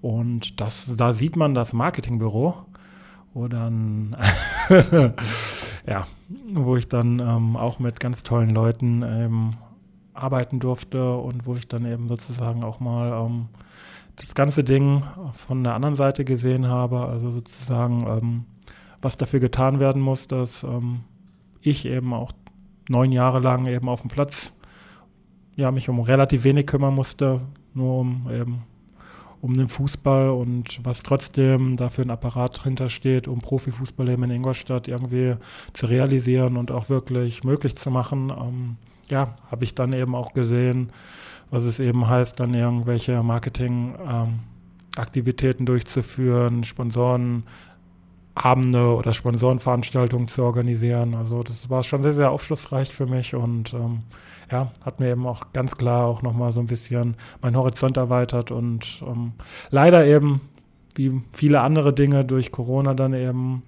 Und 0.03 0.61
das, 0.61 0.93
da 0.95 1.15
sieht 1.15 1.37
man 1.37 1.55
das 1.55 1.73
Marketingbüro, 1.73 2.55
wo 3.33 3.49
dann, 3.49 4.15
ja, 5.89 6.07
wo 6.55 6.77
ich 6.77 6.89
dann 6.89 7.19
ähm, 7.21 7.57
auch 7.57 7.79
mit 7.79 8.01
ganz 8.01 8.23
tollen 8.23 8.51
Leuten 8.51 9.03
ähm, 9.03 9.55
arbeiten 10.13 10.61
durfte 10.61 11.17
und 11.17 11.47
wo 11.47 11.55
ich 11.55 11.69
dann 11.69 11.85
eben 11.85 12.09
sozusagen 12.09 12.65
auch 12.65 12.81
mal 12.81 13.27
ähm, 13.27 13.49
das 14.17 14.35
ganze 14.35 14.63
Ding 14.63 15.03
von 15.33 15.65
der 15.65 15.75
anderen 15.75 15.97
Seite 15.97 16.25
gesehen 16.25 16.69
habe, 16.69 17.01
also 17.07 17.33
sozusagen, 17.33 18.07
ähm, 18.07 18.45
was 19.03 19.17
dafür 19.17 19.41
getan 19.41 19.81
werden 19.81 20.01
muss, 20.01 20.29
dass 20.29 20.63
ähm, 20.63 21.01
ich 21.61 21.85
eben 21.87 22.15
auch 22.15 22.33
neun 22.89 23.13
Jahre 23.13 23.41
lang 23.41 23.67
eben 23.67 23.89
auf 23.89 24.03
dem 24.03 24.11
Platz 24.11 24.53
ja, 25.57 25.71
mich 25.71 25.89
um 25.89 26.01
relativ 26.01 26.45
wenig 26.45 26.67
kümmern 26.67 26.95
musste, 26.95 27.41
nur 27.75 28.01
um 28.01 28.29
eben 28.31 28.63
um 29.45 29.53
den 29.53 29.69
Fußball 29.69 30.31
und 30.31 30.81
was 30.85 31.03
trotzdem 31.03 31.77
da 31.77 31.91
für 31.91 32.01
ein 32.01 32.09
Apparat 32.09 32.61
dahinter 32.61 32.89
steht, 32.89 33.29
um 33.29 33.41
Profifußball 33.41 34.09
in 34.09 34.31
Ingolstadt 34.31 34.89
irgendwie 34.89 35.35
zu 35.75 35.85
realisieren 35.85 36.57
und 36.57 36.71
auch 36.71 36.89
wirklich 36.89 37.45
möglich 37.45 37.77
zu 37.77 37.91
machen. 37.91 38.31
Ähm, 38.31 38.77
ja, 39.11 39.35
habe 39.51 39.65
ich 39.65 39.75
dann 39.75 39.93
eben 39.93 40.15
auch 40.15 40.33
gesehen, 40.33 40.91
was 41.51 41.65
es 41.65 41.79
eben 41.79 42.09
heißt, 42.09 42.41
dann 42.41 42.55
irgendwelche 42.55 43.23
Marketingaktivitäten 43.23 45.61
ähm, 45.61 45.67
durchzuführen, 45.67 46.65
Sponsoren 46.65 47.43
Abende 48.35 48.97
oder 48.97 49.13
Sponsorenveranstaltungen 49.13 50.27
zu 50.27 50.43
organisieren. 50.43 51.15
Also 51.15 51.43
das 51.43 51.69
war 51.69 51.83
schon 51.83 52.03
sehr, 52.03 52.15
sehr 52.15 52.31
aufschlussreich 52.31 52.95
für 52.95 53.05
mich 53.05 53.35
und 53.35 53.75
ähm, 53.75 54.05
ja, 54.51 54.67
hat 54.85 55.01
mir 55.01 55.11
eben 55.11 55.27
auch 55.27 55.53
ganz 55.53 55.77
klar 55.77 56.07
auch 56.07 56.23
nochmal 56.23 56.53
so 56.53 56.61
ein 56.61 56.67
bisschen 56.67 57.17
meinen 57.41 57.57
Horizont 57.57 57.97
erweitert 57.97 58.51
und 58.51 59.03
ähm, 59.07 59.33
leider 59.71 60.07
eben, 60.07 60.41
wie 60.95 61.23
viele 61.33 61.61
andere 61.61 61.93
Dinge 61.93 62.25
durch 62.25 62.53
Corona 62.53 62.95
dann 62.95 63.15
eben 63.15 63.63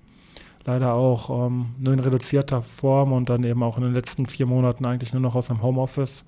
leider 0.64 0.94
auch 0.94 1.46
ähm, 1.46 1.74
nur 1.78 1.94
in 1.94 2.00
reduzierter 2.00 2.62
Form 2.62 3.12
und 3.12 3.28
dann 3.28 3.44
eben 3.44 3.62
auch 3.62 3.76
in 3.76 3.84
den 3.84 3.94
letzten 3.94 4.26
vier 4.26 4.46
Monaten 4.46 4.84
eigentlich 4.84 5.12
nur 5.12 5.22
noch 5.22 5.34
aus 5.34 5.48
dem 5.48 5.62
Homeoffice 5.62 6.24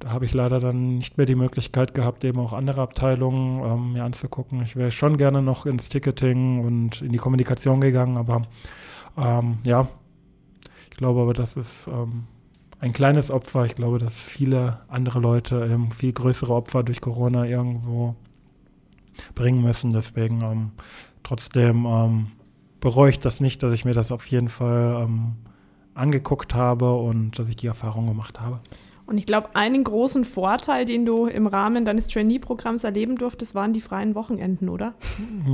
da 0.00 0.10
habe 0.10 0.24
ich 0.24 0.34
leider 0.34 0.60
dann 0.60 0.96
nicht 0.96 1.16
mehr 1.16 1.26
die 1.26 1.34
Möglichkeit 1.34 1.94
gehabt, 1.94 2.24
eben 2.24 2.38
auch 2.40 2.52
andere 2.52 2.82
Abteilungen 2.82 3.64
ähm, 3.64 3.92
mir 3.92 4.04
anzugucken. 4.04 4.62
Ich 4.62 4.76
wäre 4.76 4.90
schon 4.90 5.16
gerne 5.16 5.42
noch 5.42 5.66
ins 5.66 5.88
Ticketing 5.88 6.64
und 6.64 7.02
in 7.02 7.12
die 7.12 7.18
Kommunikation 7.18 7.80
gegangen, 7.80 8.16
aber 8.16 8.42
ähm, 9.16 9.58
ja, 9.64 9.88
ich 10.90 10.96
glaube 10.96 11.20
aber, 11.20 11.32
das 11.32 11.56
ist 11.56 11.86
ähm, 11.86 12.24
ein 12.84 12.92
kleines 12.92 13.30
Opfer. 13.30 13.64
Ich 13.64 13.74
glaube, 13.74 13.98
dass 13.98 14.22
viele 14.22 14.80
andere 14.88 15.18
Leute 15.18 15.66
ähm, 15.70 15.90
viel 15.90 16.12
größere 16.12 16.52
Opfer 16.52 16.82
durch 16.82 17.00
Corona 17.00 17.46
irgendwo 17.46 18.14
bringen 19.34 19.62
müssen. 19.62 19.92
Deswegen 19.92 20.42
ähm, 20.42 20.70
trotzdem 21.22 21.86
ähm, 21.86 22.26
bereue 22.80 23.10
ich 23.10 23.18
das 23.18 23.40
nicht, 23.40 23.62
dass 23.62 23.72
ich 23.72 23.86
mir 23.86 23.94
das 23.94 24.12
auf 24.12 24.26
jeden 24.26 24.50
Fall 24.50 25.08
angeguckt 25.94 26.54
habe 26.54 26.94
und 26.94 27.38
dass 27.38 27.48
ich 27.48 27.56
die 27.56 27.68
Erfahrung 27.68 28.06
gemacht 28.06 28.40
habe. 28.40 28.60
Und 29.06 29.16
ich 29.16 29.24
glaube, 29.24 29.54
einen 29.54 29.84
großen 29.84 30.24
Vorteil, 30.24 30.84
den 30.84 31.06
du 31.06 31.26
im 31.26 31.46
Rahmen 31.46 31.86
deines 31.86 32.08
Trainee-Programms 32.08 32.84
erleben 32.84 33.16
durftest, 33.16 33.54
waren 33.54 33.72
die 33.72 33.80
freien 33.80 34.14
Wochenenden, 34.14 34.68
oder? 34.68 34.94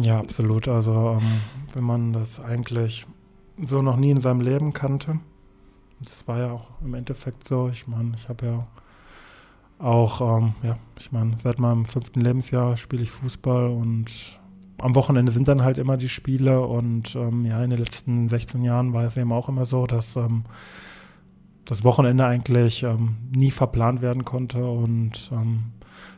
Ja, 0.00 0.18
absolut. 0.18 0.66
Also 0.66 1.18
ähm, 1.20 1.40
wenn 1.74 1.84
man 1.84 2.12
das 2.12 2.40
eigentlich 2.40 3.06
so 3.64 3.82
noch 3.82 3.96
nie 3.96 4.10
in 4.10 4.20
seinem 4.20 4.40
Leben 4.40 4.72
kannte, 4.72 5.20
das 6.00 6.26
war 6.26 6.38
ja 6.38 6.52
auch 6.52 6.68
im 6.82 6.94
Endeffekt 6.94 7.46
so. 7.46 7.68
Ich 7.68 7.86
meine, 7.86 8.12
ich 8.16 8.28
habe 8.28 8.46
ja 8.46 8.66
auch, 9.78 10.20
ähm, 10.20 10.54
ja, 10.62 10.76
ich 10.98 11.12
meine, 11.12 11.36
seit 11.38 11.58
meinem 11.58 11.84
fünften 11.84 12.20
Lebensjahr 12.20 12.76
spiele 12.76 13.02
ich 13.02 13.10
Fußball 13.10 13.68
und 13.68 14.38
am 14.78 14.94
Wochenende 14.94 15.32
sind 15.32 15.48
dann 15.48 15.62
halt 15.62 15.78
immer 15.78 15.96
die 15.96 16.08
Spiele 16.08 16.60
und 16.60 17.14
ähm, 17.14 17.44
ja, 17.44 17.62
in 17.62 17.70
den 17.70 17.78
letzten 17.78 18.28
16 18.28 18.62
Jahren 18.62 18.92
war 18.92 19.04
es 19.04 19.16
eben 19.16 19.32
auch 19.32 19.48
immer 19.48 19.66
so, 19.66 19.86
dass 19.86 20.16
ähm, 20.16 20.44
das 21.70 21.84
Wochenende 21.84 22.26
eigentlich 22.26 22.82
ähm, 22.82 23.16
nie 23.34 23.50
verplant 23.50 24.02
werden 24.02 24.24
konnte. 24.24 24.64
Und 24.64 25.30
ähm, 25.32 25.72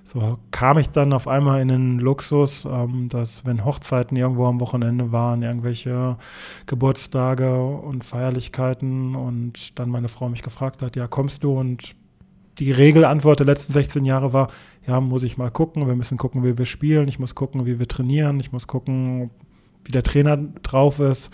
so 0.04 0.38
kam 0.50 0.78
ich 0.78 0.90
dann 0.90 1.12
auf 1.12 1.26
einmal 1.26 1.60
in 1.60 1.68
den 1.68 1.98
Luxus, 1.98 2.64
ähm, 2.64 3.08
dass 3.08 3.44
wenn 3.46 3.64
Hochzeiten 3.64 4.16
irgendwo 4.16 4.46
am 4.46 4.60
Wochenende 4.60 5.12
waren, 5.12 5.42
irgendwelche 5.42 6.16
Geburtstage 6.66 7.54
und 7.64 8.04
Feierlichkeiten 8.04 9.14
und 9.14 9.78
dann 9.78 9.88
meine 9.88 10.08
Frau 10.08 10.28
mich 10.28 10.42
gefragt 10.42 10.82
hat, 10.82 10.96
ja, 10.96 11.06
kommst 11.06 11.44
du? 11.44 11.58
Und 11.58 11.94
die 12.58 12.72
Regelantwort 12.72 13.38
der 13.38 13.46
letzten 13.46 13.72
16 13.72 14.04
Jahre 14.04 14.32
war, 14.32 14.48
ja, 14.86 15.00
muss 15.00 15.22
ich 15.22 15.38
mal 15.38 15.50
gucken, 15.50 15.86
wir 15.86 15.94
müssen 15.94 16.18
gucken, 16.18 16.44
wie 16.44 16.58
wir 16.58 16.66
spielen, 16.66 17.08
ich 17.08 17.18
muss 17.18 17.34
gucken, 17.34 17.64
wie 17.66 17.78
wir 17.78 17.88
trainieren, 17.88 18.40
ich 18.40 18.52
muss 18.52 18.66
gucken, 18.66 19.30
wie 19.84 19.92
der 19.92 20.02
Trainer 20.02 20.36
drauf 20.36 21.00
ist 21.00 21.30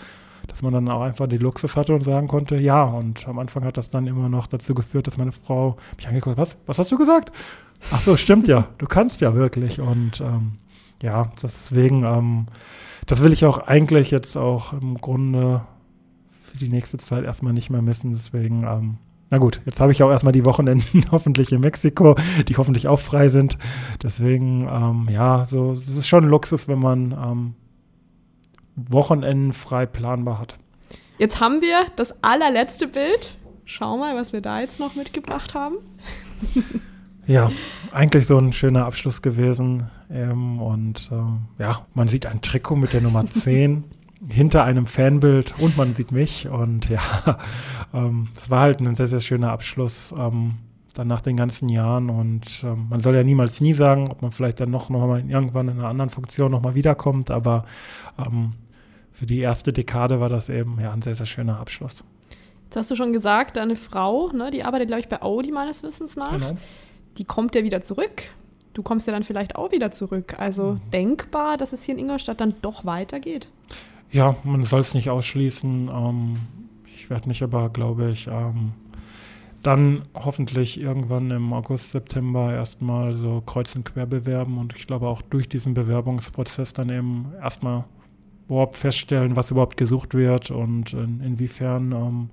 dass 0.49 0.61
man 0.61 0.73
dann 0.73 0.89
auch 0.89 1.01
einfach 1.01 1.27
die 1.27 1.37
Luxus 1.37 1.77
hatte 1.77 1.93
und 1.93 2.03
sagen 2.03 2.27
konnte, 2.27 2.57
ja. 2.57 2.83
Und 2.83 3.27
am 3.27 3.39
Anfang 3.39 3.63
hat 3.63 3.77
das 3.77 3.89
dann 3.89 4.07
immer 4.07 4.29
noch 4.29 4.47
dazu 4.47 4.73
geführt, 4.73 5.07
dass 5.07 5.17
meine 5.17 5.31
Frau 5.31 5.77
mich 5.95 6.07
angeguckt 6.07 6.37
hat, 6.37 6.41
was, 6.41 6.57
was 6.65 6.79
hast 6.79 6.91
du 6.91 6.97
gesagt? 6.97 7.31
Ach 7.91 8.01
so, 8.01 8.17
stimmt 8.17 8.47
ja, 8.47 8.67
du 8.77 8.85
kannst 8.85 9.21
ja 9.21 9.33
wirklich. 9.35 9.79
Und 9.79 10.21
ähm, 10.21 10.53
ja, 11.01 11.31
deswegen, 11.41 12.03
ähm, 12.03 12.47
das 13.07 13.23
will 13.23 13.33
ich 13.33 13.45
auch 13.45 13.59
eigentlich 13.59 14.11
jetzt 14.11 14.37
auch 14.37 14.73
im 14.73 14.99
Grunde 14.99 15.61
für 16.41 16.57
die 16.57 16.69
nächste 16.69 16.97
Zeit 16.97 17.23
erstmal 17.23 17.53
nicht 17.53 17.69
mehr 17.69 17.81
missen. 17.81 18.11
Deswegen, 18.11 18.63
ähm, 18.63 18.97
na 19.29 19.37
gut, 19.37 19.61
jetzt 19.65 19.79
habe 19.79 19.91
ich 19.91 20.03
auch 20.03 20.09
erstmal 20.09 20.33
die 20.33 20.45
Wochenenden 20.45 21.05
hoffentlich 21.11 21.51
in 21.51 21.61
Mexiko, 21.61 22.15
die 22.47 22.57
hoffentlich 22.57 22.87
auch 22.87 22.99
frei 22.99 23.29
sind. 23.29 23.57
Deswegen, 24.01 24.67
ähm, 24.67 25.07
ja, 25.11 25.45
so, 25.45 25.71
es 25.71 25.87
ist 25.87 26.07
schon 26.07 26.27
Luxus, 26.27 26.67
wenn 26.67 26.79
man 26.79 27.11
ähm, 27.11 27.53
Wochenenden 28.75 29.53
frei 29.53 29.85
planbar 29.85 30.39
hat. 30.39 30.57
Jetzt 31.17 31.39
haben 31.39 31.61
wir 31.61 31.85
das 31.95 32.23
allerletzte 32.23 32.87
Bild. 32.87 33.35
Schau 33.65 33.97
mal, 33.97 34.15
was 34.15 34.33
wir 34.33 34.41
da 34.41 34.61
jetzt 34.61 34.79
noch 34.79 34.95
mitgebracht 34.95 35.53
haben. 35.53 35.75
ja, 37.29 37.51
eigentlich 37.91 38.25
so 38.25 38.37
ein 38.37 38.53
schöner 38.53 38.85
Abschluss 38.85 39.21
gewesen. 39.21 39.89
Ähm, 40.11 40.59
und 40.59 41.09
ähm, 41.11 41.41
ja, 41.59 41.85
man 41.93 42.07
sieht 42.07 42.25
ein 42.25 42.41
Trikot 42.41 42.75
mit 42.75 42.93
der 42.93 43.01
Nummer 43.01 43.25
10 43.29 43.83
hinter 44.27 44.65
einem 44.65 44.85
Fanbild 44.85 45.53
und 45.59 45.77
man 45.77 45.93
sieht 45.93 46.11
mich. 46.11 46.49
Und 46.49 46.89
ja, 46.89 46.99
ähm, 47.93 48.29
es 48.35 48.49
war 48.49 48.61
halt 48.61 48.81
ein 48.81 48.95
sehr, 48.95 49.07
sehr 49.07 49.21
schöner 49.21 49.51
Abschluss. 49.51 50.13
Ähm, 50.17 50.55
dann 50.95 51.07
nach 51.07 51.21
den 51.21 51.37
ganzen 51.37 51.69
Jahren 51.69 52.09
und 52.09 52.63
ähm, 52.63 52.87
man 52.89 52.99
soll 52.99 53.15
ja 53.15 53.23
niemals 53.23 53.61
nie 53.61 53.73
sagen, 53.73 54.09
ob 54.09 54.21
man 54.21 54.31
vielleicht 54.31 54.59
dann 54.59 54.71
noch, 54.71 54.89
noch 54.89 55.05
mal 55.07 55.23
irgendwann 55.29 55.69
in 55.69 55.77
einer 55.79 55.87
anderen 55.87 56.09
Funktion 56.09 56.51
nochmal 56.51 56.75
wiederkommt, 56.75 57.31
aber 57.31 57.63
ähm, 58.17 58.53
für 59.13 59.25
die 59.25 59.39
erste 59.39 59.71
Dekade 59.71 60.19
war 60.19 60.29
das 60.29 60.49
eben 60.49 60.77
ja, 60.81 60.91
ein 60.91 61.01
sehr, 61.01 61.15
sehr 61.15 61.27
schöner 61.27 61.59
Abschluss. 61.59 62.03
Jetzt 62.65 62.75
hast 62.75 62.91
du 62.91 62.95
schon 62.95 63.13
gesagt, 63.13 63.55
deine 63.55 63.75
Frau, 63.75 64.31
ne, 64.33 64.51
die 64.51 64.63
arbeitet, 64.63 64.87
glaube 64.87 65.01
ich, 65.01 65.07
bei 65.07 65.21
Audi 65.21 65.51
meines 65.51 65.83
Wissens 65.83 66.15
nach. 66.15 66.31
Genau. 66.31 66.57
Die 67.17 67.25
kommt 67.25 67.55
ja 67.55 67.63
wieder 67.63 67.81
zurück. 67.81 68.23
Du 68.73 68.83
kommst 68.83 69.07
ja 69.07 69.13
dann 69.13 69.23
vielleicht 69.23 69.55
auch 69.55 69.71
wieder 69.71 69.91
zurück. 69.91 70.35
Also 70.39 70.73
mhm. 70.73 70.91
denkbar, 70.91 71.57
dass 71.57 71.73
es 71.73 71.83
hier 71.83 71.95
in 71.95 71.99
Ingolstadt 71.99 72.39
dann 72.39 72.53
doch 72.61 72.85
weitergeht. 72.85 73.49
Ja, 74.11 74.35
man 74.43 74.63
soll 74.63 74.79
es 74.81 74.93
nicht 74.93 75.09
ausschließen. 75.09 75.89
Ähm, 75.93 76.37
ich 76.85 77.09
werde 77.09 77.27
mich 77.27 77.43
aber, 77.43 77.69
glaube 77.69 78.09
ich, 78.11 78.27
ähm, 78.27 78.71
dann 79.63 80.03
hoffentlich 80.13 80.79
irgendwann 80.79 81.31
im 81.31 81.53
August, 81.53 81.91
September 81.91 82.53
erstmal 82.53 83.13
so 83.13 83.41
kreuz 83.45 83.75
und 83.75 83.83
quer 83.83 84.05
bewerben 84.05 84.57
und 84.57 84.73
ich 84.77 84.87
glaube 84.87 85.07
auch 85.07 85.21
durch 85.21 85.49
diesen 85.49 85.73
Bewerbungsprozess 85.73 86.73
dann 86.73 86.89
eben 86.89 87.33
erstmal 87.41 87.83
überhaupt 88.47 88.77
feststellen, 88.77 89.35
was 89.35 89.51
überhaupt 89.51 89.77
gesucht 89.77 90.13
wird 90.13 90.49
und 90.49 90.93
in, 90.93 91.21
inwiefern 91.21 91.91
ähm, 91.91 92.29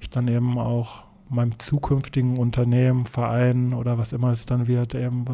ich 0.00 0.08
dann 0.10 0.28
eben 0.28 0.58
auch 0.58 1.04
meinem 1.32 1.58
zukünftigen 1.58 2.38
Unternehmen, 2.38 3.06
Verein 3.06 3.74
oder 3.74 3.98
was 3.98 4.12
immer 4.12 4.32
es 4.32 4.46
dann 4.46 4.66
wird, 4.66 4.94
eben, 4.94 5.24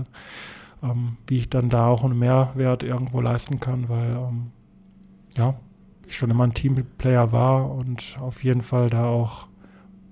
ähm, 0.83 1.17
wie 1.27 1.39
ich 1.39 1.51
dann 1.51 1.69
da 1.69 1.87
auch 1.87 2.05
einen 2.05 2.19
Mehrwert 2.19 2.83
irgendwo 2.83 3.21
leisten 3.21 3.61
kann, 3.61 3.89
weil 3.89 4.11
ähm, 4.11 4.51
ja, 5.37 5.55
ich 6.07 6.17
schon 6.17 6.31
immer 6.31 6.45
ein 6.45 6.55
Teamplayer 6.55 7.33
war 7.33 7.71
und 7.71 8.17
auf 8.21 8.43
jeden 8.43 8.63
Fall 8.63 8.89
da 8.91 9.07
auch 9.07 9.49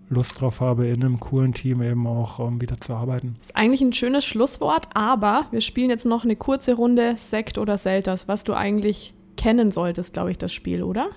Lust 0.08 0.40
drauf 0.40 0.60
habe, 0.60 0.86
in 0.86 1.02
einem 1.02 1.18
coolen 1.18 1.52
Team 1.52 1.82
eben 1.82 2.06
auch 2.06 2.38
um, 2.38 2.54
ähm, 2.54 2.60
wieder 2.60 2.80
zu 2.80 2.94
arbeiten. 2.94 3.36
Das 3.38 3.48
ist 3.48 3.56
eigentlich 3.56 3.80
ein 3.80 3.92
schönes 3.92 4.24
Schlusswort, 4.24 4.88
aber 4.94 5.46
wir 5.50 5.60
spielen 5.60 5.90
jetzt 5.90 6.06
noch 6.06 6.24
eine 6.24 6.36
kurze 6.36 6.74
Runde 6.74 7.14
Sekt 7.16 7.58
oder 7.58 7.76
Selters, 7.76 8.28
was 8.28 8.44
du 8.44 8.54
eigentlich 8.54 9.14
kennen 9.36 9.70
solltest, 9.70 10.12
glaube 10.12 10.30
ich, 10.30 10.38
das 10.38 10.52
Spiel, 10.52 10.82
oder? 10.82 11.08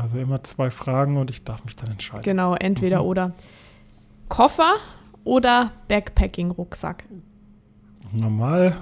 Also 0.00 0.18
immer 0.18 0.42
zwei 0.44 0.70
Fragen 0.70 1.16
und 1.16 1.30
ich 1.30 1.42
darf 1.44 1.64
mich 1.64 1.76
dann 1.76 1.90
entscheiden. 1.90 2.22
Genau, 2.22 2.54
entweder 2.54 3.02
mhm. 3.02 3.08
oder. 3.08 3.32
Koffer 4.32 4.76
oder 5.24 5.72
Backpacking-Rucksack? 5.88 7.04
Normal 8.14 8.78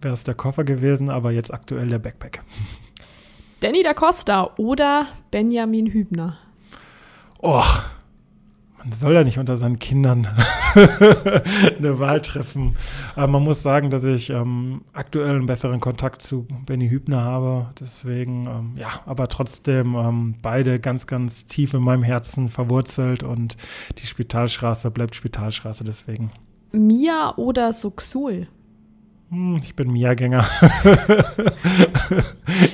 wäre 0.00 0.14
es 0.14 0.24
der 0.24 0.32
Koffer 0.32 0.64
gewesen, 0.64 1.10
aber 1.10 1.30
jetzt 1.30 1.52
aktuell 1.52 1.88
der 1.88 1.98
Backpack. 1.98 2.42
Danny 3.60 3.82
da 3.82 3.92
Costa 3.92 4.54
oder 4.56 5.08
Benjamin 5.30 5.88
Hübner? 5.88 6.38
Och, 7.42 7.84
man 8.84 8.92
soll 8.92 9.16
er 9.16 9.24
nicht 9.24 9.38
unter 9.38 9.56
seinen 9.56 9.78
Kindern 9.78 10.28
eine 11.78 11.98
Wahl 11.98 12.20
treffen. 12.20 12.76
Aber 13.16 13.28
man 13.28 13.42
muss 13.42 13.62
sagen, 13.62 13.90
dass 13.90 14.04
ich 14.04 14.28
ähm, 14.28 14.82
aktuell 14.92 15.30
einen 15.30 15.46
besseren 15.46 15.80
Kontakt 15.80 16.20
zu 16.20 16.46
Benny 16.66 16.90
Hübner 16.90 17.22
habe. 17.22 17.70
Deswegen, 17.80 18.46
ähm, 18.46 18.72
ja, 18.76 18.90
aber 19.06 19.28
trotzdem 19.28 19.94
ähm, 19.94 20.34
beide 20.42 20.80
ganz, 20.80 21.06
ganz 21.06 21.46
tief 21.46 21.72
in 21.72 21.82
meinem 21.82 22.02
Herzen 22.02 22.50
verwurzelt 22.50 23.22
und 23.22 23.56
die 23.98 24.06
Spitalstraße 24.06 24.90
bleibt 24.90 25.14
Spitalstraße 25.14 25.84
deswegen. 25.84 26.30
Mia 26.72 27.32
oder 27.36 27.72
Suxul? 27.72 28.48
Hm, 29.30 29.56
ich 29.62 29.74
bin 29.74 29.92
Mia-Gänger. 29.92 30.44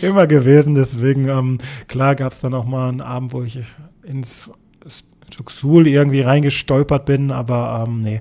Immer 0.03 0.27
gewesen, 0.27 0.75
deswegen, 0.75 1.29
ähm, 1.29 1.59
klar 1.87 2.17
gab 2.17 2.33
es 2.33 2.41
dann 2.41 2.55
auch 2.55 2.65
mal 2.65 2.89
einen 2.89 3.01
Abend, 3.01 3.33
wo 3.33 3.43
ich 3.43 3.61
ins 4.03 4.51
Juxul 5.31 5.87
irgendwie 5.87 6.21
reingestolpert 6.21 7.05
bin, 7.05 7.31
aber 7.31 7.85
ähm, 7.87 8.03
nee, 8.03 8.21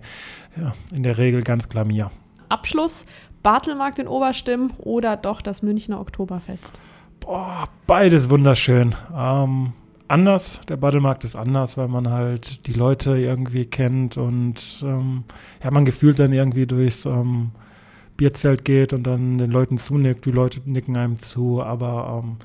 ja, 0.58 0.74
in 0.94 1.04
der 1.04 1.18
Regel 1.18 1.42
ganz 1.42 1.70
klar 1.70 1.86
Mia. 1.86 2.12
Abschluss, 2.50 3.06
Bartelmarkt 3.44 4.00
in 4.00 4.08
Oberstimm 4.08 4.72
oder 4.78 5.16
doch 5.18 5.42
das 5.42 5.62
Münchner 5.62 6.00
Oktoberfest? 6.00 6.72
Boah, 7.20 7.70
beides 7.88 8.30
wunderschön. 8.30 8.96
Ähm, 9.16 9.74
anders, 10.08 10.62
der 10.68 10.78
Battlemarkt 10.78 11.24
ist 11.24 11.36
anders, 11.36 11.78
weil 11.78 11.88
man 11.88 12.10
halt 12.10 12.66
die 12.68 12.74
Leute 12.74 13.18
irgendwie 13.18 13.66
kennt 13.66 14.18
und 14.18 14.84
ähm, 14.84 15.24
ja, 15.64 15.72
man 15.72 15.86
gefühlt 15.86 16.20
dann 16.20 16.34
irgendwie 16.34 16.66
durchs 16.66 17.06
ähm, 17.06 17.52
Bierzelt 18.18 18.66
geht 18.66 18.92
und 18.92 19.04
dann 19.04 19.38
den 19.38 19.52
Leuten 19.52 19.78
zunickt, 19.78 20.26
die 20.26 20.32
Leute 20.32 20.60
nicken 20.66 20.98
einem 20.98 21.20
zu, 21.20 21.64
aber 21.64 22.22
ähm, 22.24 22.38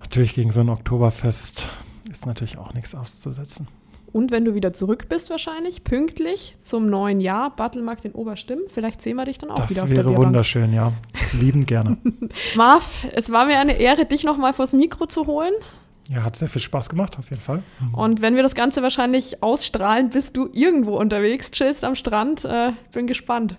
natürlich 0.00 0.34
gegen 0.34 0.52
so 0.52 0.60
ein 0.60 0.68
Oktoberfest 0.68 1.68
ist 2.10 2.26
natürlich 2.26 2.58
auch 2.58 2.74
nichts 2.74 2.94
auszusetzen. 2.94 3.66
Und 4.12 4.30
wenn 4.30 4.44
du 4.44 4.54
wieder 4.54 4.72
zurück 4.72 5.08
bist, 5.08 5.30
wahrscheinlich 5.30 5.84
pünktlich 5.84 6.56
zum 6.62 6.90
neuen 6.90 7.20
Jahr, 7.20 7.54
Battlemarkt 7.54 8.04
in 8.04 8.12
Oberstimm, 8.12 8.60
vielleicht 8.68 9.02
sehen 9.02 9.16
wir 9.16 9.24
dich 9.24 9.38
dann 9.38 9.50
auch 9.50 9.56
das 9.56 9.70
wieder 9.70 9.82
auf 9.82 9.88
der 9.88 9.96
Das 9.98 10.06
wäre 10.06 10.16
wunderschön, 10.16 10.72
ja. 10.72 10.92
Liebend 11.38 11.66
gerne. 11.66 11.98
Marv, 12.56 13.06
es 13.14 13.30
war 13.30 13.46
mir 13.46 13.58
eine 13.58 13.78
Ehre, 13.78 14.06
dich 14.06 14.24
nochmal 14.24 14.52
vors 14.52 14.72
Mikro 14.72 15.06
zu 15.06 15.26
holen. 15.26 15.52
Ja, 16.08 16.24
hat 16.24 16.34
sehr 16.34 16.48
viel 16.48 16.60
Spaß 16.60 16.88
gemacht, 16.88 17.18
auf 17.18 17.30
jeden 17.30 17.42
Fall. 17.42 17.62
Mhm. 17.78 17.94
Und 17.94 18.20
wenn 18.20 18.34
wir 18.34 18.42
das 18.42 18.56
Ganze 18.56 18.82
wahrscheinlich 18.82 19.44
ausstrahlen, 19.44 20.10
bist 20.10 20.36
du 20.36 20.48
irgendwo 20.52 20.98
unterwegs, 20.98 21.52
chillst 21.52 21.84
am 21.84 21.94
Strand. 21.94 22.44
Äh, 22.44 22.72
bin 22.92 23.06
gespannt. 23.06 23.56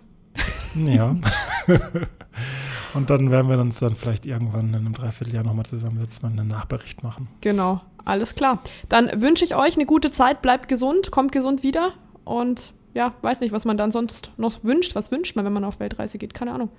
Ja. 0.75 1.15
und 2.93 3.09
dann 3.09 3.31
werden 3.31 3.49
wir 3.49 3.59
uns 3.59 3.79
dann 3.79 3.95
vielleicht 3.95 4.25
irgendwann 4.25 4.69
in 4.69 4.75
einem 4.75 4.93
Dreivierteljahr 4.93 5.43
nochmal 5.43 5.65
zusammensetzen 5.65 6.29
und 6.29 6.39
einen 6.39 6.49
Nachbericht 6.49 7.03
machen. 7.03 7.27
Genau, 7.41 7.81
alles 8.05 8.35
klar. 8.35 8.61
Dann 8.89 9.21
wünsche 9.21 9.45
ich 9.45 9.55
euch 9.55 9.75
eine 9.75 9.85
gute 9.85 10.11
Zeit, 10.11 10.41
bleibt 10.41 10.67
gesund, 10.67 11.11
kommt 11.11 11.31
gesund 11.31 11.63
wieder 11.63 11.93
und 12.25 12.73
ja, 12.93 13.13
weiß 13.21 13.39
nicht, 13.39 13.53
was 13.53 13.65
man 13.65 13.77
dann 13.77 13.91
sonst 13.91 14.31
noch 14.37 14.63
wünscht. 14.63 14.95
Was 14.95 15.11
wünscht 15.11 15.35
man, 15.35 15.45
wenn 15.45 15.53
man 15.53 15.63
auf 15.63 15.79
Weltreise 15.79 16.17
geht? 16.17 16.33
Keine 16.33 16.51
Ahnung. 16.51 16.69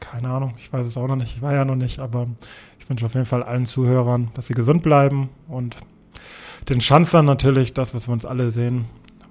Keine 0.00 0.28
Ahnung, 0.28 0.54
ich 0.56 0.72
weiß 0.72 0.86
es 0.86 0.96
auch 0.98 1.06
noch 1.06 1.16
nicht. 1.16 1.36
Ich 1.36 1.42
war 1.42 1.54
ja 1.54 1.64
noch 1.64 1.76
nicht, 1.76 2.00
aber 2.00 2.26
ich 2.78 2.90
wünsche 2.90 3.06
auf 3.06 3.14
jeden 3.14 3.26
Fall 3.26 3.42
allen 3.42 3.66
Zuhörern, 3.66 4.28
dass 4.34 4.48
sie 4.48 4.54
gesund 4.54 4.82
bleiben 4.82 5.28
und 5.48 5.76
den 6.68 6.80
Schanzern 6.80 7.24
natürlich 7.24 7.72
das, 7.72 7.94
was 7.94 8.08
wir 8.08 8.12
uns 8.12 8.26
alle 8.26 8.50
sehen, 8.50 8.86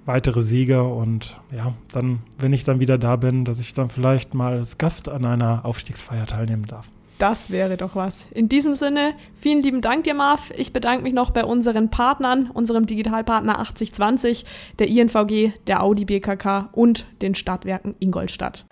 weitere 0.06 0.40
Siege 0.40 0.82
und 0.82 1.40
ja, 1.54 1.74
dann, 1.92 2.20
wenn 2.38 2.52
ich 2.52 2.64
dann 2.64 2.80
wieder 2.80 2.96
da 2.96 3.16
bin, 3.16 3.44
dass 3.44 3.58
ich 3.58 3.74
dann 3.74 3.90
vielleicht 3.90 4.34
mal 4.34 4.54
als 4.54 4.78
Gast 4.78 5.08
an 5.08 5.24
einer 5.24 5.64
Aufstiegsfeier 5.64 6.26
teilnehmen 6.26 6.62
darf. 6.62 6.88
Das 7.18 7.50
wäre 7.50 7.78
doch 7.78 7.96
was. 7.96 8.26
In 8.32 8.48
diesem 8.48 8.74
Sinne, 8.74 9.14
vielen 9.34 9.62
lieben 9.62 9.80
Dank 9.80 10.04
dir, 10.04 10.12
Marv. 10.12 10.52
Ich 10.54 10.72
bedanke 10.74 11.02
mich 11.02 11.14
noch 11.14 11.30
bei 11.30 11.44
unseren 11.44 11.90
Partnern, 11.90 12.50
unserem 12.52 12.84
Digitalpartner 12.84 13.58
8020, 13.58 14.44
der 14.78 14.88
INVG, 14.88 15.52
der 15.66 15.82
Audi 15.82 16.04
BKK 16.04 16.68
und 16.72 17.06
den 17.22 17.34
Stadtwerken 17.34 17.94
Ingolstadt. 18.00 18.66